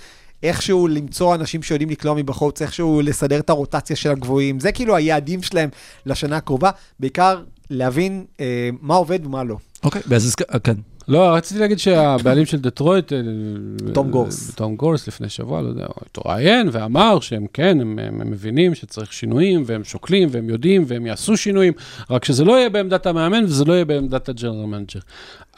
איכשהו 0.43 0.89
למצוא 0.89 1.35
אנשים 1.35 1.63
שיודעים 1.63 1.91
לקלוע 1.91 2.15
מבחוץ, 2.15 2.63
איכשהו 2.63 3.01
לסדר 3.05 3.39
את 3.41 3.51
הרוטציה 3.51 3.97
של 3.97 4.11
הגבוהים, 4.11 4.61
זה 4.61 4.73
כאילו 4.73 4.97
היעדים 4.97 5.43
שלהם 5.43 5.69
לשנה 6.07 6.37
הקרובה, 6.37 6.71
בעיקר 7.01 7.43
להבין 7.71 8.25
אה, 8.41 8.71
מה 8.81 8.95
עובד 8.95 9.27
ומה 9.27 9.45
לא. 9.45 9.57
אוקיי, 9.85 10.03
באיזה... 10.07 10.31
סק- 10.31 10.55
אה, 10.55 10.59
כן. 10.59 10.75
לא, 11.09 11.35
רציתי 11.35 11.61
להגיד 11.61 11.79
שהבעלים 11.79 12.47
של 12.47 12.61
דטרויט, 12.61 13.13
אה, 13.13 13.19
תום 13.93 14.07
אה, 14.07 14.13
גורס. 14.13 14.55
תום 14.55 14.77
גורס 14.77 15.09
לפני 15.09 15.29
שבוע, 15.29 15.63
לא 15.63 15.69
יודע, 15.69 15.85
הוא 15.87 15.95
התראיין 16.07 16.69
ואמר 16.73 17.21
שהם 17.21 17.47
כן, 17.53 17.81
הם, 17.81 17.99
הם, 17.99 18.21
הם 18.21 18.31
מבינים 18.31 18.75
שצריך 18.75 19.13
שינויים, 19.13 19.63
והם 19.67 19.85
שוקלים, 19.85 20.29
והם 20.33 20.49
יודעים, 20.49 20.85
והם 20.87 21.07
יעשו 21.07 21.37
שינויים, 21.37 21.73
רק 22.11 22.25
שזה 22.25 22.45
לא 22.45 22.53
יהיה 22.59 22.71
בעמדת 22.71 23.07
המאמן 23.07 23.45
וזה 23.45 23.65
לא 23.65 23.73
יהיה 23.73 23.85
בעמדת 23.85 24.29
ה 24.29 24.33
general 24.33 24.67
manager. 24.67 25.01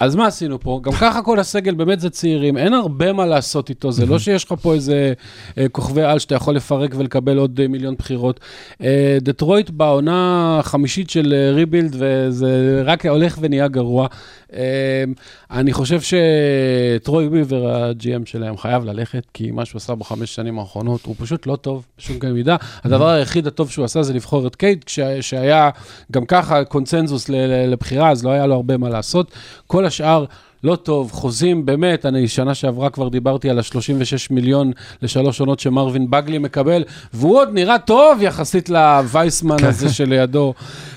אז 0.00 0.14
מה 0.16 0.26
עשינו 0.26 0.60
פה? 0.60 0.80
גם 0.82 0.92
ככה 0.92 1.22
כל 1.22 1.38
הסגל 1.40 1.74
באמת 1.74 2.00
זה 2.00 2.10
צעירים, 2.10 2.56
אין 2.56 2.74
הרבה 2.74 3.12
מה 3.12 3.26
לעשות 3.26 3.70
איתו, 3.70 3.92
זה 3.92 4.06
לא 4.06 4.18
שיש 4.18 4.44
לך 4.44 4.54
פה 4.62 4.74
איזה 4.74 5.12
אה, 5.58 5.68
כוכבי 5.68 6.02
על 6.02 6.18
שאתה 6.18 6.34
יכול 6.34 6.56
לפרק 6.56 6.94
ולקבל 6.96 7.38
עוד 7.38 7.60
אה, 7.60 7.68
מיליון 7.68 7.94
בחירות. 7.98 8.40
אה, 8.82 9.18
דטרויט 9.20 9.70
בעונה 9.70 10.56
החמישית 10.60 11.10
של 11.10 11.34
אה, 11.36 11.52
rebuild, 11.54 11.96
וזה 11.98 12.82
רק 12.84 13.06
הולך 13.06 13.38
ונהיה 13.40 13.68
גרוע. 13.68 14.06
אה, 14.54 15.04
אני 15.50 15.72
חושב 15.72 16.00
שטרוי 16.00 17.26
ויבר, 17.28 17.66
ה-GM 17.74 18.26
שלהם, 18.26 18.56
חייב 18.56 18.84
ללכת, 18.84 19.22
כי 19.34 19.50
מה 19.50 19.64
שהוא 19.64 19.78
עשה 19.78 19.94
בחמש 19.94 20.34
שנים 20.34 20.58
האחרונות, 20.58 21.04
הוא 21.04 21.14
פשוט 21.18 21.46
לא 21.46 21.56
טוב 21.56 21.86
בשום 21.98 22.18
קנה 22.18 22.32
מידה. 22.32 22.56
הדבר 22.84 23.08
היחיד 23.08 23.46
הטוב 23.46 23.70
שהוא 23.70 23.84
עשה 23.84 24.02
זה 24.02 24.12
לבחור 24.14 24.46
את 24.46 24.56
קייט, 24.56 24.84
כש- 24.84 25.00
שהיה 25.20 25.70
גם 26.12 26.24
ככה 26.24 26.64
קונצנזוס 26.64 27.28
לבחירה, 27.68 28.10
אז 28.10 28.24
לא 28.24 28.30
היה 28.30 28.46
לו 28.46 28.54
הרבה 28.54 28.76
מה 28.76 28.88
לעשות. 28.88 29.32
כל 29.66 29.83
השאר... 29.86 30.24
לא 30.64 30.76
טוב, 30.76 31.10
חוזים, 31.12 31.66
באמת, 31.66 32.06
אני 32.06 32.28
שנה 32.28 32.54
שעברה 32.54 32.90
כבר 32.90 33.08
דיברתי 33.08 33.50
על 33.50 33.58
ה-36 33.58 34.16
מיליון 34.30 34.72
לשלוש 35.02 35.40
עונות 35.40 35.60
שמרווין 35.60 36.10
בגלי 36.10 36.38
מקבל, 36.38 36.84
והוא 37.14 37.36
עוד 37.36 37.48
נראה 37.52 37.78
טוב 37.78 38.22
יחסית 38.22 38.68
לווייסמן 38.68 39.64
הזה 39.64 39.92
שלידו. 39.92 40.54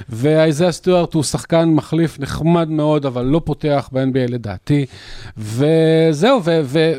ואייזיה 0.09 0.71
סטוארט 0.71 1.13
הוא 1.13 1.23
שחקן 1.23 1.69
מחליף 1.69 2.19
נחמד 2.19 2.69
מאוד, 2.69 3.05
אבל 3.05 3.25
לא 3.25 3.41
פותח 3.45 3.89
ב-NBA 3.91 4.31
לדעתי. 4.31 4.85
וזהו, 5.37 6.41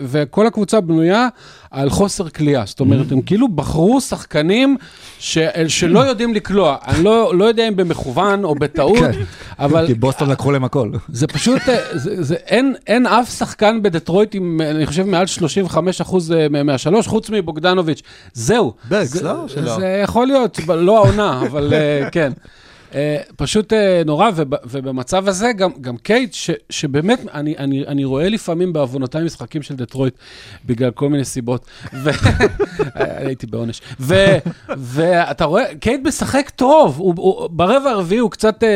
וכל 0.05 0.47
הקבוצה 0.47 0.81
בנויה 0.81 1.29
על 1.71 1.91
חוסר 1.91 2.29
כליאה. 2.29 2.63
זאת 2.67 2.81
אומרת, 2.81 3.13
הם 3.13 3.21
כאילו 3.21 3.49
בחרו 3.49 4.01
שחקנים 4.01 4.77
ש- 5.19 5.39
שלא 5.69 6.01
יודעים 6.01 6.35
לקלוע. 6.35 6.77
אני 6.87 7.05
לא, 7.05 7.33
לא 7.35 7.45
יודע 7.45 7.69
אם 7.69 7.77
במכוון 7.77 8.45
או 8.45 8.55
בטעות, 8.55 8.99
כן. 8.99 9.11
אבל 9.59 9.87
כי 9.87 9.95
בוסטון 9.95 10.31
לקחו 10.31 10.51
להם 10.51 10.65
הכל. 10.65 10.91
זה 11.09 11.27
פשוט, 11.27 11.69
אה, 11.69 11.77
זה, 11.99 12.23
זה, 12.23 12.35
אין, 12.35 12.75
אין 12.87 13.07
אף 13.07 13.39
שחקן 13.39 13.83
בדטרויט 13.83 14.35
עם, 14.35 14.61
אה, 14.61 14.71
אני 14.71 14.87
חושב, 14.87 15.03
מעל 15.03 15.27
35 15.27 16.01
אחוז 16.01 16.33
אה, 16.33 16.63
מהשלוש, 16.65 17.07
חוץ 17.07 17.31
מבוגדנוביץ'. 17.31 18.03
זהו. 18.33 18.73
ברקס, 18.89 19.09
זה, 19.09 19.25
לא? 19.25 19.45
זה 19.79 20.01
יכול 20.05 20.27
להיות, 20.27 20.59
לא 20.69 20.97
העונה, 20.97 21.43
אבל 21.47 21.73
כן. 22.13 22.33
אה, 22.95 23.17
פשוט 23.37 23.73
אה, 23.73 24.03
נורא, 24.07 24.31
וב, 24.35 24.53
ובמצב 24.65 25.29
הזה 25.29 25.53
גם, 25.53 25.71
גם 25.81 25.97
קייד, 25.97 26.33
ש, 26.33 26.51
שבאמת, 26.71 27.21
אני, 27.35 27.55
אני, 27.59 27.87
אני 27.87 28.05
רואה 28.05 28.29
לפעמים 28.29 28.73
בעוונותיי 28.73 29.25
משחקים 29.25 29.63
של 29.63 29.77
דטרויט, 29.77 30.15
בגלל 30.67 30.91
כל 30.91 31.09
מיני 31.09 31.25
סיבות, 31.25 31.67
ו... 31.93 32.11
הייתי 32.95 33.47
בעונש. 33.47 33.81
ו, 34.01 34.15
ואתה 34.69 35.45
רואה, 35.45 35.75
קייד 35.81 36.01
משחק 36.05 36.51
טוב, 36.57 36.99
הוא, 36.99 37.15
הוא, 37.17 37.49
ברבע 37.51 37.91
הרביעי 37.91 38.19
הוא 38.19 38.31
קצת, 38.31 38.65
אה, 38.65 38.69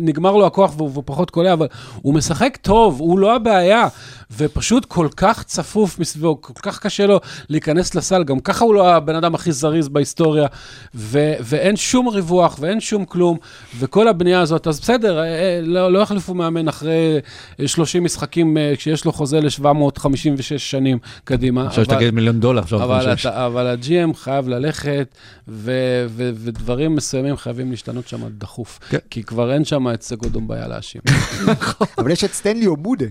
נגמר 0.00 0.32
לו 0.32 0.46
הכוח 0.46 0.74
והוא, 0.76 0.90
והוא 0.92 1.04
פחות 1.06 1.30
קולע, 1.30 1.52
אבל 1.52 1.66
הוא 2.02 2.14
משחק 2.14 2.58
טוב, 2.62 3.00
הוא 3.00 3.18
לא 3.18 3.34
הבעיה. 3.34 3.88
ופשוט 4.36 4.84
כל 4.84 5.08
כך 5.16 5.42
צפוף 5.42 5.98
מסביבו, 5.98 6.40
כל 6.42 6.52
כך 6.62 6.78
קשה 6.78 7.06
לו 7.06 7.20
להיכנס 7.48 7.94
לסל, 7.94 8.24
גם 8.24 8.40
ככה 8.40 8.64
הוא 8.64 8.74
לא 8.74 8.94
הבן 8.94 9.14
אדם 9.14 9.34
הכי 9.34 9.52
זריז 9.52 9.88
בהיסטוריה, 9.88 10.46
ו- 10.94 11.34
ואין 11.40 11.76
שום 11.76 12.08
ריווח 12.08 12.56
ואין 12.60 12.80
שום 12.80 13.04
כלום, 13.04 13.36
וכל 13.78 14.08
הבנייה 14.08 14.40
הזאת, 14.40 14.66
אז 14.66 14.80
בסדר, 14.80 15.18
אה, 15.18 15.24
אה, 15.24 15.60
לא, 15.62 15.92
לא 15.92 15.98
יחליפו 15.98 16.34
מאמן 16.34 16.68
אחרי 16.68 17.20
אה, 17.60 17.68
30 17.68 18.04
משחקים, 18.04 18.58
אה, 18.58 18.72
כשיש 18.76 19.04
לו 19.04 19.12
חוזה 19.12 19.40
ל-756 19.40 20.58
שנים 20.58 20.98
קדימה. 21.24 21.66
עכשיו 21.66 21.84
אבל- 21.84 21.94
שתגיד 21.94 22.14
מיליון 22.14 22.40
דולר, 22.40 22.62
עכשיו 22.62 22.82
אבל. 22.84 23.12
אתה, 23.12 23.46
אבל 23.46 23.66
ה-GM 23.66 24.14
חייב 24.16 24.48
ללכת, 24.48 25.14
ו- 25.48 25.70
ו- 26.08 26.30
ודברים 26.34 26.94
מסוימים 26.96 27.36
חייבים 27.36 27.70
להשתנות 27.70 28.08
שם 28.08 28.20
דחוף. 28.38 28.78
כן. 28.88 28.98
כי 29.10 29.22
כבר 29.22 29.52
אין 29.52 29.64
שם 29.64 29.88
את 29.94 30.02
סגודום 30.02 30.48
בעיה 30.48 30.68
להאשים. 30.68 31.00
אבל 31.98 32.10
יש 32.10 32.24
את 32.24 32.32
סטנלי 32.32 32.66
אומודה, 32.66 33.06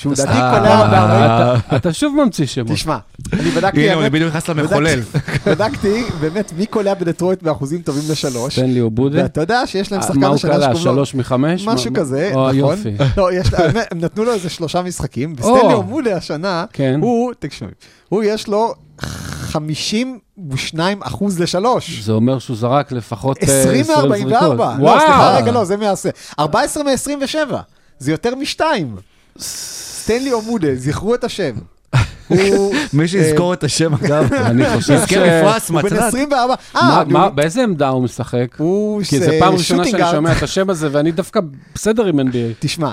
שהוא 0.00 0.12
לדעתי 0.12 0.30
אה, 0.32 0.58
קולע 0.58 0.86
בהרבה... 0.90 1.54
אתה- 1.68 1.76
אתה 1.76 1.92
שוב 1.92 2.16
ממציא 2.24 2.46
שמות. 2.46 2.68
תשמע, 2.72 2.96
אני 3.32 3.50
בדקתי, 3.50 3.90
הנה, 3.90 3.94
הוא 4.02 4.08
בדיוק 4.08 4.28
נכנס 4.30 4.48
למחולל. 4.48 5.00
בדקתי 5.46 6.04
באמת 6.20 6.52
מי 6.56 6.66
קולע 6.66 6.94
בדטרויט 6.94 7.42
באחוזים 7.42 7.82
טובים 7.82 8.02
לשלוש. 8.10 8.52
סטנלי 8.58 8.80
אובודה. 8.80 9.22
ואתה 9.22 9.40
יודע 9.40 9.66
שיש 9.66 9.92
להם 9.92 10.00
אה, 10.00 10.06
שחקן 10.06 10.20
מה 10.20 10.26
הוא 10.26 10.34
השנה 10.34 10.50
קלע? 10.52 10.60
שקוראים 10.60 10.86
לו- 10.86 10.92
שלוש 10.94 11.14
מחמש? 11.14 11.66
משהו 11.66 11.90
מה- 11.92 11.98
כזה, 11.98 12.30
או, 12.34 12.40
נכון. 12.48 12.54
יופי. 12.56 12.90
לא, 13.16 13.28
הם 13.90 13.98
נתנו 14.00 14.24
לו 14.24 14.32
איזה 14.32 14.48
שלושה 14.50 14.82
משחקים, 14.82 15.34
או. 15.42 15.46
וסטנלי 15.54 15.74
אומודה 15.74 16.16
השנה, 16.16 16.64
כן. 16.72 16.98
הוא, 17.02 17.32
תקשיב, 17.38 17.68
הוא 18.08 18.22
יש 18.24 18.48
לו 18.48 18.74
52 18.98 20.18
אחוז 21.02 21.40
לשלוש. 21.40 22.00
זה 22.00 22.12
אומר 22.12 22.38
שהוא 22.38 22.56
זרק 22.56 22.92
לפחות 22.92 23.36
אה, 23.42 23.60
20 23.60 23.84
זריקות. 23.84 24.04
מ-44. 24.10 24.30
לא, 24.30 24.54
וואו. 24.78 25.00
סליחה, 25.00 25.36
רגע, 25.36 25.52
לא, 25.52 25.64
זה 25.64 25.76
מעשה. 25.76 26.08
14 26.38 26.82
מ-27. 26.84 27.36
זה 27.98 28.10
יותר 28.10 28.34
משתיים. 28.34 28.96
סטנלי 30.10 30.32
אומודה, 30.32 30.74
זכרו 30.74 31.14
את 31.14 31.24
השם. 31.24 31.52
מי 32.92 33.08
שיזכור 33.08 33.54
את 33.54 33.64
השם, 33.64 33.94
אגב. 33.94 34.32
אני 34.50 34.64
חושב 34.74 34.98
ש... 34.98 35.02
יזכה 35.02 35.16
בפרס 35.20 35.70
הוא 35.70 35.80
בן 35.80 35.86
מתנת. 35.86 36.02
24. 36.02 36.54
מה- 36.74 37.22
אה, 37.22 37.30
באיזה 37.30 37.62
עמדה 37.62 37.88
הוא 37.88 38.02
משחק? 38.02 38.46
הוא 38.58 39.02
כי 39.02 39.18
זו 39.20 39.30
פעם 39.38 39.54
ראשונה 39.54 39.84
שאני 39.84 39.90
שוטינגארד. 39.90 40.14
שומע 40.14 40.32
את 40.32 40.42
השם 40.42 40.70
הזה, 40.70 40.88
ואני 40.92 41.12
דווקא 41.12 41.40
בסדר 41.74 42.06
עם 42.06 42.20
NBA. 42.20 42.54
תשמע, 42.58 42.92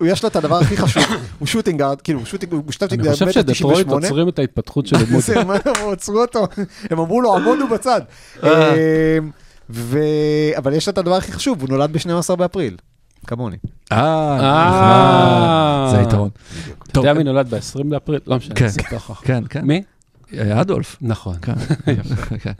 יש 0.00 0.22
לו 0.22 0.28
את 0.28 0.36
הדבר 0.36 0.56
הכי 0.58 0.76
חשוב, 0.76 1.02
הוא 1.38 1.46
שוטינגארד, 1.48 2.00
כאילו, 2.00 2.18
הוא 2.18 2.26
שוטינג, 2.26 2.52
הוא 2.52 2.62
שטף 2.72 2.92
אני 2.92 3.12
חושב 3.12 3.30
שדטרויט 3.30 3.88
עוצרים 3.88 4.28
את 4.28 4.38
ההתפתחות 4.38 4.86
של 4.86 4.96
מה, 5.46 5.54
הם 5.64 5.92
עצרו 5.92 6.20
אותו, 6.20 6.46
הם 6.90 6.98
אמרו 6.98 7.20
לו, 7.20 7.36
עמוד 7.36 7.58
הוא 7.60 7.68
בצד. 7.68 8.00
אה. 8.42 8.74
אמ, 9.18 9.30
אבל 10.56 10.72
יש 10.74 10.86
לו 10.86 10.92
את 10.92 10.98
הדבר 10.98 11.14
הכי 11.14 11.32
חשוב, 11.32 11.60
הוא 11.60 11.68
נולד 11.68 11.92
ב-12 11.92 12.36
באפריל, 12.36 12.76
כמוני. 13.26 13.56
אה, 13.92 13.98
אה. 14.40 15.88
זה 15.90 15.98
היתרון. 15.98 16.30
אתה 16.82 17.00
יודע 17.00 17.12
מי 17.12 17.24
נולד 17.24 17.54
ב-20 17.54 17.84
באפריל? 17.84 18.20
לא 18.26 18.36
משנה, 18.36 18.54
כן. 18.54 18.68
זה 18.68 18.82
ככה. 18.82 19.14
כן, 19.14 19.44
כן. 19.50 19.64
מי? 19.64 19.82
אה, 20.38 20.60
אדולף. 20.60 20.96
נכון. 21.00 21.36
כן. 21.42 21.54
כן. 22.42 22.52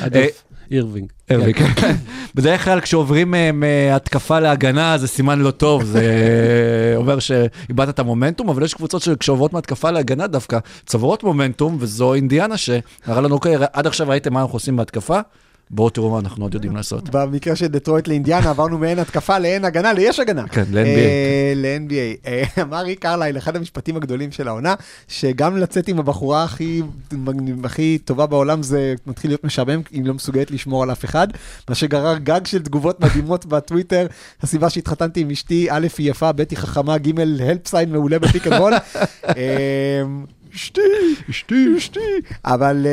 אדולף 0.00 0.42
אירווינג. 0.70 1.08
כן. 1.26 1.96
בדרך 2.34 2.64
כלל 2.64 2.80
כשעוברים 2.80 3.34
אה, 3.34 3.50
מהתקפה 3.52 4.40
להגנה 4.40 4.98
זה 4.98 5.08
סימן 5.08 5.38
לא 5.38 5.50
טוב, 5.50 5.84
זה 5.84 6.94
אומר 6.96 7.18
שאיבדת 7.18 7.88
את 7.88 7.98
המומנטום, 7.98 8.48
אבל 8.48 8.62
יש 8.62 8.74
קבוצות 8.74 9.02
שכשעוברות 9.02 9.52
מהתקפה 9.52 9.90
להגנה 9.90 10.26
דווקא 10.26 10.58
צוברות 10.86 11.24
מומנטום, 11.24 11.76
וזו 11.80 12.14
אינדיאנה 12.14 12.56
שהראה 12.56 13.20
לנו, 13.20 13.34
אוקיי, 13.34 13.54
עד 13.72 13.86
עכשיו 13.86 14.08
ראיתם 14.08 14.32
מה 14.32 14.40
אנחנו 14.40 14.54
עושים 14.54 14.76
בהתקפה, 14.76 15.20
בואו 15.72 15.90
תראו 15.90 16.10
מה 16.10 16.18
אנחנו 16.18 16.44
עוד 16.44 16.54
יודעים 16.54 16.76
לעשות. 16.76 17.10
במקרה 17.10 17.56
של 17.56 17.66
דטרויט 17.66 18.08
לאינדיאנה 18.08 18.50
עברנו 18.50 18.78
מעין 18.78 18.98
התקפה 18.98 19.38
לאין 19.38 19.64
הגנה, 19.64 19.92
ליש 19.92 20.20
הגנה. 20.20 20.48
כן, 20.48 20.64
ל-NBA. 20.70 20.86
אה, 20.86 21.52
ל-NBA. 21.56 22.26
אה, 22.26 22.62
אמר 22.62 22.78
ריק 22.78 23.02
קרלייל, 23.02 23.38
אחד 23.38 23.56
המשפטים 23.56 23.96
הגדולים 23.96 24.32
של 24.32 24.48
העונה, 24.48 24.74
שגם 25.08 25.56
לצאת 25.56 25.88
עם 25.88 25.98
הבחורה 25.98 26.46
הכי 27.64 27.98
טובה 28.04 28.26
בעולם 28.26 28.62
זה 28.62 28.94
מתחיל 29.06 29.30
להיות 29.30 29.44
משעמם, 29.44 29.80
אם 29.98 30.06
לא 30.06 30.14
מסוגלת 30.14 30.50
לשמור 30.50 30.82
על 30.82 30.92
אף 30.92 31.04
אחד, 31.04 31.28
מה 31.68 31.74
שגרר 31.74 32.18
גל 32.18 32.46
של 32.46 32.62
תגובות 32.62 33.00
מדהימות 33.00 33.46
בטוויטר, 33.46 34.06
הסיבה 34.42 34.70
שהתחתנתי 34.70 35.20
עם 35.20 35.30
אשתי, 35.30 35.66
א' 35.70 35.86
היא 35.98 36.10
יפה, 36.10 36.32
ב' 36.32 36.40
היא 36.50 36.58
חכמה, 36.58 36.98
ג' 36.98 37.20
ה 37.20 37.28
help 37.28 37.60
side 37.60 37.92
מעולה 37.92 38.18
ב 38.18 38.24
pick 38.24 38.46
and. 38.46 38.72
אה, 39.36 40.02
אשתי, 40.54 40.80
אשתי, 41.30 41.66
אשתי, 41.78 42.00
אבל... 42.44 42.86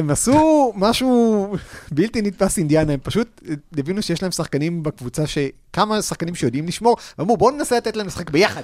הם 0.00 0.10
עשו 0.10 0.72
משהו 0.76 1.52
בלתי 1.90 2.22
נתפס 2.22 2.58
אינדיאנה, 2.58 2.92
הם 2.92 3.00
פשוט 3.02 3.40
הבינו 3.76 4.02
שיש 4.02 4.22
להם 4.22 4.32
שחקנים 4.32 4.82
בקבוצה, 4.82 5.26
ש... 5.26 5.38
כמה 5.72 6.02
שחקנים 6.02 6.34
שיודעים 6.34 6.66
לשמור, 6.66 6.96
ואמרו 7.18 7.36
בואו 7.36 7.50
ננסה 7.50 7.76
לתת 7.76 7.96
להם 7.96 8.06
לשחק 8.06 8.30
ביחד. 8.30 8.62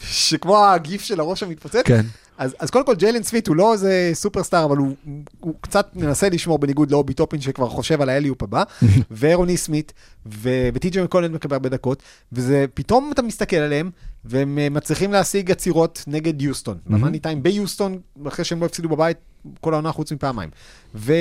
שכמו 0.00 0.64
הגיף 0.66 1.02
של 1.02 1.20
הראש 1.20 1.42
המתפוצץ. 1.42 1.82
כן. 1.84 2.06
אז, 2.38 2.54
אז 2.58 2.70
קודם 2.70 2.86
כל 2.86 2.94
ג'יילן 2.94 3.22
סמית' 3.22 3.48
הוא 3.48 3.56
לא 3.56 3.72
איזה 3.72 4.10
סופרסטאר, 4.14 4.64
אבל 4.64 4.76
הוא, 4.76 4.94
הוא 5.40 5.54
קצת 5.60 5.90
מנסה 5.94 6.28
לשמור 6.28 6.58
בניגוד 6.58 6.90
לאובי 6.90 7.14
טופין 7.14 7.40
שכבר 7.40 7.68
חושב 7.68 8.02
על 8.02 8.08
ה 8.08 8.11
alley-oop 8.11 8.42
הבא, 8.42 8.62
וארון 9.10 9.56
ניסמית', 9.56 9.92
ו- 10.26 10.68
וטי.ג'י 10.74 11.02
מקולן 11.02 11.32
מקבל 11.32 11.54
הרבה 11.54 11.68
דקות, 11.68 12.02
וזה, 12.32 12.64
פתאום 12.74 13.10
אתה 13.12 13.22
מסתכל 13.22 13.56
עליהם, 13.56 13.90
והם 14.28 14.58
אה, 14.58 14.70
מצליחים 14.70 15.12
להשיג 15.12 15.50
עצירות 15.50 16.04
נגד 16.06 16.42
יוסטון. 16.42 16.78
במאני 16.86 17.18
טיים 17.18 17.42
ביוסטון, 17.42 17.98
אחרי 18.28 18.44
שהם 18.44 18.60
לא 18.60 18.66
הפסידו 18.66 18.88
בבית 18.88 19.16
כל 19.60 19.72
העונה 19.72 19.92
חוץ 19.92 20.12
מפעמיים. 20.12 20.50
ו... 20.94 21.12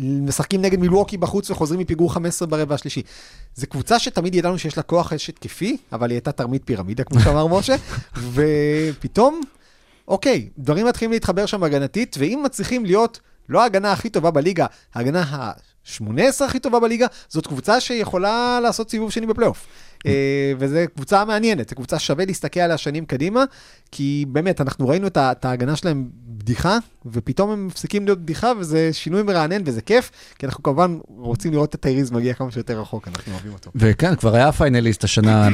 משחקים 0.00 0.62
נגד 0.62 0.78
מילווקי 0.78 1.16
בחוץ 1.16 1.50
וחוזרים 1.50 1.80
מפיגור 1.80 2.14
15 2.14 2.48
ברבע 2.48 2.74
השלישי. 2.74 3.02
זו 3.54 3.66
קבוצה 3.66 3.98
שתמיד 3.98 4.34
ידענו 4.34 4.58
שיש 4.58 4.76
לה 4.76 4.82
כוח 4.82 5.12
אש 5.12 5.28
התקפי, 5.28 5.76
אבל 5.92 6.10
היא 6.10 6.16
הייתה 6.16 6.32
תרמית 6.32 6.62
פירמידה, 6.64 7.04
כמו 7.04 7.20
שאמר 7.20 7.46
משה, 7.58 7.76
ופתאום, 8.32 9.40
אוקיי, 10.08 10.48
דברים 10.58 10.86
מתחילים 10.86 11.12
להתחבר 11.12 11.46
שם 11.46 11.62
הגנתית, 11.62 12.16
ואם 12.18 12.42
מצליחים 12.44 12.84
להיות 12.84 13.20
לא 13.48 13.62
ההגנה 13.62 13.92
הכי 13.92 14.10
טובה 14.10 14.30
בליגה, 14.30 14.66
ההגנה 14.94 15.22
ה-18 15.22 16.44
הכי 16.46 16.58
טובה 16.58 16.80
בליגה, 16.80 17.06
זאת 17.28 17.46
קבוצה 17.46 17.80
שיכולה 17.80 18.60
לעשות 18.62 18.90
סיבוב 18.90 19.10
שני 19.10 19.26
בפלייאוף. 19.26 19.66
אה, 20.06 20.52
וזו 20.58 20.78
קבוצה 20.94 21.24
מעניינת, 21.24 21.68
זו 21.68 21.76
קבוצה 21.76 21.98
שווה 21.98 22.24
להסתכל 22.24 22.60
עליה 22.60 22.76
שנים 22.76 23.06
קדימה, 23.06 23.44
כי 23.92 24.24
באמת, 24.28 24.60
אנחנו 24.60 24.88
ראינו 24.88 25.06
את 25.06 25.44
ההגנה 25.44 25.76
שלהם 25.76 26.08
בדיחה, 26.14 26.78
ופתאום 27.06 27.50
הם 27.50 27.66
מפסיקים 27.66 28.04
להיות 28.04 28.18
בדיחה, 28.18 28.52
וזה 28.58 28.90
שינוי 28.92 29.22
מרענן 29.22 29.62
וזה 29.64 29.80
כיף, 29.80 30.10
כי 30.38 30.46
אנחנו 30.46 30.62
כמובן 30.62 30.98
רוצים 31.08 31.52
לראות 31.52 31.74
את 31.74 31.80
טייריז 31.80 32.10
מגיע 32.10 32.34
כמה 32.34 32.50
שיותר 32.50 32.80
רחוק, 32.80 33.08
אנחנו 33.08 33.32
אוהבים 33.32 33.52
אותו. 33.52 33.70
וכן, 33.74 34.14
כבר 34.14 34.34
היה 34.34 34.52
פיינליסט 34.52 35.04
השנה 35.04 35.48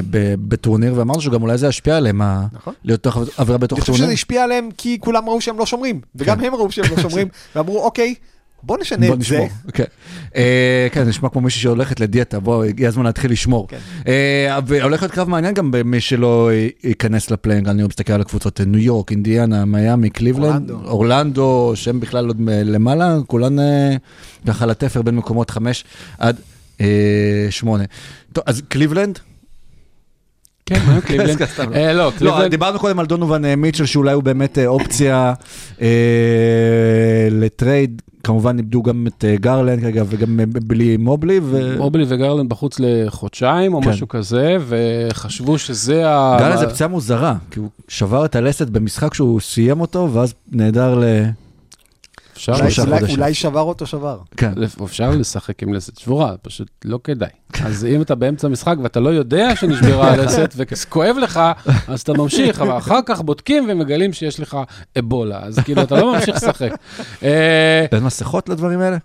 בטורניר, 0.48 0.94
ואמרנו 0.96 1.20
שגם 1.20 1.42
אולי 1.42 1.58
זה 1.58 1.66
ישפיע 1.66 1.96
עליהם, 1.96 2.22
נכון. 2.52 2.74
להיות 2.84 3.06
עבירה 3.36 3.58
בתוך 3.58 3.78
אני 3.78 3.80
חושב 3.80 3.92
טורניר. 3.92 4.04
שזה 4.04 4.12
השפיע 4.12 4.44
עליהם 4.44 4.68
כי 4.76 4.98
כולם 5.00 5.28
ראו 5.28 5.40
שהם 5.40 5.58
לא 5.58 5.66
שומרים, 5.66 6.00
וגם 6.14 6.38
כן. 6.38 6.44
הם 6.44 6.54
ראו 6.54 6.70
שהם 6.70 6.84
לא 6.90 7.02
שומרים, 7.02 7.28
ואמרו, 7.54 7.84
אוקיי, 7.84 8.14
בוא 8.62 8.78
נשנה 8.80 9.06
בוא 9.06 9.14
את 9.14 9.22
זה. 9.22 9.34
נשמור. 9.34 9.48
כן. 9.72 9.84
אה, 10.36 10.88
כן, 10.92 11.04
זה 11.04 11.10
נשמע 11.10 11.28
כמו 11.28 11.40
מישהי 11.40 11.60
שהולכת 11.62 12.00
לדיאטה, 12.00 12.40
בוא, 12.40 12.64
הגיע 12.64 12.88
הזמן 12.88 13.04
להתחיל 13.04 13.32
לשמור. 13.32 13.68
כן. 13.68 13.78
אה, 14.08 14.58
והולך 14.66 15.02
להיות 15.02 15.12
קרב 15.14 15.28
מעניין 15.28 15.54
גם 15.54 15.70
במי 15.70 16.00
שלא 16.00 16.50
י- 16.52 16.70
ייכנס 16.88 17.30
ל 17.30 17.34
play-in, 17.34 17.68
אני 17.68 17.82
מסתכל 17.82 18.12
על 18.12 18.20
הקבוצות, 18.20 18.60
אה, 18.60 18.66
ניו 18.66 18.80
יורק, 18.80 19.10
אינדיאנה, 19.10 19.64
מיאמי, 19.64 20.10
קליבלנד, 20.10 20.70
אורלנדו. 20.70 20.88
אורלנדו, 20.90 21.72
שהם 21.74 22.00
בכלל 22.00 22.26
עוד 22.26 22.36
למעלה, 22.64 23.16
כולן 23.26 23.58
אה, 23.58 23.96
ככה 24.46 24.66
לתפר 24.66 25.02
בין 25.02 25.16
מקומות 25.16 25.50
חמש 25.50 25.84
עד 26.18 26.36
אה, 26.80 26.86
שמונה. 27.50 27.84
טוב, 28.32 28.44
אז 28.46 28.62
קליבלנד? 28.68 29.18
כן, 30.70 30.80
מה, 30.86 31.00
קליבלנד? 31.00 31.44
סתם. 31.44 31.72
אה, 31.74 31.92
לא, 31.92 32.04
לא, 32.04 32.12
קליבלנד, 32.18 32.50
דיברנו 32.50 32.78
קודם 32.78 32.98
על 32.98 33.06
דונובן 33.06 33.44
אה, 33.44 33.56
מיטשל, 33.56 33.86
שאולי 33.86 34.12
הוא 34.12 34.22
באמת 34.22 34.58
אה, 34.58 34.66
אופציה 34.66 35.32
אה, 35.82 35.88
לטרייד. 37.30 38.02
כמובן 38.24 38.58
איבדו 38.58 38.82
גם 38.82 39.06
את 39.06 39.24
אה, 39.24 39.36
גרלנד 39.36 39.80
כרגע 39.80 40.04
וגם 40.08 40.40
אה, 40.40 40.44
בלי 40.46 40.96
מובלי. 40.96 41.40
ו- 41.42 41.76
מובלי 41.78 42.04
וגרלנד 42.08 42.48
בחוץ 42.48 42.76
לחודשיים 42.78 43.74
או 43.74 43.82
כן. 43.82 43.88
משהו 43.88 44.08
כזה, 44.08 44.56
וחשבו 44.68 45.58
שזה 45.58 46.08
ה... 46.08 46.36
גרלנד 46.40 46.58
זה 46.58 46.66
פציעה 46.66 46.88
מוזרה, 46.88 47.34
כי 47.50 47.58
הוא 47.58 47.68
שבר 47.88 48.24
את 48.24 48.36
הלסת 48.36 48.68
במשחק 48.68 49.14
שהוא 49.14 49.40
סיים 49.40 49.80
אותו, 49.80 50.08
ואז 50.12 50.34
נהדר 50.52 50.94
ל... 50.94 51.04
אפשר, 52.40 52.56
שלושה 52.56 52.82
חודשים. 52.82 53.16
אולי 53.18 53.34
שבר 53.34 53.60
אותו 53.60 53.86
שבר. 53.86 54.18
כן. 54.36 54.52
אפשר 54.84 55.10
לשחק 55.10 55.62
עם 55.62 55.74
לסת 55.74 55.98
שבורה, 55.98 56.36
פשוט 56.42 56.68
לא 56.84 56.98
כדאי. 57.04 57.28
אז 57.66 57.84
אם 57.84 58.02
אתה 58.02 58.14
באמצע 58.14 58.48
משחק 58.48 58.76
ואתה 58.82 59.00
לא 59.00 59.08
יודע 59.08 59.56
שנשברה 59.56 60.10
הלסת 60.12 60.54
וכואב 60.56 61.16
לך, 61.20 61.40
אז 61.88 62.00
אתה 62.00 62.12
ממשיך, 62.12 62.60
אבל 62.60 62.78
אחר 62.78 63.00
כך 63.06 63.20
בודקים 63.20 63.66
ומגלים 63.68 64.12
שיש 64.12 64.40
לך 64.40 64.58
אבולה, 64.98 65.38
אז 65.42 65.58
כאילו 65.58 65.82
אתה 65.82 66.00
לא 66.00 66.12
ממשיך 66.14 66.36
לשחק. 66.36 66.70
אה, 67.22 67.86
אין 67.92 68.04
מסכות 68.04 68.48
לדברים 68.48 68.80
האלה? 68.80 68.96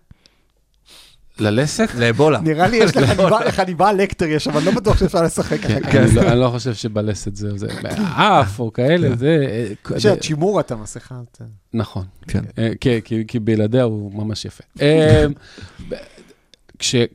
ללסת? 1.40 1.90
לאבולה. 1.98 2.40
נראה 2.42 2.68
לי 2.68 2.78
יש 2.78 2.98
לחניבה- 2.98 3.46
לחניבה 3.46 3.94
לקטר 3.94 4.26
יש, 4.26 4.48
אבל 4.48 4.64
לא 4.64 4.72
בטוח 4.72 4.98
שאפשר 5.00 5.24
לשחק 5.24 5.60
כך. 5.60 5.68
כן. 5.92 6.04
אני 6.04 6.16
לא- 6.16 6.22
אני 6.22 6.40
לא 6.40 6.50
חושב 6.50 6.74
שבלסת 6.74 7.36
זה, 7.36 7.58
זה, 7.58 7.68
באף 7.84 8.60
או 8.60 8.74
כאלה, 8.74 9.16
זה... 9.16 9.46
אה, 9.50 9.96
יש 9.98 10.06
צ'ימור 10.22 10.60
אתה 10.60 10.76
מסכה. 10.76 11.16
אתה- 11.32 11.44
נכון. 11.74 12.06
כן. 12.28 12.42
אה, 12.58 12.72
כי- 12.82 13.02
כי- 13.04 13.24
כי 13.28 13.40
בלעדיה 13.40 13.84
הוא 13.84 14.14
ממש 14.24 14.46
יפה. 14.46 14.64
אה, 14.82 15.26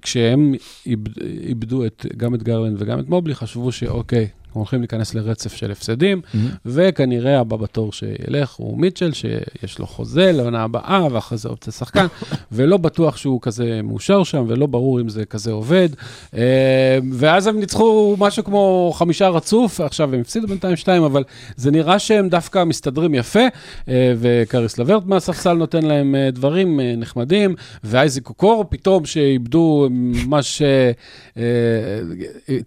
כשהם 0.03 0.55
איבד- 0.87 1.19
איבדו 1.47 1.87
את- 1.87 2.07
גם 2.17 2.35
את 2.35 2.43
גרלנד 2.43 2.83
וגם 2.83 2.99
את 3.01 3.09
מובלי, 3.09 3.35
חשבו 3.35 3.73
שאוקיי, 3.73 4.29
הולכים 4.53 4.81
להיכנס 4.81 5.15
לרצף 5.15 5.55
של 5.55 5.71
הפסדים, 5.71 6.21
וכנראה 6.67 7.41
הבא 7.41 7.57
בתור 7.57 7.93
שילך 7.93 8.53
הוא 8.53 8.79
מיטשל, 8.79 9.13
שיש 9.13 9.79
לו 9.79 9.87
חוזה 9.87 10.33
לעונה 10.33 10.63
הבאה, 10.63 11.07
ואחרי 11.11 11.39
זה 11.39 11.49
אופציה 11.49 11.73
שחקן, 11.73 12.07
ולא 12.53 12.77
בטוח 12.77 13.17
שהוא 13.17 13.41
כזה 13.41 13.81
מאושר 13.83 14.25
שם, 14.25 14.45
ולא 14.49 14.67
ברור 14.67 15.01
אם 15.01 15.09
זה 15.09 15.25
כזה 15.25 15.53
עובד. 15.53 15.89
אה, 16.37 16.99
ואז 17.13 17.47
הם 17.47 17.61
ניצחו 17.61 18.17
משהו 18.19 18.45
כמו 18.45 18.93
חמישה 18.95 19.29
רצוף, 19.29 19.81
עכשיו 19.81 20.15
הם 20.15 20.21
הפסידו 20.21 20.47
בינתיים 20.47 20.77
שתיים, 20.77 21.03
אבל 21.03 21.25
זה 21.57 21.71
נראה 21.71 21.99
שהם 21.99 22.29
דווקא 22.29 22.65
מסתדרים 22.65 23.15
יפה, 23.15 23.47
אה, 23.89 24.15
וקריס 24.19 24.79
לברט 24.79 25.07
מהספסל 25.07 25.53
נותן 25.53 25.83
להם 25.83 26.15
אה, 26.15 26.31
דברים 26.31 26.81
נחמדים, 26.97 27.55
ואייזיק 27.85 28.25
קוקור 28.25 28.65
פתאום 28.69 29.05
שאיבדו 29.07 29.89
אה, 30.33 30.91
אה, 31.37 31.43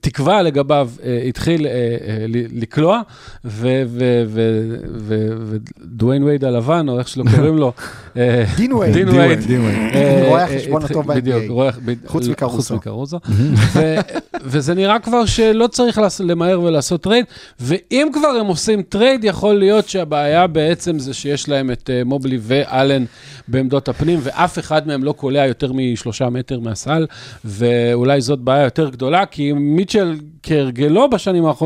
תקווה 0.01 0.41
לגביו, 0.41 0.89
התחיל 1.27 1.67
לקלוע, 2.53 3.01
ודוויין 5.03 6.23
וייד 6.23 6.45
הלבן, 6.45 6.89
או 6.89 6.99
איך 6.99 7.07
שלא 7.07 7.23
קוראים 7.35 7.57
לו, 7.57 7.71
אה, 8.17 8.43
דין 8.57 8.73
וייד. 8.73 8.93
דין 8.93 9.09
וייד. 9.09 9.19
וייד, 9.19 9.39
דין 9.47 9.61
וייד. 9.61 9.77
אה, 9.95 10.23
רואה 10.27 10.39
אה, 10.39 10.55
החשבון 10.55 10.81
התחיל- 10.81 10.97
הטוב 10.97 11.11
ב-NBA. 11.13 11.17
בדיוק, 11.19 11.49
חוץ 12.05 12.27
מקרוזו. 12.27 12.57
חוץ 12.57 12.71
מקרוזו. 12.71 13.19
ו- 13.73 13.95
וזה 14.45 14.73
נראה 14.73 14.99
כבר 14.99 15.25
שלא 15.25 15.67
צריך 15.67 15.99
למהר 16.19 16.61
ולעשות 16.61 17.01
טרייד, 17.01 17.25
ואם 17.59 18.07
כבר 18.13 18.27
הם 18.27 18.45
עושים 18.45 18.81
טרייד, 18.81 19.23
יכול 19.23 19.53
להיות 19.55 19.89
שהבעיה 19.89 20.47
בעצם 20.47 20.99
זה 20.99 21.13
שיש 21.13 21.49
להם 21.49 21.71
את 21.71 21.89
אה, 21.93 22.03
מובלי 22.03 22.37
ואלן 22.41 23.05
בעמדות 23.47 23.89
הפנים, 23.89 24.19
ואף 24.23 24.59
אחד 24.59 24.87
מהם 24.87 25.03
לא 25.03 25.11
קולע 25.11 25.45
יותר 25.47 25.71
משלושה 25.73 26.29
מטר 26.29 26.59
מהסל, 26.59 27.05
ואולי 27.45 28.21
זאת 28.21 28.39
בעיה 28.39 28.63
יותר 28.63 28.89
גדולה, 28.89 29.25
כי 29.25 29.53
מיטשל 29.53 30.15
כהרגלו 30.43 31.09
בשנים 31.09 31.45
האחרונות, 31.45 31.62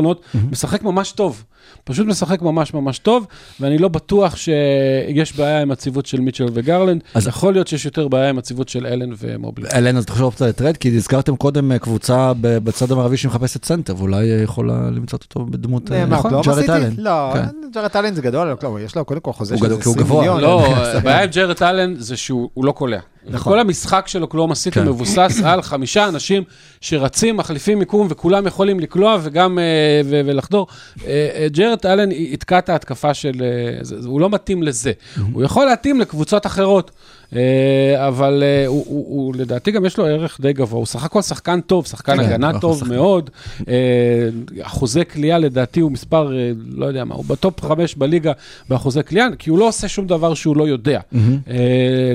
משחק 0.50 0.82
ממש 0.82 1.12
טוב. 1.12 1.44
פשוט 1.84 2.06
משחק 2.06 2.42
ממש 2.42 2.74
ממש 2.74 2.98
טוב, 2.98 3.26
ואני 3.60 3.78
לא 3.78 3.88
בטוח 3.88 4.36
שיש 4.36 5.36
בעיה 5.36 5.62
עם 5.62 5.70
הציוות 5.70 6.06
של 6.06 6.20
מיטשל 6.20 6.46
וגרלנד. 6.52 7.00
אז- 7.14 7.26
יכול 7.26 7.52
להיות 7.52 7.68
שיש 7.68 7.84
יותר 7.84 8.08
בעיה 8.08 8.28
עם 8.28 8.38
הציוות 8.38 8.68
של 8.68 8.86
אלן 8.86 9.10
ומובלי. 9.18 9.68
אלן, 9.74 9.96
אז 9.96 10.06
תחשוב 10.06 10.22
אופציה 10.24 10.46
לטרייד, 10.46 10.76
כי 10.76 10.96
הזכרתם 10.96 11.36
קודם 11.36 11.72
אה, 11.72 11.78
קבוצה 11.78 12.32
בצד 12.40 12.92
המערבי 12.92 13.16
שמחפשת 13.16 13.64
סנטר, 13.64 13.94
ואולי 13.98 14.24
יכולה 14.26 14.90
למצוא 14.90 15.18
אותו 15.28 15.46
בדמות, 15.46 15.92
אה, 15.92 16.06
נכון? 16.06 16.30
ג'ארט? 16.44 16.70
אלן. 16.70 16.90
לא, 16.98 17.30
כן. 17.34 17.44
ג'ארט 17.74 17.96
אלן 17.96 18.14
זה 18.14 18.22
גדול, 18.22 18.54
יש 18.80 18.96
לו 18.96 19.04
קודם 19.04 19.20
כל 19.20 19.32
חוזה 19.32 19.56
של 19.58 19.64
גדול 19.64 19.80
כי 19.82 19.88
הוא 19.88 19.94
20 19.94 20.06
גבוה. 20.06 20.20
מיליון. 20.20 20.40
לא, 20.40 20.66
הבעיה 20.96 21.22
עם 21.22 21.30
ג'ארט 21.30 21.62
אלן 21.62 21.94
זה 21.98 22.16
שהוא 22.16 22.50
הוא 22.54 22.64
לא 22.64 22.72
קולע. 22.72 22.98
נכון. 23.28 23.52
כל 23.52 23.60
המשחק 23.60 24.04
של 24.08 24.22
אוקלהומה 24.22 24.54
סיטי 24.54 24.80
כן. 24.80 24.88
מבוסס 24.88 25.40
על 25.44 25.62
חמישה 25.62 26.08
אנשים 26.08 26.42
שרצים, 26.80 27.36
מחליפים 27.36 27.78
מיקום, 27.78 28.06
וכולם 28.10 28.46
יכולים 28.46 28.80
לקלוע 28.80 29.18
וגם 29.22 29.58
אה, 29.58 29.64
ו- 30.04 30.20
ולחדור. 30.24 30.66
אה, 31.06 31.28
אה, 31.34 31.46
ג'ארט 31.48 31.86
אלן 31.86 32.12
יתקע 32.12 32.58
את 32.58 32.68
ההתקפה 32.68 33.14
של... 33.14 33.42
הוא 34.04 34.20
לא 34.20 34.30
מתאים 34.30 34.62
לזה. 34.62 34.92
הוא 35.32 35.42
יכול 35.42 35.66
להתאים 35.66 36.00
לקבוצות 36.00 36.46
אחרות. 36.46 36.90
אה, 37.36 38.08
אבל 38.08 38.42
אה, 38.42 38.66
הוא, 38.66 38.84
הוא, 38.88 39.06
הוא 39.08 39.34
לדעתי 39.34 39.70
גם 39.70 39.84
יש 39.84 39.98
לו 39.98 40.06
ערך 40.06 40.40
די 40.40 40.52
גבוה, 40.52 40.78
הוא 40.78 40.86
סך 40.86 41.04
הכל 41.04 41.22
שחקן 41.22 41.60
טוב, 41.60 41.86
שחקן 41.86 42.16
כן, 42.16 42.20
הגנה 42.20 42.50
אחלה 42.50 42.60
טוב. 42.60 42.88
מאוד, 42.88 43.30
אה, 43.68 43.74
אחוזי 44.62 45.04
קליעה 45.04 45.38
לדעתי 45.38 45.80
הוא 45.80 45.92
מספר, 45.92 46.32
לא 46.70 46.86
יודע 46.86 47.04
מה, 47.04 47.14
הוא 47.14 47.24
ב-top 47.24 47.64
חמש 47.64 47.94
בליגה 47.94 48.32
באחוזי 48.68 49.02
קליעה, 49.02 49.28
כי 49.38 49.50
הוא 49.50 49.58
לא 49.58 49.68
עושה 49.68 49.88
שום 49.88 50.06
דבר 50.06 50.34
שהוא 50.34 50.56
לא 50.56 50.68
יודע. 50.68 51.00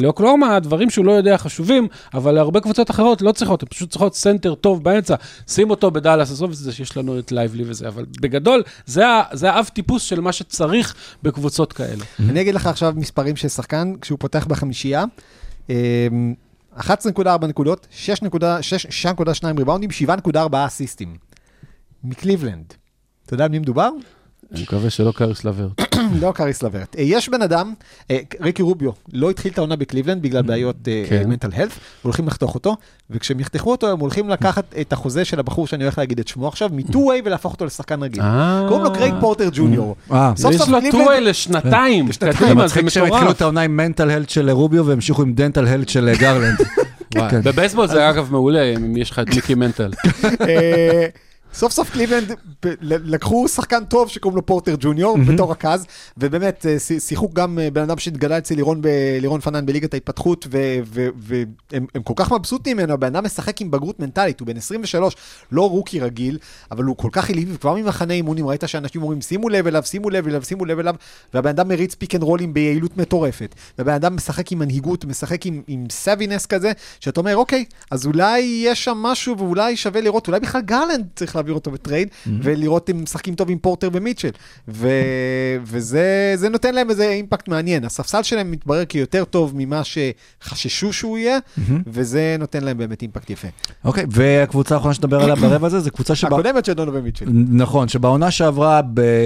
לאוקלהומה 0.02 0.56
הדברים 0.56 0.90
שהוא 0.90 1.06
לא 1.06 1.12
יודע 1.12 1.38
חשובים, 1.38 1.88
אבל 2.14 2.32
להרבה 2.32 2.60
קבוצות 2.60 2.92
אחרות 2.92 3.22
לא 3.22 3.32
צריכות, 3.32 3.64
הן 3.64 3.70
פשוט 3.70 3.90
צריכות 3.90 4.16
סנטר 4.16 4.56
טוב 4.56 4.84
באמצע, 4.84 5.16
שים 5.48 5.70
אותו 5.70 5.92
בדאלאס, 5.92 6.32
עזוב 6.32 6.50
את 6.50 6.56
זה 6.56 6.72
שיש 6.72 6.98
לנו 6.98 7.20
את 7.20 7.32
לייבלי 7.32 7.64
וזה, 7.68 7.88
אבל 7.88 8.06
בגדול, 8.22 8.64
זה 8.86 9.50
האב 9.52 9.70
טיפוס 9.74 10.04
של 10.04 10.22
מה 10.22 10.32
שצריך 10.32 10.96
בקבוצות 11.24 11.74
כאלה. 11.74 12.04
אני 12.30 12.42
אגיד 12.42 12.56
לך 12.56 12.68
עכשיו 12.68 12.94
מספרים 12.96 13.36
של 13.36 13.48
שחקן, 13.48 13.94
כשהוא 14.02 14.20
פותח 14.20 14.46
בחמישייה, 14.46 15.03
אמ, 15.70 16.34
11.4 16.78 17.48
נקודות, 17.48 17.88
6.2 17.92 19.46
ריבאונדים, 19.58 19.90
7.4 19.90 20.40
אסיסטים. 20.66 21.18
מקליבלנד. 22.04 22.74
אתה 23.26 23.34
יודע 23.34 23.44
על 23.44 23.52
מי 23.52 23.60
מדובר? 23.60 23.90
אני 24.52 24.62
מקווה 24.62 24.90
שלא 24.90 25.12
קריס 25.16 25.44
לברט. 25.46 25.82
לא 26.22 26.32
קריס 26.32 26.64
לברט. 26.64 26.96
אה, 26.98 27.02
יש 27.04 27.30
בן 27.30 27.42
אדם, 27.42 27.74
אה, 28.12 28.18
ריקי 28.42 28.62
רוביו, 28.62 28.92
לא 29.14 29.30
התחיל 29.30 29.52
את 29.52 29.58
העונה 29.58 29.76
בקליבלנד 29.76 30.22
בגלל 30.22 30.42
בעיות 30.42 30.76
כן. 31.10 31.24
מנטל 31.30 31.50
הלף, 31.54 31.80
הולכים 32.02 32.28
לחתוך 32.28 32.56
אותו, 32.56 32.76
וכשהם 33.10 33.40
יחתכו 33.40 33.72
אותו, 33.72 33.92
הם 33.92 34.00
הולכים 34.00 34.30
לקחת 34.30 34.64
את 34.82 34.94
החוזה 34.94 35.26
של 35.26 35.40
הבחור 35.40 35.68
שאני 35.68 35.84
הולך 35.84 35.98
להגיד 35.98 36.20
את 36.20 36.28
שמו 36.28 36.48
עכשיו, 36.48 36.70
מ-2-way 36.74 36.98
ולהפוך 37.26 37.54
אותו 37.54 37.66
לשחקן 37.66 38.04
רגיל. 38.04 38.22
אה. 38.22 38.66
קוראים 38.68 38.84
לו 38.84 38.94
קרייג 38.94 39.14
פורטר 39.20 39.50
ג'וניור. 39.54 39.96
יש 40.36 40.44
לו 40.44 40.50
קליבלנד- 40.80 40.92
two-way 40.92 41.22
לשנתיים, 41.22 42.08
לשנתיים. 42.08 42.34
זה 42.34 42.46
קדימה, 42.46 42.68
זה 42.68 42.82
מצחיק 42.82 42.90
שהם 42.90 43.14
התחילו. 43.14 43.32
את 43.32 43.42
העונה 43.42 43.62
עם 43.62 43.78
mental 43.78 44.10
health 44.10 44.30
של 44.30 44.50
רוביו 44.50 44.86
והמשיכו 44.86 45.22
עם 45.22 45.34
dental 45.34 45.68
health 45.68 45.90
של 45.90 46.14
גרלנד. 46.20 46.58
כן. 47.30 47.42
בבייסבול 47.44 47.88
זה 47.88 48.10
אגב 48.10 48.32
מעולה, 48.32 48.64
אם 48.64 48.98
יש 48.98 49.12
לך 49.12 49.20
את 49.20 49.30
מיקי 49.36 49.56
מנטל. 49.56 49.92
סוף 51.54 51.72
סוף 51.72 51.90
קליבלנד 51.90 52.36
לקחו 52.82 53.48
שחקן 53.48 53.86
טוב 53.86 54.10
שקוראים 54.10 54.36
לו 54.36 54.46
פורטר 54.46 54.76
ג'וניור 54.80 55.18
בתור 55.28 55.52
רכז, 55.52 55.86
ובאמת 56.18 56.66
אה, 56.66 56.80
ש- 56.80 57.08
שיחקו 57.08 57.30
גם 57.34 57.60
אה, 57.60 57.72
בן 57.72 57.82
אדם 57.82 57.98
שהתגלה 57.98 58.38
אצל 58.38 58.56
לירון, 59.22 59.40
פנן 59.42 59.66
בליגת 59.66 59.94
ההתפתחות, 59.94 60.48
והם 60.50 61.86
הם 61.96 62.04
כל 62.04 62.14
כך 62.16 62.32
מבסוטים 62.32 62.78
ממנו, 62.78 62.94
הבן 62.94 63.08
אדם 63.08 63.26
משחק 63.26 63.62
עם 63.62 63.72
בגרות 63.72 64.00
מנטלית, 64.00 64.40
הוא 64.40 64.48
בן 64.48 64.58
23, 64.58 65.16
לא 65.52 65.70
rookie 65.70 66.00
רגיל, 66.00 66.38
אבל 66.72 66.84
הוא 66.84 66.98
כל 66.98 67.10
כך 67.12 67.30
עילי, 67.30 67.46
וכבר 67.54 67.76
ממחנה 67.76 68.14
אימונים 68.14 68.48
ראית 68.48 68.64
שאנשים 68.66 69.02
אומרים 69.02 69.22
שימו 69.22 69.50
לב 69.50 69.68
אליו, 69.68 69.84
שימו 69.84 70.10
לב 70.10 70.28
אליו, 70.28 70.44
שימו 70.44 70.66
לב 70.66 70.80
אליו, 70.80 70.96
והבן 71.34 71.50
אדם 71.50 71.68
מריץ 71.68 71.96
pick 71.96 72.16
and 72.16 72.24
roll 72.24 72.44
ים 72.44 72.54
ביעילות 72.54 72.98
מטורפת, 72.98 73.56
והבן 73.78 73.94
אדם 73.94 74.16
משחק 74.16 74.52
עם 74.52 74.60
מנהיגות, 74.60 75.06
משחק 75.06 75.46
עם, 75.46 75.62
עם 75.68 75.86
סאבינס 75.90 76.46
כזה, 76.46 76.72
שאתה 77.00 77.20
אומר, 77.20 77.36
אוקיי, 77.38 77.66
אז 77.92 78.06
אולי 78.06 78.40
יש 78.66 78.84
שם 78.84 78.98
משהו 78.98 79.38
ואולי 79.38 79.76
שווה 79.76 80.02
לראות, 80.02 80.28
אולי 80.28 80.40
בכלל 80.40 80.62
גרלנד 80.62 81.06
צריך 81.16 81.36
להעביר 81.44 81.54
אותו 81.54 81.72
בטרייד, 81.72 82.08
mm-hmm. 82.08 82.30
ולראות 82.44 82.90
אם 82.90 83.04
משחקים 83.04 83.36
טוב 83.36 83.50
עם 83.50 83.58
פורטר 83.58 83.90
ומיטשל. 83.94 84.30
ו... 84.68 84.90
וזה 85.64 86.34
זה 86.36 86.50
נותן 86.50 86.76
להם 86.76 86.90
איזה 86.90 87.10
אימפקט 87.10 87.48
מעניין. 87.48 87.86
הספסל 87.86 88.24
שלהם 88.24 88.52
מתברר 88.52 88.86
כיותר 88.86 89.24
טוב 89.24 89.54
ממה 89.56 89.82
שחששו 89.84 90.94
שהוא 90.94 91.18
יהיה, 91.18 91.38
mm-hmm. 91.38 91.72
וזה 91.88 92.36
נותן 92.40 92.64
להם 92.64 92.78
באמת 92.78 93.02
אימפקט 93.02 93.30
יפה. 93.30 93.48
אוקיי, 93.86 94.06
והקבוצה 94.10 94.76
האחרונה 94.76 94.94
שדבר 94.94 95.22
עליה 95.22 95.36
ברבע 95.36 95.68
הזה, 95.68 95.80
זו 95.80 95.92
קבוצה 95.92 96.16
שבה... 96.16 96.30
הקודמת 96.30 96.66
של 96.66 96.74
דונובן 96.74 97.00
מיטשל. 97.00 97.26
נכון, 97.50 97.88
שבעונה 97.88 98.32
שעברה 98.32 98.82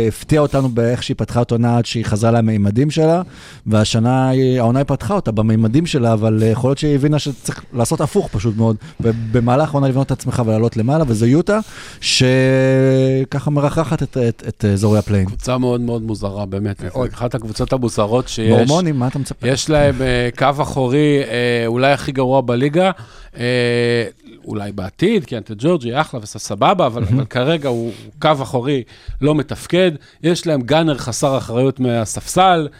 הפתיעה 0.07 0.41
אותנו 0.41 0.70
באיך 0.70 1.03
שהיא 1.03 1.18
פתחה 1.18 1.41
את 1.41 1.51
העונה 1.51 1.78
עד 1.78 1.86
שהיא 1.86 2.05
חזרה 2.05 2.32
למימדים 2.32 2.91
שלה, 2.91 3.22
והשנה 3.65 4.32
העונה 4.57 4.80
היא 4.80 4.86
פתחה 4.86 5.13
אותה 5.13 5.32
במימדים 5.32 5.86
שלה, 5.86 6.13
אבל 6.13 6.43
אה, 6.43 6.47
יכול 6.47 6.70
להיות 6.70 6.78
שהיא 6.78 6.95
הבינה 6.95 7.20
שצריך 7.20 7.63
לעשות 7.74 8.01
הפוך 8.01 8.30
פשוט 8.32 8.57
מאוד, 8.57 8.76
ובמהלך 8.99 9.70
העונה 9.70 9.88
לבנות 9.88 10.07
את 10.07 10.11
עצמך 10.11 10.43
ולעלות 10.45 10.78
למעלה, 10.78 11.03
וזה 11.07 11.28
יוטה, 11.28 11.59
שככה 12.08 13.51
מרחפת 13.51 14.03
את, 14.03 14.18
את, 14.18 14.43
את 14.47 14.66
אזורי 14.66 14.99
ה-play-in. 14.99 15.25
קבוצה 15.26 15.58
מאוד 15.58 15.82
מאוד 15.82 16.01
מוזרה, 16.01 16.45
באמת. 16.45 16.84
מאוד. 16.84 17.10
אחת 17.14 17.36
הקבוצות 17.36 17.74
המוזרות 17.74 18.28
שיש. 18.28 18.49
מורמונים, 18.49 18.99
מה 18.99 19.08
אתה 19.08 19.20
מצפה? 19.20 19.47
יש 19.47 19.70
להם 19.70 20.01
אה, 20.01 20.30
קו 20.38 20.62
אחורי 20.62 21.24
אה, 21.24 21.64
אולי 21.68 21.91
הכי 21.91 22.12
גרוע 22.12 22.41
בליגה, 22.41 22.91
אה, 23.38 24.05
אולי 24.45 24.72
בעתיד, 24.72 25.26
כי 25.26 25.38
קיאנטה 25.38 25.53
ג'ורג' 25.57 26.01
אחלה 26.01 26.20
וסבבה, 26.24 26.86
אבל, 26.86 27.03
אבל 27.03 27.26
כרגע 27.26 27.70
הוא 27.70 27.88
הוא 27.88 27.93
קו 28.20 28.32
אחורי 28.41 28.84
לא 29.22 29.36
מתפקד. 29.36 29.91
יש 30.24 30.47
להם 30.47 30.62
gunner 30.61 30.97
חסר 30.97 31.38
אחריות 31.38 31.80
מהספסל, 31.80 32.68
אה, 32.72 32.78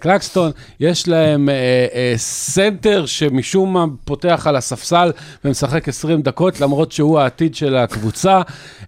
קלארקסון, 0.00 0.50
יש 0.80 1.08
להם 1.08 1.48
אה, 1.48 1.54
אה, 1.94 2.12
סנטר 2.16 3.06
שמשום 3.06 3.72
מה 3.72 3.84
פותח 4.04 4.46
על 4.48 4.56
הספסל 4.56 5.12
ומשחק 5.44 5.88
20 5.88 6.22
דקות, 6.22 6.60
למרות 6.60 6.92
שהוא 6.92 7.18
העתיד 7.18 7.54
של 7.54 7.76
הקבוצה. 7.76 8.40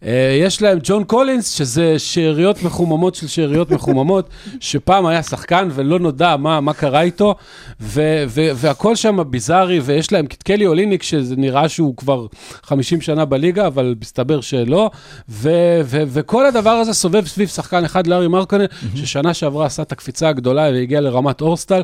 אה, 0.05 0.39
יש 0.41 0.63
להם 0.63 0.79
ג'ון 0.83 1.05
קולינס, 1.05 1.51
שזה 1.51 1.99
שאריות 1.99 2.63
מחוממות 2.63 3.15
של 3.15 3.27
שאריות 3.27 3.71
מחוממות, 3.71 4.29
שפעם 4.61 5.07
היה 5.07 5.23
שחקן 5.23 5.69
ולא 5.73 5.99
נודע 5.99 6.37
מה, 6.37 6.61
מה 6.61 6.73
קרה 6.73 7.01
איתו, 7.03 7.35
ו- 7.81 8.25
ו- 8.29 8.51
והכל 8.55 8.97
שם 8.97 9.19
ביזארי, 9.31 9.81
ויש 9.83 10.13
להם 10.13 10.25
את 10.25 10.43
קלי 10.43 10.67
אוליניק, 10.67 11.03
שזה 11.03 11.37
נראה 11.37 11.69
שהוא 11.69 11.97
כבר 11.97 12.27
50 12.63 13.01
שנה 13.01 13.25
בליגה, 13.25 13.67
אבל 13.67 13.95
מסתבר 14.01 14.41
שלא, 14.41 14.91
ו- 15.29 15.81
ו- 15.85 16.03
וכל 16.07 16.47
הדבר 16.47 16.71
הזה 16.71 16.93
סובב 16.93 17.27
סביב 17.27 17.49
שחקן 17.49 17.85
אחד, 17.85 18.07
לארי 18.07 18.29
מרקונן, 18.29 18.65
ששנה 18.95 19.35
שעברה 19.35 19.67
עשה 19.67 19.83
את 19.83 19.93
הקפיצה 19.93 20.29
הגדולה 20.29 20.70
והגיע 20.73 21.01
לרמת 21.01 21.41
אורסטל, 21.41 21.83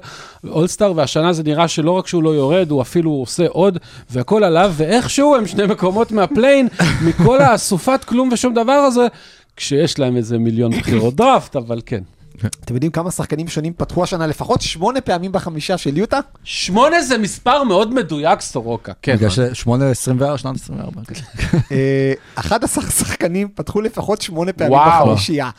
אולסטאר, 0.49 0.93
והשנה 0.97 1.33
זה 1.33 1.43
נראה 1.43 1.69
שלא 1.69 1.91
רק 1.91 2.07
שהוא 2.07 2.23
לא 2.23 2.31
יורד, 2.31 2.71
הוא 2.71 2.83
אפילו 2.83 3.11
עושה 3.11 3.47
עוד, 3.49 3.79
והכל 4.11 4.45
עליו, 4.45 4.73
ואיכשהו 4.77 5.35
הם 5.35 5.47
שני 5.47 5.67
מקומות 5.67 6.13
מהפליין, 6.13 6.69
מכל 7.03 7.41
האסופת 7.41 8.05
כלום 8.05 8.29
ושום 8.33 8.55
דבר 8.55 8.73
הזה, 8.73 9.07
כשיש 9.57 9.99
להם 9.99 10.17
איזה 10.17 10.39
מיליון 10.39 10.73
בחירות 10.73 11.15
דראפט, 11.15 11.57
אבל 11.57 11.81
כן. 11.87 12.03
אתם 12.65 12.75
יודעים 12.75 12.93
כמה 12.93 13.11
שחקנים 13.11 13.49
שונים 13.49 13.73
פתחו 13.77 14.03
השנה 14.03 14.27
לפחות 14.27 14.61
שמונה 14.61 15.01
פעמים 15.01 15.33
בחמישה 15.33 15.79
של 15.79 15.97
יוטה? 15.97 16.21
שמונה 16.45 17.03
זה 17.03 17.19
מספר 17.19 17.65
מאוד 17.65 17.95
מדויק, 17.95 18.41
סורוקה, 18.41 18.93
כן. 19.03 19.17
בגלל 19.17 19.31
ש-8-24, 19.31 20.37
שנת 20.37 20.57
24. 20.57 21.03
כן. 21.07 21.15
אה, 21.73 22.13
11 22.35 22.85
שחקנים 22.91 23.49
פתחו 23.55 23.81
לפחות 23.81 24.23
שמונה 24.23 24.53
פעמים. 24.53 24.79
בחמישייה. 24.87 25.51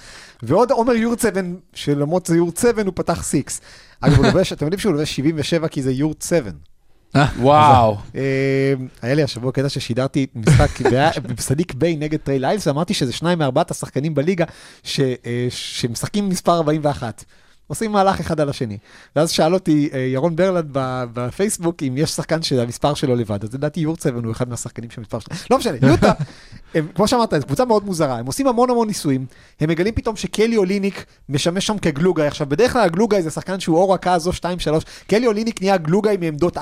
ועוד 0.43 0.71
עומר 0.71 0.93
יורצבן, 0.93 1.55
שלמרות 1.73 2.25
זה 2.25 2.37
יורצבן, 2.37 2.85
הוא 2.85 2.93
פתח 2.95 3.23
סיקס. 3.23 3.61
אגב, 4.01 4.17
הוא 4.17 4.25
לובש, 4.25 4.53
אתם 4.53 4.65
יודעים 4.65 4.79
שהוא 4.79 4.93
לובש 4.93 5.15
77 5.15 5.67
כי 5.67 5.81
זה 5.81 5.91
יורט 5.91 6.21
7. 6.21 6.49
וואו. 7.39 7.97
אה, 8.15 8.73
היה 9.01 9.15
לי 9.15 9.23
השבוע 9.23 9.51
קטע 9.51 9.69
ששידרתי 9.69 10.27
משחק 10.35 10.81
בסאדיק 11.37 11.73
ביי 11.73 11.95
נגד 11.95 12.19
טריי 12.19 12.39
ליילס, 12.39 12.67
ואמרתי 12.67 12.93
שזה 12.93 13.13
שניים 13.13 13.39
מארבעת 13.39 13.71
השחקנים 13.71 14.15
בליגה 14.15 14.45
אה, 14.99 15.47
שמשחקים 15.49 16.29
מספר 16.29 16.55
41. 16.57 17.23
עושים 17.67 17.91
מהלך 17.91 18.19
אחד 18.19 18.39
על 18.39 18.49
השני. 18.49 18.77
ואז 19.15 19.31
שאל 19.31 19.53
אותי 19.53 19.89
אה, 19.93 19.99
ירון 19.99 20.35
ברלנד 20.35 20.67
בפייסבוק 21.13 21.83
אם 21.83 21.93
יש 21.97 22.11
שחקן 22.11 22.41
שהמספר 22.41 22.93
שלו 22.93 23.15
לבד, 23.15 23.43
אז 23.43 23.53
לדעתי 23.53 23.79
יורטסבן 23.79 24.23
הוא 24.23 24.31
אחד 24.31 24.49
מהשחקנים 24.49 24.89
שהמספר 24.89 25.19
שלו. 25.19 25.35
לא 25.51 25.57
משנה, 25.57 25.77
יוטה, 25.91 26.11
הם, 26.75 26.87
כמו 26.95 27.07
שאמרת, 27.07 27.33
זו 27.39 27.45
קבוצה 27.45 27.65
מאוד 27.65 27.85
מוזרה, 27.85 28.17
הם 28.17 28.25
עושים 28.25 28.47
המון 28.47 28.69
המון 28.69 28.87
ניסויים, 28.87 29.25
הם 29.59 29.69
מגלים 29.69 29.93
פתאום 29.93 30.15
שקלי 30.15 30.57
אוליניק 30.57 31.05
משמש 31.29 31.67
שם 31.67 31.77
כ-glue 31.77 32.09
guy. 32.09 32.27
עכשיו, 32.27 32.47
בדרך 32.49 32.73
כלל 32.73 32.81
ה-glue 32.81 33.08
guy 33.08 33.21
זה 33.21 33.29
שחקן 33.29 33.59
שהוא 33.59 33.77
או 33.77 33.89
רכז 33.89 34.27
או 34.27 34.31
2-3, 34.31 34.43
קלי 35.07 35.27
אוליניק 35.27 35.61
נהיה 35.61 35.77
glue 35.77 36.00
guy 36.00 36.17
מעמדות 36.17 36.57
4-5. 36.57 36.61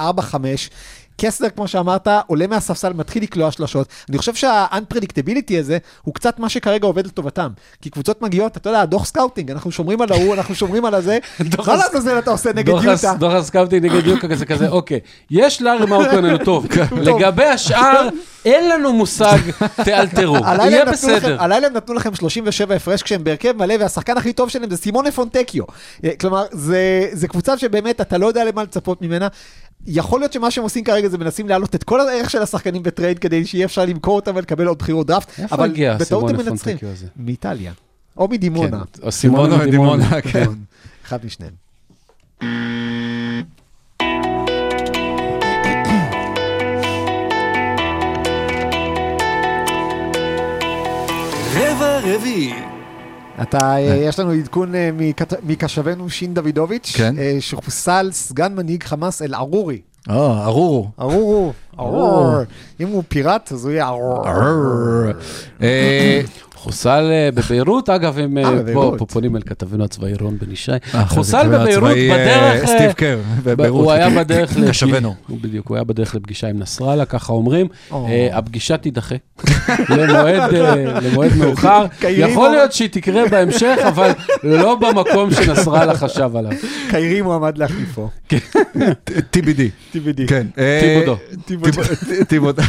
קסלר, 1.17 1.49
כמו 1.49 1.67
שאמרת, 1.67 2.07
עולה 2.27 2.47
מהספסל, 2.47 2.93
מתחיל 2.93 3.23
לקלוע 3.23 3.51
שלשות. 3.51 3.87
אני 4.09 4.17
חושב 4.17 4.35
שה-unpredictability 4.35 5.59
הזה 5.59 5.77
הוא 6.01 6.13
קצת 6.13 6.39
מה 6.39 6.49
שכרגע 6.49 6.87
עובד 6.87 7.07
לטובתם. 7.07 7.49
כי 7.81 7.89
קבוצות 7.89 8.21
מגיעות, 8.21 8.57
אתה 8.57 8.69
יודע, 8.69 8.85
דוח 8.85 9.05
scouting, 9.05 9.51
אנחנו 9.51 9.71
שומרים 9.71 10.01
על 10.01 10.11
ההוא, 10.11 10.33
אנחנו 10.33 10.55
שומרים 10.55 10.85
על 10.85 10.93
הזה. 10.95 11.17
מה 11.67 11.73
הס- 11.73 11.93
לעזאזל 11.93 12.19
אתה 12.19 12.31
עושה 12.31 12.49
נגד 12.55 12.73
יוטה? 12.83 13.13
דוח 13.19 13.33
הסקאוטי 13.33 13.79
נגד 13.79 14.07
יוקה 14.07 14.27
כזה 14.27 14.45
כזה, 14.45 14.69
אוקיי, 14.69 14.99
יש 15.31 15.61
לאורי 15.61 15.85
מרקנן 15.85 16.29
הוא 16.35 16.43
טוב, 16.45 16.65
לגבי 16.91 17.45
השאר, 17.45 18.07
אין 18.45 18.69
לנו 18.69 18.93
מושג, 18.93 19.37
תאלתרו, 19.85 20.37
יהיה 20.37 20.85
בסדר. 20.85 21.41
הלילה 21.41 21.67
הם 21.67 21.73
נתנו 21.73 21.93
לכם 21.93 22.15
37 22.15 22.75
הפרש 22.75 23.03
כשהם 23.03 23.23
בהרכב 23.23 23.53
מלא, 23.57 23.75
והשחקן 23.79 24.17
הכי 24.17 24.33
טוב 24.33 24.49
שלהם 24.49 24.69
זה 24.69 24.77
סימונה 24.77 25.11
פונטקיו. 25.11 25.63
אה, 26.03 26.09
כלומר, 26.19 26.45
זה 27.11 27.27
קבוצה 27.27 27.57
שבאמת 27.57 28.01
אתה 28.01 28.17
לא 28.17 28.27
יודע 28.27 28.43
למה 28.43 28.63
לצפות 28.63 29.01
ממנה. 29.01 29.27
יכול 29.87 30.19
להיות 30.19 30.33
שמה 30.33 30.51
שהם 30.51 30.63
עושים 30.63 30.83
כרגע 30.83 31.07
זה 31.07 31.17
מנסים 31.17 31.49
להעלות 31.49 31.75
את 31.75 31.83
כל 31.83 31.99
הערך 31.99 32.29
של 32.29 32.41
השחקנים 32.41 32.83
בטרייד 32.83 33.19
כדי 33.19 33.45
שיהיה 33.45 33.65
אפשר 33.65 33.85
למכור 33.85 34.15
אותם 34.15 34.31
ולקבל 34.35 34.67
עוד 34.67 34.77
בחירות 34.79 35.07
דראפט, 35.07 35.39
אבל 35.51 35.73
בטעות 35.99 36.29
הם 36.29 36.37
מנצחים. 36.37 36.77
מאיטליה. 37.17 37.71
או 38.17 38.27
מדימונה. 38.27 38.83
כן, 38.93 39.01
או 39.03 39.11
סימונה 39.11 39.57
מדימונה. 39.57 40.03
מדימונה, 40.03 40.21
כן. 40.21 40.49
אחד 41.05 41.25
משניהם. 41.25 41.53
רבע 51.55 51.99
רביעי. 52.03 52.64
אתה, 53.41 53.77
אה, 53.77 53.95
יש 53.95 54.19
לנו 54.19 54.31
עדכון 54.31 54.75
אה, 54.75 54.89
מקשבנו 55.43 56.09
שין 56.09 56.33
דוידוביץ', 56.33 56.93
כן. 56.95 57.15
אה, 57.19 57.37
שחוסל 57.39 58.09
סגן 58.11 58.55
מנהיג 58.55 58.83
חמאס 58.83 59.21
אל-ערורי. 59.21 59.81
אה, 60.09 60.45
ארורו. 60.45 60.89
ארורו, 60.99 61.53
ארור. 61.79 62.35
אם 62.79 62.87
הוא 62.87 63.03
פיראט, 63.07 63.51
אז 63.51 63.65
הוא 63.65 63.71
יהיה 63.73 63.87
ארור. 63.87 64.25
חוסל 66.65 67.11
אה, 67.11 67.29
בביירות, 67.31 67.89
אגב, 67.89 68.19
הם 68.19 68.37
אה, 68.37 68.43
אה, 68.43 68.73
פה 68.97 69.05
פונים 69.09 69.35
אל 69.35 69.41
כתבנו 69.41 69.83
הצבאי 69.83 70.13
רון 70.13 70.37
בן 70.37 70.51
ישי. 70.51 70.71
חוסל 71.07 71.47
בביירות 71.47 71.91
בדרך... 71.91 72.65
סטיב 72.65 72.91
קר, 72.91 73.19
בביירות. 73.43 73.83
הוא 73.83 73.91
היה 73.91 74.09
בדרך, 74.09 74.57
קשבנו. 74.69 75.15
בדיוק, 75.29 75.67
הוא 75.67 75.75
היה 75.77 75.83
בדרך 75.83 76.15
לפגישה 76.15 76.47
עם 76.47 76.59
נסראללה, 76.59 77.05
ככה 77.05 77.33
אומרים. 77.33 77.67
או. 77.91 78.07
הפגישה 78.31 78.77
תידחה 78.77 79.15
למועד, 79.89 80.51
מאוחר. 81.39 81.85
יכול 82.09 82.49
להיות 82.49 82.73
שהיא 82.73 82.89
תקרה 82.89 83.27
בהמשך, 83.29 83.77
אבל 83.87 84.11
לא 84.43 84.75
במקום 84.75 85.33
שנסראללה 85.33 85.95
חשב 85.95 86.35
עליו. 86.35 86.51
קיירי 86.89 87.21
מועמד 87.21 87.57
להחליפו. 87.57 88.09
TBD. 89.33 89.93
TBD. 89.93 90.27
כן. 90.27 90.47
אה, 90.57 91.15
טיבודו. 91.45 91.83
טיבודו. 92.27 92.61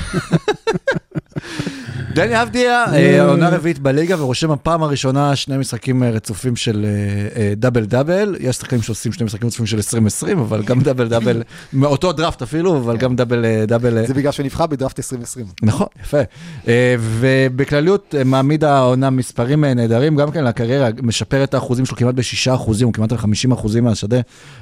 דני 2.16 2.42
אבדיה, 2.42 2.84
אה, 2.92 3.24
עונה 3.24 3.48
רביעית 3.48 3.78
בליגה 3.78 4.22
ורושם 4.22 4.50
הפעם 4.50 4.82
הראשונה 4.82 5.36
שני 5.36 5.56
משחקים 5.56 6.02
אה, 6.02 6.10
רצופים 6.10 6.56
של 6.56 6.86
אה, 6.86 7.40
אה, 7.42 7.52
דאבל 7.56 7.84
דאבל. 7.84 8.36
יש 8.40 8.56
שחקנים 8.56 8.82
שעושים 8.82 9.12
שני 9.12 9.26
משחקים 9.26 9.46
רצופים 9.46 9.66
של 9.66 9.76
2020, 9.76 10.38
אבל 10.38 10.62
גם 10.62 10.80
דאבל 10.80 11.08
דאבל, 11.08 11.42
מאותו 11.72 12.12
דראפט 12.12 12.42
אפילו, 12.42 12.76
אבל 12.76 12.96
גם 12.96 13.16
דאבל 13.16 13.44
אה, 13.44 13.64
דאבל. 13.66 13.98
אה, 13.98 14.06
זה 14.06 14.14
בגלל 14.14 14.32
שנבחר 14.32 14.66
בדראפט 14.66 14.98
2020. 14.98 15.46
נכון, 15.62 15.86
יפה. 16.02 16.20
אה, 16.68 16.96
ובכלליות 17.00 18.14
אה, 18.18 18.24
מעמיד 18.24 18.64
העונה 18.64 19.10
מספרים 19.10 19.64
אה, 19.64 19.74
נהדרים, 19.74 20.16
גם 20.16 20.30
כן 20.30 20.44
לקריירה, 20.44 20.88
משפר 21.02 21.44
את 21.44 21.54
האחוזים 21.54 21.86
שלו 21.86 21.96
כמעט 21.96 22.14
בשישה 22.14 22.54
אחוזים, 22.54 22.86
הוא 22.86 22.94
כמעט 22.94 23.12
על 23.12 23.18
50 23.18 23.52
אחוזים 23.52 23.84
מהשדה, 23.84 24.20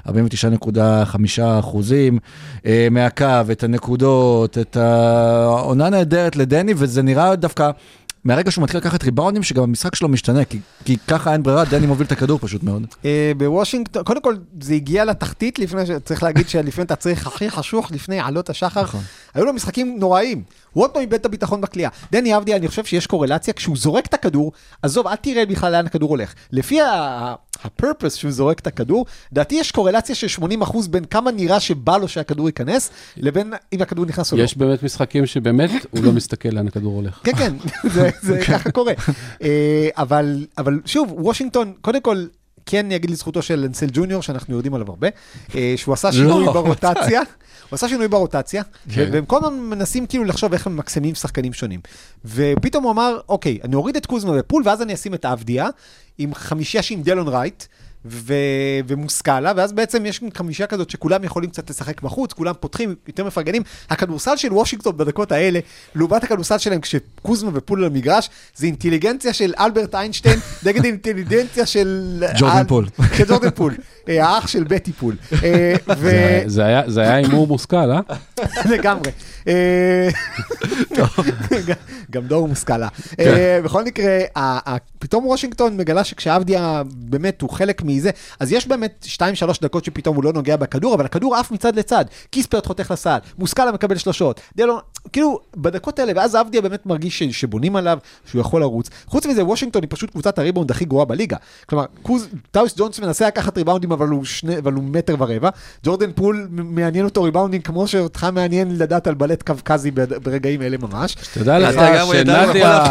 49.5 0.09 0.13
אחוזים 1.59 2.19
אה, 2.67 2.89
מהקו, 2.91 3.25
את 3.53 3.65
הנקודות, 3.65 4.59
את 4.59 4.77
העונה 4.77 5.91
נהדרת 5.91 6.37
לדני, 6.37 6.75
וזה 6.77 7.03
נראה 7.03 7.37
דווקא... 7.45 7.71
מהרגע 8.25 8.51
שהוא 8.51 8.63
מתחיל 8.63 8.81
לקחת 8.81 9.05
ריבאונדים, 9.05 9.43
שגם 9.43 9.63
המשחק 9.63 9.95
שלו 9.95 10.09
משתנה, 10.09 10.45
כי, 10.45 10.59
כי 10.85 10.97
ככה 11.09 11.33
אין 11.33 11.43
ברירה, 11.43 11.65
דני 11.65 11.87
מוביל 11.87 12.07
את 12.07 12.13
הכדור 12.13 12.39
פשוט 12.39 12.63
מאוד. 12.63 12.87
אה, 13.05 13.33
בוושינגטון, 13.37 14.03
קודם 14.03 14.23
כל, 14.23 14.37
זה 14.61 14.75
הגיע 14.75 15.05
לתחתית 15.05 15.59
לפני, 15.59 15.83
צריך 16.05 16.23
להגיד 16.23 16.47
אתה 16.83 16.97
צריך 16.97 17.27
הכי 17.27 17.51
חשוך 17.51 17.93
לפני 17.93 18.21
עלות 18.21 18.51
השחר. 18.51 18.83
נכון. 18.83 19.01
היו 19.35 19.45
לו 19.45 19.53
משחקים 19.53 19.99
עוד 20.81 20.91
פעם 20.91 21.03
איבד 21.03 21.15
את 21.15 21.27
הביטחון 21.27 21.61
בכלייה. 21.61 21.89
דני 22.13 22.37
אבדיה, 22.37 22.57
אני 22.57 22.69
חושב 22.69 22.85
שיש 22.85 23.07
קורלציה, 23.07 23.55
כשהוא 23.55 23.77
זורק 23.77 24.07
את 24.07 24.15
הכדור, 24.15 24.53
עזוב, 24.83 25.07
אל 25.07 25.17
תראה 25.17 25.47
בכלל 25.47 25.73
לאן 25.73 25.87
הכדור 25.87 26.11
הולך. 26.11 26.35
לפי 26.53 26.79
הפרפס 27.65 28.15
שהוא 28.15 28.33
זורק 28.33 28.59
את 28.59 28.67
הכדור, 28.67 29.07
לדעתי 29.33 29.55
יש 29.55 29.73
קורלציה 29.73 30.15
של 30.15 30.43
80% 30.63 30.89
בין 30.91 31.05
כמה 31.05 31.31
נראה 31.31 31.61
שבא 31.61 31.97
לו 31.97 32.09
שהכדור 32.09 32.49
ייכנס, 32.49 32.91
לבין 33.17 33.53
אם 33.73 33.83
הכדור 33.83 34.07
נכנס 34.07 34.33
או 34.33 34.37
לא. 34.37 34.43
יש 34.43 34.57
באמת 34.57 34.83
משחקים 34.83 35.27
שבאמת 35.27 35.71
הוא 35.91 36.05
לא 36.05 36.13
מסתכל 36.13 36.49
לאן 36.49 36.69
הכדור 36.69 36.95
הולך. 36.95 37.21
כן, 37.25 37.33
כן, 37.37 37.55
זה, 38.23 38.41
ככה 38.49 38.71
קורה. 38.71 38.93
אה, 39.43 39.89
אבל 40.59 40.81
שוב, 40.87 41.13
וושינגטון, 41.17 41.73
קודם 41.81 42.01
כל, 42.01 42.27
כן 42.67 42.93
אגיד 42.93 43.11
לזכותו 43.11 43.43
של 43.43 43.65
אנסל 43.69 43.87
ג'וניור, 43.93 44.23
שאנחנו 44.23 44.57
יודעים 44.57 44.75
עליו 44.75 44.89
הרבה, 44.91 45.09
אה, 45.55 45.75
שהוא 45.77 45.93
עשה 45.93 46.13
שינוי 46.13 46.47
לא, 46.47 46.53
ברוטציה. 46.53 47.21
הוא 47.71 47.77
עשה 47.77 47.89
שינוי 47.89 48.09
ברוטציה, 48.09 48.63
כן. 48.95 49.09
והם 49.13 49.25
כל 49.25 49.39
הזמן 49.45 49.59
מנסים 49.61 50.07
כאילו 50.07 50.25
לחשוב 50.25 50.53
איך 50.53 50.67
הם 50.67 50.73
ממקסמים 50.73 51.15
שחקנים 51.15 51.53
שונים. 51.53 51.81
ופתאום 52.25 52.85
הוא 52.85 52.93
אמר, 52.93 53.19
אוקיי, 53.29 53.59
אני 53.65 53.75
אוריד 53.75 53.97
את 53.97 54.07
קוזמה 54.07 54.37
בפול, 54.39 54.63
ואז 54.67 54.83
אני 54.83 54.95
אשים 54.95 55.15
את 55.15 55.25
האבדיה, 55.25 55.69
עם 56.19 56.35
חמישייה 56.35 56.83
שעם 56.83 57.03
דלון 57.03 57.29
רייט. 57.29 57.65
ו... 58.07 58.35
ומושכלה, 58.87 59.53
ואז 59.57 59.73
בעצם 59.73 60.07
יש 60.07 60.21
חמישה 60.35 60.67
כזאת 60.67 60.91
שכולם 60.91 61.25
יכולים 61.25 61.51
קצת 61.51 61.71
לשחק 61.71 62.03
בחוץ, 62.03 62.33
כולם 62.33 62.55
פותחים, 62.61 62.95
יותר 63.09 63.25
מפרגנים. 63.25 63.63
הכדורסל 63.91 64.37
של 64.37 64.53
וושינגטון 64.53 64.97
בדקות 64.97 65.33
האלה, 65.33 65.61
לעומת 65.95 66.25
הכדורסל 66.25 66.59
שלהם 66.59 66.81
כשקוזמה 66.81 67.51
ופול 67.55 67.79
על 67.79 67.91
המגרש, 67.91 68.31
זה 68.57 68.67
אינטליגנציה 68.67 69.33
של 69.33 69.53
אלברט 69.59 69.95
איינשטיין 69.95 70.39
נגד 70.67 70.85
אינטליגנציה 70.85 71.67
של... 71.67 72.25
ג'ורדן 72.39 72.67
פול. 72.67 72.87
של 73.17 73.25
ג'ורדן 73.29 73.51
פול, 73.51 73.75
האח 74.09 74.47
של 74.49 74.65
בטי 74.65 74.93
פול. 74.93 75.17
אה. 75.45 75.75
זה- 76.47 76.65
היה- 76.65 77.15
הימור 77.15 77.47
מושכל, 77.47 77.77
אה? 77.91 78.01
לגמרי. 78.73 79.11
אה, 79.49 80.09
גם- 82.11 82.27
דור 82.27 82.49
מושכלה. 82.49 82.89
אה, 83.21 83.61
בכל 83.65 83.85
מקרה, 83.85 84.19
פתאום 84.99 85.27
וושינגטון 85.27 85.77
מגלה 85.77 86.05
שכשאבדיה 86.05 86.83
באמת 86.95 87.41
הוא 87.43 87.51
חלק 87.51 87.83
מזה, 87.83 88.11
אז 88.41 88.53
יש 88.53 88.69
באמת 88.69 89.07
2-3 89.09 89.21
דקות 89.63 89.85
שפתאום 89.85 90.17
הוא 90.17 90.25
לא 90.25 90.33
נוגע 90.33 90.57
בכדור, 90.57 90.95
אבל 90.95 91.05
הכדור 91.05 91.37
עף 91.37 91.51
מצד 91.51 91.77
לצד. 91.77 92.05
קיספרט 92.31 92.67
חותך 92.67 92.91
לסל, 92.91 93.19
מושכלה 93.39 93.73
מקבל 93.73 93.97
שלשות. 93.99 94.41
דלון, 94.57 94.79
כאילו, 95.13 95.39
בדקות 95.57 95.99
האלה, 95.99 96.13
ואז 96.17 96.37
אבדיה 96.37 96.61
באמת 96.63 96.87
מרגיש 96.87 97.19
ש- 97.19 97.41
שבונים 97.41 97.77
עליו, 97.77 97.99
שהוא 98.31 98.41
יכול 98.41 98.61
לרוץ. 98.61 98.91
חוץ 99.07 99.27
מזה, 99.27 99.45
וושינגטון 99.45 99.83
היא 99.83 99.89
פשוט 99.91 100.11
קבוצת 100.11 100.39
הריבאונד 100.39 100.71
הכי 100.71 100.85
גרועה 100.85 101.05
בליגה. 101.05 101.37
כלומר, 101.69 101.85
קוז, 102.03 102.29
טאוס 102.51 102.75
ג'ונס 102.79 103.01
מנסה 103.01 103.27
לקחת 103.27 103.59
ריבאונדים, 103.59 103.93
אבל 103.93 104.09
הוא, 104.09 104.25
שני, 104.25 104.59
אבל 104.59 104.73
הוא 104.73 104.85
מטר 104.85 105.17
ורבע. 105.19 105.49
ג'ורדן 105.85 106.13
פול 106.15 106.49
מעניין 106.51 107.05
אותו 107.05 107.23
ריבאונדים 107.23 107.61
כמו 107.63 107.89
שאותך 107.89 108.27
מעניין 108.33 108.79
לדעת 108.79 109.07
על 109.07 109.15
בלט 109.15 109.43
קווקזי 109.43 109.91
ברגעים 109.91 110.63
אלה 110.63 110.77
ממש. 110.77 111.15
תדע 111.35 111.59
לך 111.59 111.75
שנדיה. 112.13 112.85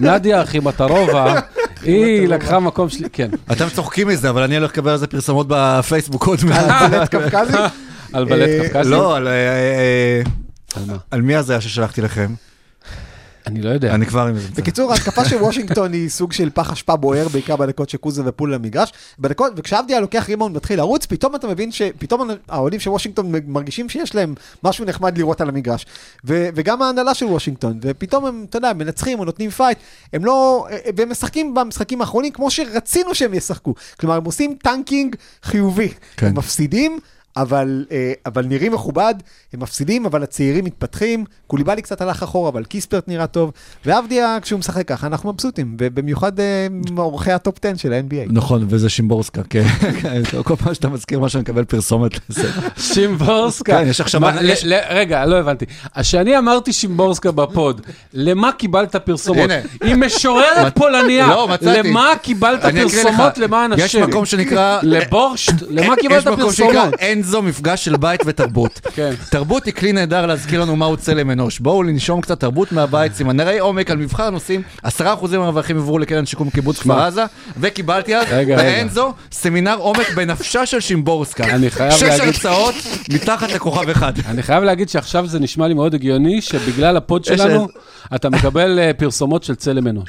נדיה 0.00 0.42
אחימטרובה, 0.42 1.40
היא 1.82 2.28
לקחה 2.28 2.60
מקום 2.60 2.88
שלי, 2.88 3.08
כן, 3.12 3.28
אתם 3.52 3.66
צוחקים 3.74 4.08
מזה, 4.08 4.30
אבל 4.30 4.42
אני 4.42 4.56
הולך 4.56 4.70
לקבל 4.70 4.90
על 4.90 4.96
זה 4.98 5.06
פרסומות 5.06 5.46
בפייסבוק 5.50 6.26
עוד 6.26 6.38
מעט. 6.44 6.82
על 6.82 6.88
בלט 6.90 7.14
קווקזי. 7.14 7.56
על 8.12 8.24
בלט 8.24 8.48
אה, 8.48 8.68
קווקזי. 8.68 8.90
לא, 8.90 9.16
על... 9.16 9.28
על 10.76 10.82
מה? 10.86 10.96
על 11.10 11.22
מי 11.22 11.36
הזה 11.36 11.60
ששלחתי 11.60 12.00
לכם? 12.00 12.34
אני 13.46 13.62
לא 13.62 13.70
יודע. 13.70 13.94
אני 13.94 14.06
כבר 14.06 14.26
עם 14.26 14.38
זה. 14.38 14.48
בקיצור, 14.56 14.92
ההתקפה 14.92 15.24
של 15.24 15.36
וושינגטון 15.36 15.92
היא 15.92 16.08
סוג 16.08 16.32
של 16.32 16.50
פח 16.54 16.72
אשפה 16.72 16.96
בוער, 16.96 17.28
בעיקר 17.28 17.56
בדקות 17.56 17.90
שקוז 17.90 18.22
ופול 18.26 18.54
על 18.54 18.62
המגרש. 18.62 18.92
בדקות, 19.18 19.52
וכשאבדיה 19.56 20.00
לוקח 20.00 20.26
ריבאונד 20.28 20.54
ומתחיל 20.54 20.78
לרוץ, 20.78 21.06
פתאום 21.06 21.34
אתה 21.34 21.48
מבין 21.48 21.72
שפתאום 21.72 22.30
האוהדים 22.48 22.80
של 22.80 22.90
וושינגטון 22.90 23.32
מרגישים 23.46 23.88
שיש 23.88 24.14
להם 24.14 24.34
משהו 24.62 24.84
נחמד 24.84 25.18
לראות 25.18 25.40
על 25.40 25.48
המגרש. 25.48 25.86
ו- 26.24 26.48
וגם 26.54 26.82
ההנהלה 26.82 27.14
של 27.14 27.26
וושינגטון, 27.26 27.78
ופתאום 27.82 28.26
הם, 28.26 28.46
אתה 28.50 28.58
יודע, 28.58 28.72
מנצחים 28.72 29.18
או 29.18 29.24
נותנים 29.24 29.50
פייט, 29.50 29.78
הם 30.12 30.24
לא, 30.24 30.66
והם 30.96 31.10
משחקים 31.10 31.54
במשחקים 31.54 32.00
האחרונים 32.00 32.32
כמו 32.32 32.50
שרצינו 32.50 33.14
שהם 33.14 33.34
ישחקו. 33.34 33.74
כלומר, 34.00 34.16
הם 34.16 34.24
עושים 34.24 34.56
tanking 34.62 35.16
חיובי. 35.42 35.88
כן. 36.16 36.26
הם 36.26 36.38
מפסידים. 36.38 36.98
אבל, 37.36 37.84
אה, 37.92 38.12
אבל 38.26 38.44
נראים 38.46 38.72
מכובד, 38.72 39.14
הם 39.52 39.60
מפסידים, 39.60 40.06
אבל 40.06 40.22
הצעירים 40.22 40.64
מתפתחים. 40.64 41.24
קוליבאלי 41.46 41.82
קצת 41.82 42.00
הלך 42.00 42.22
אחורה, 42.22 42.48
אבל 42.48 42.64
קיספרט 42.64 43.08
נראה 43.08 43.26
טוב. 43.26 43.52
ואבדיה, 43.86 44.38
כשהוא 44.42 44.58
משחק 44.58 44.88
ככה, 44.88 45.06
אנחנו 45.06 45.32
מבסוטים, 45.32 45.76
ובמיוחד 45.80 46.40
אה, 46.40 46.66
מאורחי 46.90 47.32
ה 47.32 47.39
top 47.39 47.58
10 47.64 47.76
של 47.76 47.92
ה-NBA. 47.92 48.32
נכון, 48.32 48.66
וזה 48.68 48.88
שימבורסקה, 48.88 49.42
כן. 49.50 49.64
כל 50.44 50.56
פעם 50.56 50.74
שאתה 50.74 50.88
מזכיר 50.88 51.20
משהו, 51.20 51.36
אני 51.36 51.42
מקבל 51.42 51.64
פרסומת 51.64 52.12
לזה. 52.30 52.50
שימבורסקה. 52.76 53.72
כן, 53.78 53.86
יש 53.88 54.00
עכשיו- 54.00 54.20
רגע, 54.90 55.26
לא 55.26 55.36
הבנתי. 55.36 55.64
אז 55.94 56.06
כשאני 56.06 56.38
אמרתי 56.38 56.72
שימבורסקה 56.72 57.30
בפוד, 57.32 57.80
למה 58.12 58.52
קיבלת 58.52 58.96
פרסומות? 58.96 59.50
היא 59.82 59.94
משוררת 59.94 60.74
פולניה. 60.78 61.26
לא, 61.26 61.48
מצאתי. 61.48 61.88
למה 61.88 62.12
קיבלת. 62.22 62.60
פרסומות 62.62 63.38
למען 63.38 63.72
השם? 63.72 63.84
יש 63.84 63.96
מקום 63.96 64.24
שנקרא... 64.26 64.78
לבורשט? 64.82 65.54
למה 65.68 65.96
קיבלת 65.96 66.24
פרסומות? 66.24 66.74
אנזו, 67.26 67.42
מפגש 67.42 67.84
של 67.84 67.96
בית 67.96 68.20
ותרבות. 68.26 68.80
כן. 68.96 69.10
תרבות 69.30 69.64
היא 69.64 69.74
כלי 69.74 69.92
נהדר 69.92 70.26
להזכיר 70.26 70.60
לנו 70.60 70.76
מהו 70.76 70.96
צלם 70.96 71.30
אנוש. 71.30 71.58
בואו 71.60 71.82
לנשום 71.82 72.20
קצת 72.20 72.40
תרבות 72.40 72.72
מהבית, 72.72 73.14
סמינרי 73.14 73.58
עומק 73.58 73.90
על 73.90 73.96
מבחר 73.96 74.22
הנושאים, 74.22 74.62
10% 74.86 74.90
מהרווחים 75.32 75.76
עברו 75.78 75.98
לקרן 75.98 76.26
שיקום 76.26 76.50
קיבוץ 76.50 76.78
כפר 76.78 77.00
עזה, 77.00 77.24
וקיבלתי 77.60 78.16
אז, 78.16 78.26
רגע. 78.30 78.56
באנזו, 78.56 79.12
סמינר 79.32 79.76
עומק 79.78 80.10
בנפשה 80.14 80.66
של 80.66 80.80
שימבורסקה. 80.80 81.44
אני 81.54 81.70
חייב 81.70 81.92
שש 81.92 82.02
להגיד- 82.02 82.24
הרצאות 82.24 82.74
מתחת 83.10 83.52
לכוכב 83.52 83.88
אחד. 83.90 84.12
אני 84.30 84.42
חייב 84.42 84.64
להגיד 84.64 84.88
שעכשיו 84.88 85.26
זה 85.26 85.38
נשמע 85.38 85.68
לי 85.68 85.74
מאוד 85.74 85.94
הגיוני, 85.94 86.40
שבגלל 86.40 86.96
הפוד 86.96 87.24
שלנו, 87.24 87.68
אתה 88.14 88.30
מקבל 88.30 88.78
אה, 88.78 88.90
פרסומות 88.96 89.42
של 89.44 89.54
צלם 89.54 89.88
אנוש. 89.88 90.08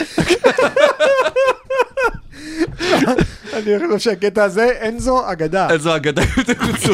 אני 3.58 3.88
חושב 3.88 4.00
שהקטע 4.00 4.44
הזה, 4.44 4.70
אנזו 4.88 5.32
אגדה. 5.32 5.70
איזו 5.70 5.96
אגדה 5.96 6.22
יותר 6.38 6.54
חוצו. 6.66 6.94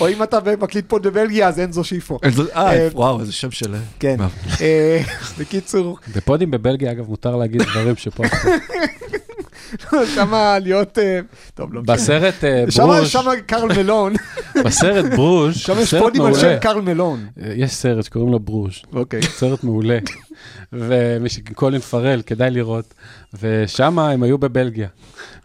או 0.00 0.08
אם 0.08 0.22
אתה 0.22 0.38
מקליט 0.60 0.84
פה 0.88 0.98
בבלגיה, 0.98 1.48
אז 1.48 1.60
אנזו 1.60 1.84
שיפו. 1.84 2.18
אה, 2.24 2.30
אה, 2.56 2.88
וואו, 2.92 3.20
איזה 3.20 3.32
שם 3.32 3.50
של... 3.50 3.74
כן. 4.00 4.16
אה, 4.60 5.00
בקיצור, 5.38 5.98
בפודים 6.16 6.50
בבלגיה, 6.50 6.92
אגב, 6.92 7.08
מותר 7.08 7.36
להגיד 7.36 7.62
דברים 7.62 7.96
שפה... 7.96 8.22
שמה 10.14 10.58
להיות, 10.58 10.98
אה, 10.98 11.20
טוב, 11.54 11.74
לא 11.74 11.82
משנה. 11.82 11.94
בסרט 11.94 12.44
אה, 12.44 12.64
שמה, 12.70 12.86
ברוז', 12.86 13.08
שמה 13.08 13.32
קרל 13.46 13.68
מלון, 13.76 14.12
בסרט 14.64 15.04
ברוז', 15.16 15.56
שם 15.56 15.74
יש 15.78 15.94
פודים 15.94 16.22
על 16.22 16.34
שם. 16.34 16.56
קרל 16.60 16.80
מלון. 16.80 17.26
אה, 17.42 17.52
יש 17.56 17.72
סרט 17.72 18.04
שקוראים 18.04 18.32
לו 18.32 18.38
ברוז'. 18.38 18.74
אוקיי. 18.92 19.22
סרט 19.22 19.64
מעולה. 19.64 19.98
וקולין 20.72 21.80
פרל, 21.80 22.22
כדאי 22.26 22.50
לראות. 22.50 22.94
ושם 23.42 23.98
הם 23.98 24.22
היו 24.22 24.38
בבלגיה. 24.38 24.88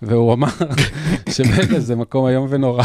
והוא 0.01 0.33
אמר 0.33 0.47
שבלגיה 1.33 1.79
זה 1.79 1.95
מקום 1.95 2.27
איום 2.27 2.47
ונורא, 2.49 2.83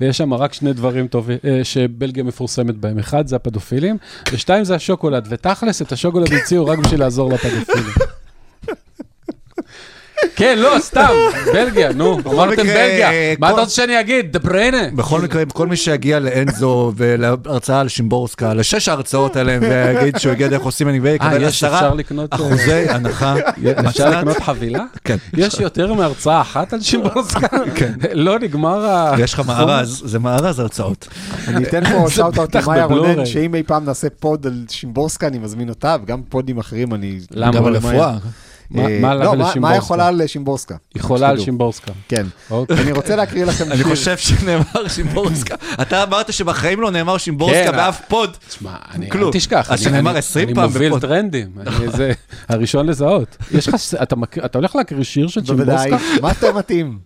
ויש 0.00 0.18
שם 0.18 0.34
רק 0.34 0.52
שני 0.52 0.72
דברים 0.72 1.08
טובים 1.08 1.38
שבלגיה 1.62 2.24
מפורסמת 2.24 2.76
בהם. 2.76 2.98
אחד 2.98 3.26
זה 3.26 3.36
הפדופילים, 3.36 3.96
ושתיים 4.32 4.64
זה 4.64 4.74
השוקולד. 4.74 5.26
ותכלס, 5.30 5.82
את 5.82 5.92
השוקולד 5.92 6.32
המציאו 6.32 6.66
רק 6.66 6.78
בשביל 6.78 7.00
לעזור 7.00 7.32
לפדופילים. 7.32 7.92
כן, 10.36 10.58
לא, 10.58 10.76
סתם, 10.78 11.08
בלגיה, 11.52 11.92
נו, 11.92 12.18
אמרתם 12.26 12.62
בלגיה. 12.62 13.10
מה 13.38 13.50
אתה 13.50 13.60
רוצה 13.60 13.74
שאני 13.74 14.00
אגיד? 14.00 14.32
דה 14.32 14.38
בריינה? 14.38 14.82
בכל 14.94 15.20
מקרה, 15.20 15.42
כל 15.52 15.66
מי 15.66 15.76
שיגיע 15.76 16.18
לאנזו 16.18 16.92
ולהרצאה 16.96 17.80
על 17.80 17.88
שימבורסקה, 17.88 18.54
לשש 18.54 18.88
ההרצאות 18.88 19.36
עליהם, 19.36 19.62
ויגיד 19.62 20.18
שהוא 20.18 20.32
הגיע 20.32 20.48
דרך 20.48 20.62
עושים 20.62 20.88
NBA, 20.88 21.06
אה, 21.06 21.10
יקבל 21.10 21.42
יש, 21.42 21.64
עשרה 21.64 21.78
אפשר 21.78 21.94
לקנות... 21.94 22.32
אה, 22.32 22.38
אחוזי 22.38 22.72
הנחה. 22.72 23.34
אפשר 23.88 24.10
לקנות 24.10 24.36
חבילה? 24.40 24.84
כן. 25.04 25.16
יש 25.32 25.60
יותר 25.60 25.94
מהרצאה 25.94 26.40
אחת 26.40 26.72
על 26.72 26.80
שימבורסקה? 26.80 27.46
כן. 27.74 27.92
לא 28.12 28.38
נגמר 28.38 28.86
ה... 28.86 29.14
יש 29.18 29.34
לך 29.34 29.42
מארז, 29.46 30.02
זה 30.06 30.18
מארז 30.18 30.58
הרצאות. 30.58 31.08
אני 31.48 31.64
אתן 31.64 31.84
פה 31.84 32.10
shout-out 32.10 32.56
למאיה 32.56 32.84
רונן. 32.84 33.26
שאם 33.26 33.54
אי 33.54 33.62
פעם 33.62 33.84
נעשה 33.84 34.08
פוד 34.20 34.46
על 34.46 34.64
שימבורסקה, 34.68 35.26
אני 35.26 35.38
מזמין 35.38 35.68
אותה, 35.68 35.96
וגם 36.02 36.22
פודים 36.28 36.58
אחרים, 36.58 36.94
אני... 36.94 37.18
למה? 37.30 37.52
גם 37.52 37.64
על? 37.64 37.76
רפואה. 37.76 38.16
מה- 38.74 39.08
אה, 39.08 39.14
לא, 39.14 39.34
מה-? 39.60 39.76
יכולה 39.76 40.06
על 40.08 40.26
שימבורסקה? 40.26 40.74
יכולה 40.94 41.28
על. 41.28 41.40
שימבורסקה. 41.40 41.92
כן. 42.08 42.26
אוקיי. 42.50 42.76
אני 42.80 42.92
רוצה 42.92 43.16
להקריא 43.16 43.44
לכם 43.44 43.64
אני 43.68 43.76
שיר. 43.76 43.86
חושב 43.86 44.16
שנאמר 44.18 44.88
שימבורסקה. 44.88 45.54
אתה 45.82 46.02
אמרת 46.02 46.32
שבחיים 46.32 46.80
לא 46.80 46.90
נאמר 46.90 47.18
שימבורסקה 47.18 47.64
כן, 47.70 47.76
באף 47.76 48.00
פוד. 48.08 48.36
תשמע, 48.48 48.70
אני, 48.94 49.10
כלום. 49.10 49.28
אל 49.28 49.38
תשכח. 49.38 49.66
אז 49.70 49.80
אני- 49.80 49.90
שנאמר 49.90 50.10
אני- 50.10 50.18
20 50.18 50.54
פעם 50.54 50.58
אני 50.64 50.66
מוביל. 50.88 50.98
טרנדים, 50.98 51.48
אני 51.60 51.88
זה 51.96 52.12
הראשון 52.48 52.86
לזהות. 52.86 53.36
יש 53.54 53.68
לך, 53.68 53.74
אתה 54.44 54.58
הולך 54.58 54.76
להקריא 54.76 55.04
שיר 55.04 55.28
של 55.28 55.40
בוודאי. 55.40 55.88
שימבורסקה? 55.90 56.22
מה 56.22 56.28
יותר 56.28 56.52
מתאים? 56.52 56.98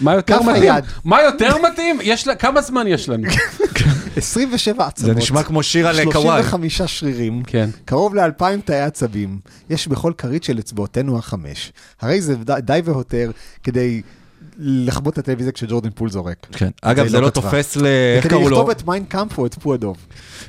מה- 0.00 0.14
יותר 0.14 0.42
מתאים? 0.42 0.72
מה 1.04 1.22
יותר 1.22 1.54
מתאים? 1.72 1.98
כמה 2.38 2.60
זמן 2.62 2.86
יש 2.86 3.08
לנו? 3.08 3.28
27 4.16 4.86
עצמות. 4.86 5.14
זה 5.14 5.20
נשמע 5.20 5.42
כמו 5.42 5.62
שיר 5.62 5.88
על 5.88 6.04
קוואי. 6.12 6.42
35 6.42 6.82
שרירים. 6.82 7.42
כן. 7.42 7.70
קרוב 7.84 8.14
לאלפיים 8.14 8.60
תאי 8.60 8.80
עצבים, 8.80 9.38
יש 9.70 9.88
בכל 9.88 10.12
כרית 10.18 10.44
של 10.44 10.58
אצבעותינו 10.58 11.18
החמש. 11.18 11.72
הרי 12.00 12.20
זה 12.20 12.34
די, 12.64 12.80
והותר 12.84 13.30
כדי 13.62 14.02
לכבות 14.58 15.12
את 15.12 15.18
הטלוויזיה 15.18 15.52
כשג'ורדן 15.52 15.90
פול 15.90 16.10
זורק. 16.10 16.46
כן. 16.52 16.70
אגב, 16.82 17.08
זה 17.08 17.16
לא 17.16 17.22
לא 17.22 17.30
כתבה. 17.30 17.42
תופס 17.42 17.76
ל... 17.76 17.84
איך 18.16 18.24
כדי 18.24 18.30
קראו 18.30 18.48
לו? 18.48 18.56
לכתוב 18.56 18.70
את 18.70 18.86
מיינקאמפ 18.86 19.38
או 19.38 19.46
את 19.46 19.54
פועדוב. 19.54 19.96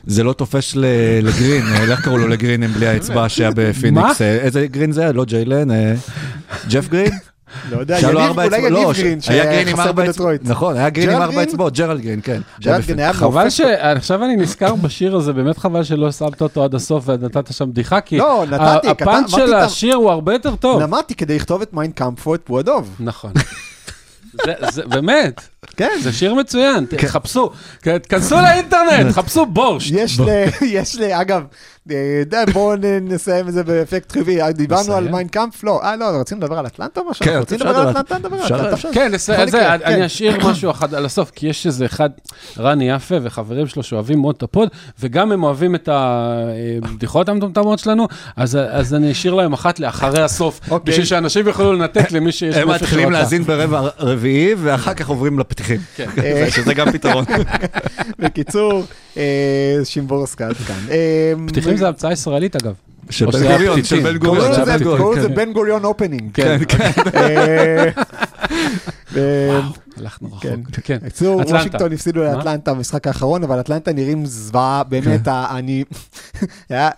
זה 0.05 0.23
לא 0.23 0.33
תופס 0.33 0.75
לגרין, 0.75 1.63
אה, 1.63 1.91
איך 1.91 2.01
קראו 2.01 2.17
לו 2.17 2.27
לגרין 2.27 2.63
עם 2.63 2.71
בלי 2.71 2.87
האצבע 2.87 3.29
שהיה 3.29 3.51
בפיניקס? 3.55 4.21
אה, 4.21 4.37
איזה 4.37 4.67
גרין 4.67 4.91
זה? 4.91 5.13
לא 5.13 5.25
ג'יילן? 5.25 5.71
אה, 5.71 5.93
ג'ף 6.69 6.87
גרין? 6.87 7.11
לא 7.71 7.77
יודע, 7.79 7.99
יניב, 7.99 8.39
אולי. 8.39 8.45
יניב 8.45 8.69
לא, 8.69 8.69
גרין, 8.69 8.75
היה 8.75 8.93
גרין 8.93 9.21
שהיה 9.21 9.61
עם 9.61 9.67
חסר 9.67 9.83
ארבע 9.83 10.03
בדטרויט. 10.03 10.41
אצבעות. 10.41 10.57
נכון, 10.57 10.77
היה 10.77 10.89
גרין 10.89 11.09
עם 11.09 11.21
ארבע? 11.21 11.43
אצבעות, 11.43 11.73
ג'רלד 11.77 12.01
גרין, 12.01 12.19
כן. 12.23 12.41
ג'רלד 12.61 12.85
גרין 12.85 12.99
היה 12.99 13.13
חבל. 13.13 13.49
ש... 13.49 13.61
עכשיו 13.79 14.23
אני 14.23 14.35
נזכר 14.35 14.75
בשיר 14.75 15.15
הזה, 15.15 15.33
באמת 15.33 15.57
חבל 15.57 15.83
שלא 15.83 16.11
שמת 16.11 16.41
אותו 16.41 16.63
עד 16.63 16.75
הסוף 16.75 17.03
ונתת 17.07 17.53
שם 17.53 17.71
בדיחה, 17.71 18.01
כי 18.01 18.17
לא, 18.17 18.45
הפאנץ' 18.83 19.29
של 19.29 19.53
השיר 19.53 19.95
הוא 19.95 20.11
הרבה 20.11 20.33
יותר 20.33 20.55
טוב. 20.55 20.81
למדתי 20.81 21.15
כדי 21.15 21.35
לכתוב 21.35 21.61
את 21.61 21.73
מיין 21.73 21.97
קאמפף 21.97 22.27
או 22.27 22.35
את 22.35 22.41
פו 22.43 22.58
הדוב. 22.58 22.95
נכון. 22.99 23.31
זה, 24.45 24.53
זה, 24.71 24.81
באמת, 24.85 25.41
כן. 25.77 25.89
זה 26.01 26.13
שיר 26.13 26.33
מצוין, 26.33 26.85
תחפשו, 26.85 27.51
תכנסו 27.79 28.35
לאינטרנט, 28.35 29.13
חפשו 29.17 29.45
בורש. 29.45 29.91
יש 29.91 30.19
ל... 30.19 30.29
יש 30.61 30.95
ל... 30.95 31.03
אגב, 31.03 31.41
אה, 31.41 31.45
בואו 32.53 32.75
נ- 32.75 33.13
נסיים 33.13 33.47
את 33.47 33.53
זה 33.53 33.63
באפקט 33.63 34.11
חיובי. 34.11 34.41
אה, 34.41 34.51
דיברנו? 34.51 34.93
על 34.93 35.07
מיין 35.11 35.32
קאמפף? 35.32 35.63
לא. 35.63 35.81
אה, 35.83 35.95
לא, 35.95 36.05
רצינו 36.05 36.41
לדבר 36.41 36.57
על 36.59 36.67
אטלנטה 36.67 37.01
או 37.01 37.09
משהו? 37.09 37.25
כן, 37.25 37.37
אפשר 37.39 37.55
לדבר 37.55 37.79
על. 37.79 37.89
אטלנטה? 37.89 38.17
נדבר 38.17 38.35
על 38.35 38.41
אפשר, 38.43 38.55
אטלנטה. 38.55 38.87
כן, 38.93 39.11
מקרה, 39.47 39.75
אני 39.75 39.95
כן. 39.95 40.01
אשאיר 40.01 40.37
משהו 40.49 40.71
אחד 40.71 40.93
על 40.93 41.05
הסוף, 41.05 41.31
כי 41.31 41.47
יש 41.47 41.65
איזה 41.67 41.85
אחד, 41.85 42.09
רני 42.59 42.89
יפה 42.89 43.15
וחברים 43.23 43.67
שלו 43.67 43.83
שאוהבים 43.83 44.19
מאוד 44.19 44.35
את 44.37 44.43
הפוד, 44.43 44.69
וגם 44.99 45.31
הם 45.31 45.43
אוהבים 45.43 45.75
את 45.75 45.89
הבדיחות 45.91 47.29
המטומטמות 47.29 47.79
שלנו, 47.79 48.07
אז 48.35 48.57
אז 48.69 48.93
אני 48.93 49.11
אשאיר 49.11 49.33
להם 49.33 49.53
אחת 49.53 49.79
לאחרי 49.79 50.21
הסוף, 50.21 50.59
אוקיי. 50.71 50.91
בשביל 50.91 51.05
שאנשים 51.05 51.47
יוכלו 51.47 51.73
לנתק 51.73 52.11
למי 52.11 52.31
שיש 52.31 52.55
הם 52.55 52.69
מתחילים. 52.69 53.11
להאזין 53.11 53.43
ברבע 53.43 53.89
רביעי, 53.99 54.55
ואחר 54.57 54.93
כך 54.93 55.07
עוברים 55.09 55.39
לפתיחים. 55.39 55.79
כן. 55.95 56.07
זה- 56.15 56.51
שזה 56.55 56.73
גם 56.73 56.91
פתרון. 56.91 57.25
בקיצור, 58.19 58.83
אה, 59.17 59.23
שימבורסקה 59.83 60.47
עד 60.47 60.55
כאן. 60.67 60.75
אה, 60.91 61.33
פתיחים 61.73 61.77
זה 61.77 61.87
המצאה 61.87 62.11
ישראלית 62.11 62.55
אגב. 62.55 62.73
של 63.09 63.25
בן 63.25 63.47
גוריון. 63.47 63.83
של 63.83 64.03
בן 64.03 64.17
גוריון. 64.17 64.97
קוראים 64.97 65.19
לזה 65.19 65.27
כן. 65.27 65.35
בן 65.35 65.53
גוריון 65.53 65.85
opening. 65.85 66.31
כן, 66.33 66.59
אה, 67.15 67.89
אה, 69.17 69.61
הלכנו 69.97 70.27
רחוק. 70.27 70.41
כן. 70.43 70.59
כן. 70.83 70.97
בקיצור, 71.01 71.41
אטלנטה. 71.41 71.57
וושינגטון 71.57 71.93
הפסידו? 71.93 72.23
לאטלנטה 72.23 72.73
במשחק 72.73 73.07
האחרון, 73.07 73.43
אבל 73.43 73.59
אטלנטה 73.59 73.93
נראים 73.93 74.25
זוועה, 74.25 74.83
באמת, 74.83 75.27
אני... 75.27 75.83
אה, 76.71 76.89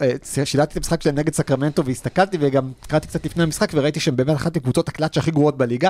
שידעתי 0.46 0.72
את 0.72 0.78
המשחק 0.78 1.02
שלהם 1.02 1.16
נגד 1.16 1.34
סקרמנטו 1.34 1.86
והסתכלתי 1.86 2.38
וגם 2.40 2.72
קראתי 2.88 3.08
קצת 3.08 3.26
לפני 3.26 3.44
המשחק 3.44 3.72
וראיתי 3.74 4.00
שהם 4.00 4.16
באמת 4.16 4.36
אחת 4.36 4.58
מקבוצות 4.58 4.90
הקלאץ' 4.90 5.18
הכי 5.18 5.32
גרועות 5.32 5.58
בליגה. 5.58 5.90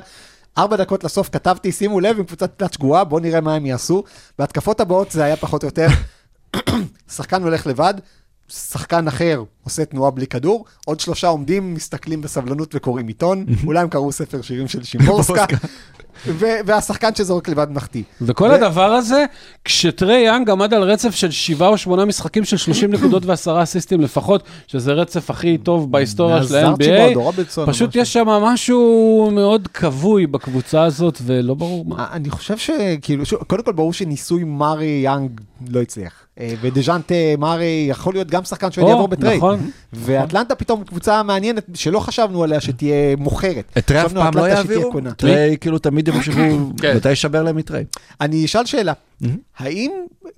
ארבע 0.57 0.75
דקות 0.75 1.03
לסוף 1.03 1.29
כתבתי, 1.29 1.71
שימו 1.71 1.99
לב, 1.99 2.17
עם 2.17 2.23
קבוצת 2.23 2.51
קלאץ' 2.57 2.77
גרועה, 2.77 3.03
בואו 3.03 3.21
נראה 3.21 3.41
מה 3.41 3.55
הם 3.55 3.65
יעשו. 3.65 4.03
בהתקפות 4.39 4.79
הבאות 4.79 5.11
זה 5.11 5.23
היה 5.23 5.35
פחות 5.35 5.63
או 5.63 5.67
יותר, 5.67 5.87
שחקן 7.15 7.43
הולך 7.43 7.67
לבד, 7.67 7.93
שחקן 8.49 9.07
אחר 9.07 9.43
עושה 9.63 9.85
תנועה 9.85 10.11
בלי 10.11 10.27
כדור, 10.27 10.65
עוד 10.85 10.99
שלושה 10.99 11.27
עומדים, 11.27 11.73
מסתכלים 11.73 12.21
בסבלנות 12.21 12.75
וקוראים 12.75 13.07
עיתון, 13.07 13.45
אולי 13.65 13.79
הם 13.79 13.89
קראו 13.89 14.11
ספר 14.11 14.41
שירים 14.41 14.67
של 14.67 14.83
שימבורסקה, 14.89 15.45
ו- 16.27 16.45
והשחקן 16.65 17.15
שזורק 17.15 17.49
לבד 17.49 17.67
מחטיא. 17.71 18.03
וכל 18.21 18.51
הדבר 18.51 18.91
הזה, 18.91 19.25
כשטרי 19.65 20.19
יאנג 20.25 20.49
עמד 20.49 20.73
על 20.73 20.83
רצף 20.83 21.15
של 21.15 21.31
שבעה 21.31 21.69
או 21.69 21.77
שמונה 21.77 22.05
משחקים 22.05 22.45
של 22.45 22.57
30 22.57 22.91
נקודות 22.91 23.25
ועשרה 23.25 23.63
אסיסטים 23.63 24.01
לפחות, 24.01 24.43
שזה 24.67 24.93
רצף 24.93 25.29
הכי 25.29 25.57
טוב 25.57 25.91
בהיסטוריה 25.91 26.43
של 26.43 26.55
ה-NBA, 26.55 27.65
פשוט. 27.65 27.95
יש 27.95 28.13
שם 28.13 28.27
משהו 28.27 29.29
מאוד 29.33 29.67
כבוי 29.67 30.27
בקבוצה 30.27 30.83
הזאת, 30.83 31.19
ולא 31.25 31.53
ברור 31.53 31.85
מה. 31.85 32.07
אני 32.11 32.29
חושב 32.29 32.57
שכאילו, 32.57 33.23
קודם 33.47 33.63
כל 33.63 33.71
ברור 33.71 33.93
שניסוי 33.93 34.43
מארי 34.43 35.01
יאנג 35.03 35.41
לא 35.69 35.81
הצליח. 35.81 36.24
אה, 36.39 36.53
ודז'ונטה 36.61 37.15
מארי 37.37 37.85
יכול 37.89 38.13
להיות 38.13 38.27
גם 38.27 38.43
שחקן 38.43 38.71
שעוד 38.71 38.85
או, 38.85 38.89
יעבור 38.91 39.07
ב 39.07 39.12
trade. 39.12 39.37
נכון. 39.37 39.69
ואטלנטה 39.93 40.55
פתאום 40.55 40.83
קבוצה 40.83 41.23
מעניינת 41.23 41.65
שלא 41.73 41.99
חשבנו 41.99 42.43
עליה 42.43 42.61
שתהיה 42.61 43.15
מוכרת. 43.15 43.71
את 43.77 43.85
טרי 43.85 44.05
אף 44.05 44.13
פעם 44.13 44.37
לא 44.37 44.49
יעבירו? 44.49 44.91
טרי 45.17 45.57
כאילו 45.61 45.77
תמיד 45.79 46.07
ימשיכו, 46.07 46.39
כן. 46.81 46.95
מתי 46.95 47.09
יישבר 47.09 47.43
להם 47.43 47.55
מטרי? 47.55 47.83
אני 48.21 48.45
אשאל 48.45 48.65
שאלה, 48.65 48.93
האם, 49.57 49.91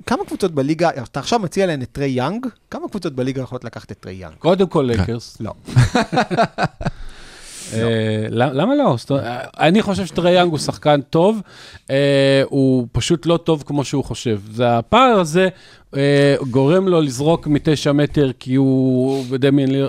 כמה 0.06 0.26
קבוצות 0.26 0.52
בליגה, 0.52 0.90
אתה 1.04 1.20
עכשיו 1.20 1.40
מציע 1.40 1.66
להן 1.66 1.82
את 1.82 1.88
טרי 1.92 2.10
יאנג, 2.10 2.46
כמה 2.72 2.90
קבוצות 2.90 3.14
בליגה 3.14 3.42
יכולות 3.42 3.64
לקחת 3.64 3.92
את 3.92 3.98
טרי 4.00 4.14
יאנג? 4.14 4.34
קודם 4.40 4.68
כל 4.68 4.82
לייקרס. 4.88 5.38
לא. 5.40 5.54
אה, 7.74 8.26
למ- 8.30 8.54
למה 8.54 8.76
לא? 8.76 8.96
אני 9.60 9.82
חושב 9.82 10.06
שטרי 10.06 10.32
יאנג 10.32 10.52
הוא 10.52 10.60
שחקן 10.60 11.02
טוב, 11.02 11.42
אה, 11.90 12.44
הוא 12.46 12.88
פשוט 12.92 13.26
לא 13.26 13.38
טוב 13.38 13.64
כמו 13.68 13.84
שהוא 13.84 14.04
חושב. 14.04 14.40
זה 14.52 14.78
הפער 14.78 15.20
הזה 15.20 15.48
גורם 16.52 16.88
לו 16.88 17.02
לזרוק 17.02 17.48
מתשע 17.48 17.92
מטר 17.92 18.32
כי 18.40 18.56
הוא. 18.56 19.24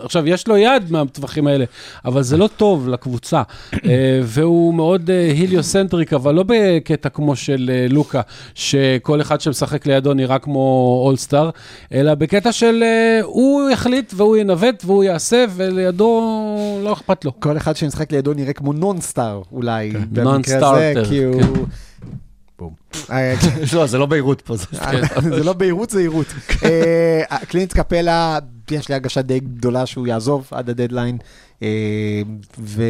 עכשיו, 0.03 0.29
יש 0.29 0.49
לו 0.49 0.57
יד 0.57 0.93
מהטווחים 0.93 1.47
האלה, 1.47 1.65
אבל 2.05 2.23
זה 2.23 2.37
לא 2.37 2.49
טוב 2.57 2.89
לקבוצה. 2.89 3.43
אה, 3.75 4.21
והוא 4.25 4.75
מאוד 4.75 5.11
אה, 5.11 5.31
היליוסנטריק, 5.31 6.13
אבל 6.13 6.35
לא 6.35 6.45
בקטע 6.47 7.09
כמו 7.09 7.37
של 7.37 7.71
אה, 7.73 7.87
לוקה, 7.91 8.21
שכל 8.55 9.21
אחד 9.21 9.41
שמשחק 9.41 9.87
לידו 9.87 10.15
נראה 10.15 10.39
כמו 10.39 11.01
אולסטאר, 11.05 11.51
אלא 11.93 12.15
בקטע 12.15 12.53
של 12.53 12.83
אה, 12.83 13.21
הוא 13.23 13.71
יחליט 13.71 14.13
והוא 14.17 14.37
ינווט 14.37 14.83
והוא 14.87 15.05
יעשה, 15.05 15.45
ולידו 15.57 16.81
לא 16.85 16.93
אכפת 16.93 17.25
לו. 17.25 17.41
כל 17.41 17.57
אחד 17.57 17.77
שמשחק 17.77 18.13
לידו 18.13 18.35
נראה 18.35 18.53
כמו 18.53 18.73
נון 18.73 19.01
סטאר 19.01 19.43
אולי, 19.53 19.91
במקרה 19.91 20.03
הזה, 20.11 20.23
נון-סטארטר, 20.23 21.05
כי 21.05 21.25
הוא... 21.25 21.43
כן. 22.59 22.65
בום. 22.65 22.75
אה, 23.11 23.35
לא, 23.75 23.87
זה 23.87 23.99
לא 23.99 24.07
בהירות 24.07 24.41
פה. 24.41 24.57
זה- 24.57 24.67
זה 25.21 25.45
לא 25.45 25.53
בהירות, 25.53 25.91
זה 25.91 26.01
עירות. 26.01 26.27
אה, 26.65 27.23
קלינט 27.49 27.73
קפלה, 27.73 28.39
יש 28.71 28.89
לי 28.89 28.95
הרגשה 28.95 29.23
די 29.23 29.41
גדולה 29.41 29.87
שהוא 29.87 30.07
יעזוב 30.07 30.49
עד 30.51 30.71
הדדליין. 30.71 31.19
אה, 31.63 31.69
ו... 32.59 32.83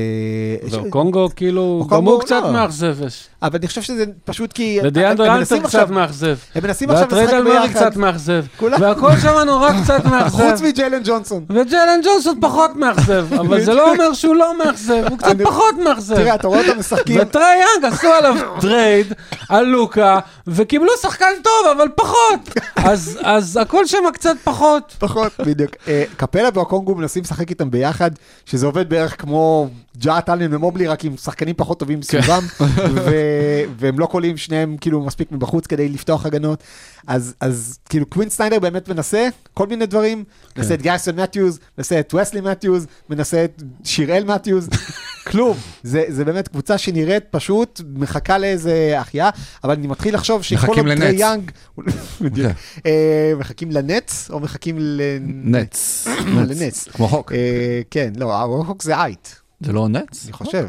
והקונגו 0.71 1.29
כאילו, 1.37 1.87
גם 1.91 2.05
הוא 2.05 2.21
קצת 2.21 2.41
לא. 2.43 2.53
מאכזב. 2.53 2.97
אבל 3.43 3.59
אני 3.59 3.69
חושב 3.69 3.83
שזה 3.83 4.05
פשוט 4.25 4.53
כי... 4.53 4.81
אלטר 4.81 5.37
מנסים 5.37 5.62
קצת 5.62 5.91
מאכזב. 5.91 6.37
הם 6.55 6.62
מנסים 6.64 6.91
עכשיו 6.91 7.03
והטרייד 7.03 7.29
לשחק 7.29 7.39
על 7.39 7.45
מרי 7.45 7.69
ביחד, 7.69 7.75
קצת 7.75 7.97
מאכזב. 7.97 8.45
והכל 8.81 9.11
שם 9.23 9.39
נורא 9.47 9.71
קצת 9.83 10.05
מאכזב. 10.11 10.51
חוץ 10.51 10.61
מג'יילן 10.61 11.01
ג'ונסון. 11.05 11.45
וג'לן 11.51 12.01
ג'ונסון 12.05 12.39
פחות 12.41 12.77
מאכזב, 12.77 13.27
אבל 13.41 13.64
זה 13.64 13.75
לא 13.75 13.93
אומר 13.93 14.12
שהוא 14.12 14.37
לא 14.37 14.59
מאכזב, 14.59 15.05
הוא 15.11 15.19
קצת 15.19 15.37
פחות 15.45 15.75
מאכזב. 15.85 16.16
תראה, 16.16 16.35
אתה 16.35 16.49
רואה 16.49 16.69
אותם 16.69 16.79
משחקים, 16.79 17.21
וטרי 17.21 17.43
יאנג 17.43 17.93
עשו 17.93 18.09
עליו 18.09 18.35
טרייד 18.61 19.12
על 19.49 19.64
לוקה, 19.64 20.19
וקיבלו 20.47 20.93
שחקן 21.03 21.33
טוב, 21.43 21.77
אבל 21.77 21.89
פחות. 21.95 22.41
אז, 22.77 23.19
אז 23.23 23.59
הכל 23.62 23.87
שם 23.87 24.05
קצת 24.12 24.37
פחות. 24.45 24.95
פחות, 24.99 25.33
בדיוק. 25.39 25.71
אה, 25.89 26.05
קפלה 26.16 26.49
והקונגו 26.55 26.95
מנסים 26.95 27.23
לשחק 27.23 27.51
איתם 27.51 27.71
ביחד, 27.71 28.11
שזה 28.59 28.67
עובד 28.67 28.89
בערך 28.89 29.21
כמו 29.21 29.69
ג'אה 29.99 30.21
טאלן 30.21 30.55
ומובלי, 30.55 30.87
רק 30.87 31.05
עם 31.05 31.17
שחקנים 31.17 31.55
פחות 31.55 31.79
טובים 31.79 32.03
סביבם, 32.03 32.47
ו- 32.95 33.63
והם 33.79 33.99
לא 33.99 34.07
קולים 34.07 34.37
שניהם 34.37 34.77
כאילו 34.81 35.01
מספיק 35.05 35.33
מבחוץ 35.33 35.67
כדי 35.67 35.89
לפתוח 35.89 36.27
הגנות. 36.27 36.63
אז, 37.07 37.35
אז 37.41 37.79
כאילו 37.89 38.07
קווין 38.07 38.29
סטיינר 38.29 38.59
באמת 38.59 38.89
מנסה 38.89 39.29
כל 39.55 39.67
מיני 39.67 39.87
דברים, 39.87 40.25
מנסה 40.57 40.75
את 40.75 40.83
גייסון 40.83 41.21
מתיוז, 41.21 41.59
מנסה 41.79 42.01
את 42.01 42.15
וסלי 42.15 42.41
מתיוז, 42.41 42.87
מנסה 43.11 43.45
את 43.45 43.63
שיראל 43.85 44.25
מתיוז, 44.25 44.69
כלום. 45.31 45.57
זה, 45.83 46.05
זה 46.09 46.24
באמת 46.24 46.49
קבוצה 46.49 46.79
שנראית 46.79 47.24
פשוט 47.31 47.81
מחכה 47.95 48.39
לאיזה 48.39 48.95
החייאה, 48.99 49.31
אבל 49.64 49.72
אני 49.72 49.87
מתחיל 49.87 50.14
לחשוב 50.14 50.43
שכל 50.43 50.66
עוד 50.66 50.76
טרי 50.76 50.97
לנץ. 50.97 51.20
יאנג, 51.20 51.51
בדיוק. 52.20 52.53
אה, 52.87 53.33
מחכים 53.39 53.70
לנץ 53.70 54.31
או 54.31 54.41
מחכים 54.41 54.76
לנץ? 54.79 56.07
נץ. 56.26 56.61
לנץ. 56.61 56.89
כמו 56.89 57.07
הוק. 57.07 57.33
אה, 57.33 57.81
כן, 57.91 58.12
לא, 58.16 58.33
הרוק 58.33 58.83
זה 58.83 58.97
אייט, 58.97 59.29
זה 59.61 59.72
לא 59.72 59.89
נץ? 59.89 60.24
אני 60.24 60.33
חושב. 60.33 60.66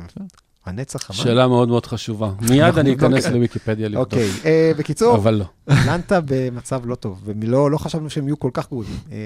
הנץ 0.70 0.95
החבל. 0.95 1.17
שאלה 1.17 1.47
מאוד 1.47 1.70
מאוד 1.70 1.86
חשובה. 1.86 2.32
מיד 2.49 2.78
אני 2.78 2.93
אכנס 2.93 3.26
לוויקיפדיה 3.26 3.89
לבדוק. 3.89 4.13
אוקיי, 4.13 4.30
אה, 4.45 4.72
בקיצור, 4.78 5.15
אבל 5.15 5.34
לא. 5.34 5.45
אטלנטה 5.74 6.20
במצב 6.26 6.82
לא 6.86 6.95
טוב, 6.95 7.22
ולא 7.26 7.72
לא 7.72 7.78
חשבנו 7.78 8.09
שהם 8.09 8.28
יהיו 8.28 8.39
כל 8.39 8.49
כך 8.53 8.70
גרועים. 8.70 8.93
אה, 9.11 9.17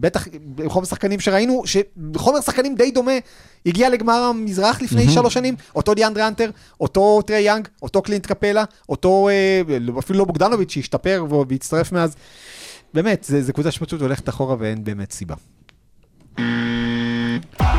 בטח 0.00 0.26
עם 0.62 0.68
חומר 0.68 0.84
שחקנים 0.84 1.20
שראינו, 1.20 1.62
שחומר 1.66 2.40
שחקנים 2.40 2.74
די 2.74 2.90
דומה, 2.90 3.12
הגיע 3.66 3.90
לגמר 3.90 4.12
המזרח 4.14 4.82
לפני 4.82 5.10
שלוש 5.10 5.34
שנים, 5.34 5.54
אותו 5.76 5.94
דיאנדרה 5.94 6.28
האנטר, 6.28 6.50
אותו 6.80 7.22
טרי 7.22 7.40
יאנג, 7.40 7.68
אותו 7.82 8.02
קלינט 8.02 8.26
קפלה, 8.26 8.64
אותו, 8.88 9.28
אה, 9.28 9.62
אפילו 9.98 10.18
לא 10.18 10.24
בוגדנוביץ' 10.24 10.70
שהשתפר 10.70 11.26
והצטרף 11.48 11.92
מאז. 11.92 12.16
באמת, 12.94 13.26
זה 13.28 13.52
קבוצה 13.52 13.70
שפשוט 13.70 14.00
הולכת 14.00 14.28
אחורה 14.28 14.56
ואין 14.58 14.84
באמת 14.84 15.12
סיבה. 15.12 15.34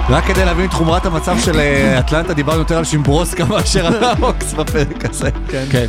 רק 0.10 0.24
כדי 0.26 0.46
להבין 0.46 0.66
את 0.66 0.74
חומרת 0.74 1.06
המצב 1.06 1.40
של 1.40 1.60
אה, 1.60 2.00
אטלנטה, 2.00 2.34
דיברנו 2.34 2.60
יותר 2.60 2.78
על 2.78 2.84
שימבורסקה 2.84 3.46
מאשר 3.50 3.86
על 3.88 4.04
ההוקס 4.04 4.54
בפרק 4.54 5.06
הזה. 5.10 5.30
כן. 5.50 5.86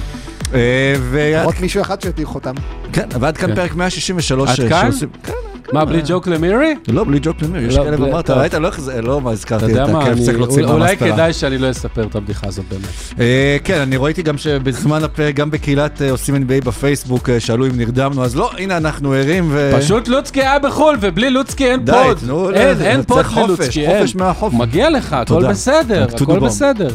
אה, 0.55 0.95
ו- 1.01 1.33
לפחות 1.37 1.61
מישהו 1.61 1.83
אחד 1.83 2.01
שהטיח 2.01 2.35
אותם. 2.35 2.55
כן, 2.93 3.09
ועד 3.21 3.37
כאן 3.37 3.49
כן. 3.49 3.55
פרק 3.55 3.75
163. 3.75 4.51
עד 4.61 4.65
אה, 4.65 4.69
כאן? 4.69 4.91
כן, 5.23 5.33
מה, 5.73 5.85
בלי 5.85 6.03
ג'וק 6.07 6.27
למירי? 6.29 6.75
לא, 6.89 7.05
בלי 7.05 7.19
ג'וק 7.23 7.43
למיר, 7.43 7.67
יש 7.67 7.77
לא, 7.77 7.85
כאלה 7.85 8.03
ואמרת, 8.03 8.27
טוב. 8.27 8.39
ראית, 8.39 8.55
לא 8.55 8.71
לא 9.03 9.21
הזכרתי 9.33 9.73
את 9.73 9.89
הכלב, 9.89 10.19
צריך 10.25 10.39
להוציא 10.39 10.65
אולי 10.65 10.79
מהמספרה. 10.79 11.13
כדאי 11.13 11.33
שאני 11.33 11.59
לא 11.59 11.71
אספר 11.71 12.05
את 12.05 12.15
הבדיחה 12.15 12.47
הזאת 12.47 12.65
באמת. 12.71 13.21
אה, 13.21 13.57
כן, 13.65 13.81
אני 13.81 13.97
ראיתי 13.97 14.23
גם 14.23 14.39
שבזמן 14.39 15.05
הפרק, 15.05 15.35
גם 15.35 15.51
בקהילת 15.51 16.03
אה, 16.03 16.11
עושים 16.11 16.37
NBA 16.37 16.65
בפייסבוק, 16.65 17.31
אה, 17.31 17.41
שאלו 17.41 17.67
אם 17.67 17.77
נרדמנו, 17.77 18.25
אז 18.25 18.37
לא, 18.37 18.51
הנה 18.59 18.77
אנחנו 18.77 19.13
ערים 19.13 19.49
ו... 19.51 19.73
פשוט 19.79 20.09
לוצקי 20.09 20.41
היה 20.41 20.59
בחו"ל, 20.59 20.97
ובלי 21.01 21.31
לוצקי 21.31 21.67
אין 21.67 21.85
די, 21.85 21.93
פוד. 21.93 22.19
תנו, 22.19 22.51
אין, 22.51 22.99
לא, 22.99 23.03
פוד 23.03 23.25
בלי 23.25 23.35
חופש, 23.35 23.49
לוצקי, 23.49 23.87
אין. 23.87 24.01
חופש 24.01 24.17
מהחופש. 24.17 24.55
מגיע 24.57 24.91
לך, 24.91 25.13
הכל. 25.13 25.49
בסדר, 25.49 26.07
הכל. 26.15 26.39
בסדר. 26.39 26.89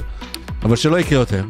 אבל 0.64 0.76
שלא 0.76 1.00
יקרה 1.00 1.20
יותר. 1.20 1.44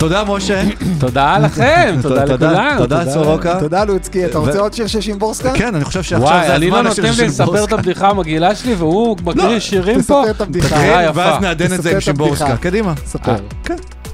תודה, 0.00 0.24
משה. 0.24 0.62
תודה 1.00 1.38
לכם, 1.38 1.96
תודה 2.02 2.24
לכולם. 2.24 2.74
תודה, 2.78 3.10
סורוקה. 3.10 3.60
תודה 3.60 3.84
לוצקי, 3.84 4.24
אתה 4.24 4.38
רוצה 4.38 4.58
עוד 4.58 4.72
שיר 4.74 4.86
של 4.86 5.00
שימבורסקה? 5.00 5.52
כן, 5.54 5.74
אני 5.74 5.84
חושב 5.84 6.02
שעכשיו 6.02 6.28
וואי, 6.28 6.46
זה 6.46 6.56
אני 6.56 6.66
הזמן 6.66 6.84
לא 6.84 6.90
לשיר 6.90 7.04
נותן 7.04 7.16
של 7.16 7.22
לי 7.22 7.28
לספר 7.28 7.44
את 7.44 7.48
שימבורסקה. 7.48 7.74
הבדיחה 7.74 8.08
המגעילה 8.08 8.54
שלי, 8.54 8.74
והוא 8.74 9.16
מקריא 9.24 9.58
שירים 9.58 10.02
פה. 10.02 10.22
תספר 10.22 10.30
את 10.30 10.40
הבדיחה. 10.40 10.76
כן. 10.76 11.10
ואז 11.14 11.42
נעדן 11.42 11.72
את 11.74 11.82
זה 11.82 11.90
עם 11.90 12.00
שימבורסקה. 12.00 12.56
קדימה. 12.56 12.94
ספר. 13.06 13.34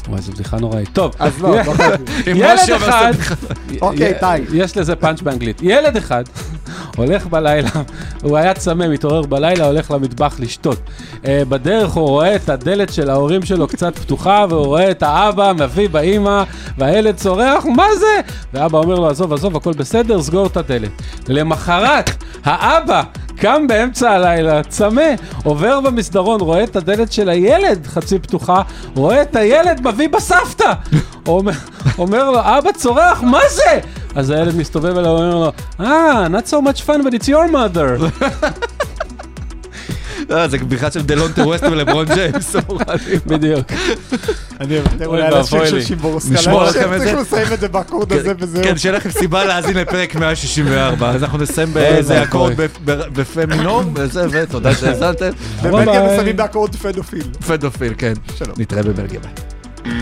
וואי, 0.08 0.22
זו 0.22 0.32
בדיחה 0.32 0.56
נוראית. 0.56 0.88
טוב, 0.92 1.14
אז 1.18 1.40
לא, 1.42 1.56
לא 1.56 1.72
חייבים. 1.72 2.06
אם 2.30 2.36
ילד 2.36 2.70
אחד, 2.76 3.12
אוקיי, 3.82 4.14
טי. 4.20 4.26
יש 4.52 4.76
לזה 4.76 4.96
פאנץ' 4.96 5.20
באנגלית. 5.20 5.60
ילד 5.62 5.96
אחד 5.96 6.24
הולך 6.96 7.26
בלילה, 7.26 7.68
הוא 8.22 8.36
היה 8.36 8.54
צמא, 8.54 8.88
מתעורר 8.88 9.22
בלילה, 9.22 9.66
הולך 9.66 9.90
למטבח 9.90 10.36
לשתות. 10.38 10.78
אה, 11.26 11.42
בדרך 11.48 11.92
הוא 11.92 12.08
רואה 12.08 12.36
את 12.36 12.48
הדלת 12.48 12.92
של 12.92 13.10
ההורים 13.10 13.44
שלו 13.44 13.66
קצת 13.66 13.98
פתוחה, 13.98 14.46
והוא 14.48 14.66
רואה 14.66 14.90
את 14.90 15.02
האבא 15.02 15.52
מביא 15.52 15.88
באימא, 15.88 16.42
והילד 16.78 17.16
צורח, 17.16 17.64
מה 17.76 17.86
זה? 17.98 18.20
ואבא 18.52 18.78
אומר 18.78 18.94
לו, 18.94 19.08
עזוב, 19.08 19.32
עזוב, 19.32 19.56
הכל 19.56 19.72
בסדר, 19.72 20.22
סגור 20.22 20.46
את 20.46 20.56
הדלת. 20.56 20.90
למחרת, 21.28 22.10
האבא 22.44 23.02
קם 23.36 23.66
באמצע 23.66 24.10
הלילה, 24.10 24.62
צמא, 24.62 25.14
עובר 25.44 25.80
במסדרון, 25.80 26.40
רואה 26.40 26.64
את 26.64 26.76
הדלת 26.76 27.12
של 27.12 27.28
הילד 27.28 27.86
חצי 27.86 28.18
פתוחה, 28.18 28.62
רואה 28.94 29.22
את 29.22 29.36
הילד 29.36 29.88
מביא 29.88 30.08
בסבתא. 30.08 30.72
אומר, 31.26 31.52
אומר 31.98 32.30
לו, 32.30 32.40
אבא 32.40 32.72
צורח, 32.72 33.22
מה 33.22 33.40
זה? 33.48 33.80
אז 34.14 34.30
הילד 34.30 34.56
מסתובב 34.56 34.98
אליו 34.98 35.10
ואומר 35.12 35.34
לו, 35.34 35.52
אה, 35.80 36.26
not 36.26 36.50
so 36.50 36.54
much 36.54 36.80
fun, 36.86 37.02
but 37.04 37.14
it's 37.14 37.28
your 37.28 37.52
mother. 37.52 38.22
אה, 40.30 40.48
זה 40.48 40.58
בדיחה 40.58 40.90
של 40.90 41.02
דלונטה 41.02 41.42
ווסט 41.46 41.62
ולברון 41.64 42.06
ג'יימס. 42.14 42.56
בדיוק. 43.26 43.66
אני 44.60 44.78
אוותר 44.78 45.06
אולי 45.06 45.22
על 45.22 45.34
השיר 45.34 45.66
של 45.66 45.74
לי. 45.76 45.82
שימבורסקה. 45.84 46.34
נשמור 46.34 46.62
לא, 46.62 46.68
לכם 46.68 46.80
את 46.92 46.98
צריך 46.98 47.14
זה? 47.14 47.20
לסיים 47.20 47.52
את 47.52 47.60
זה 47.60 47.68
באקורד 47.68 48.12
הזה 48.12 48.32
וזהו. 48.38 48.64
כן, 48.64 48.78
שיהיה 48.78 48.96
לכם 48.96 49.10
סיבה 49.10 49.44
להאזין 49.44 49.76
לפרק 49.76 50.14
164. 50.16 51.10
אז 51.10 51.22
אנחנו 51.22 51.38
נסיים 51.38 51.74
באיזה. 51.74 52.22
אקורד 52.22 52.52
בפ- 52.52 52.78
ב- 52.84 53.20
בפה 53.20 53.46
מינור, 53.46 53.82
וזה, 53.94 54.26
ותודה 54.30 54.74
שהאזנתם. 54.74 55.30
ובלגיה 55.62 56.00
ביי. 56.00 56.12
מסיימים 56.12 56.36
באקורד 56.36 56.74
פדופיל. 56.76 57.24
פדופיל, 57.46 57.92
כן. 57.98 58.12
שלום. 58.38 58.54
נתראה 58.58 58.82
בבלגיה. 58.82 59.20
ביי. 59.20 59.92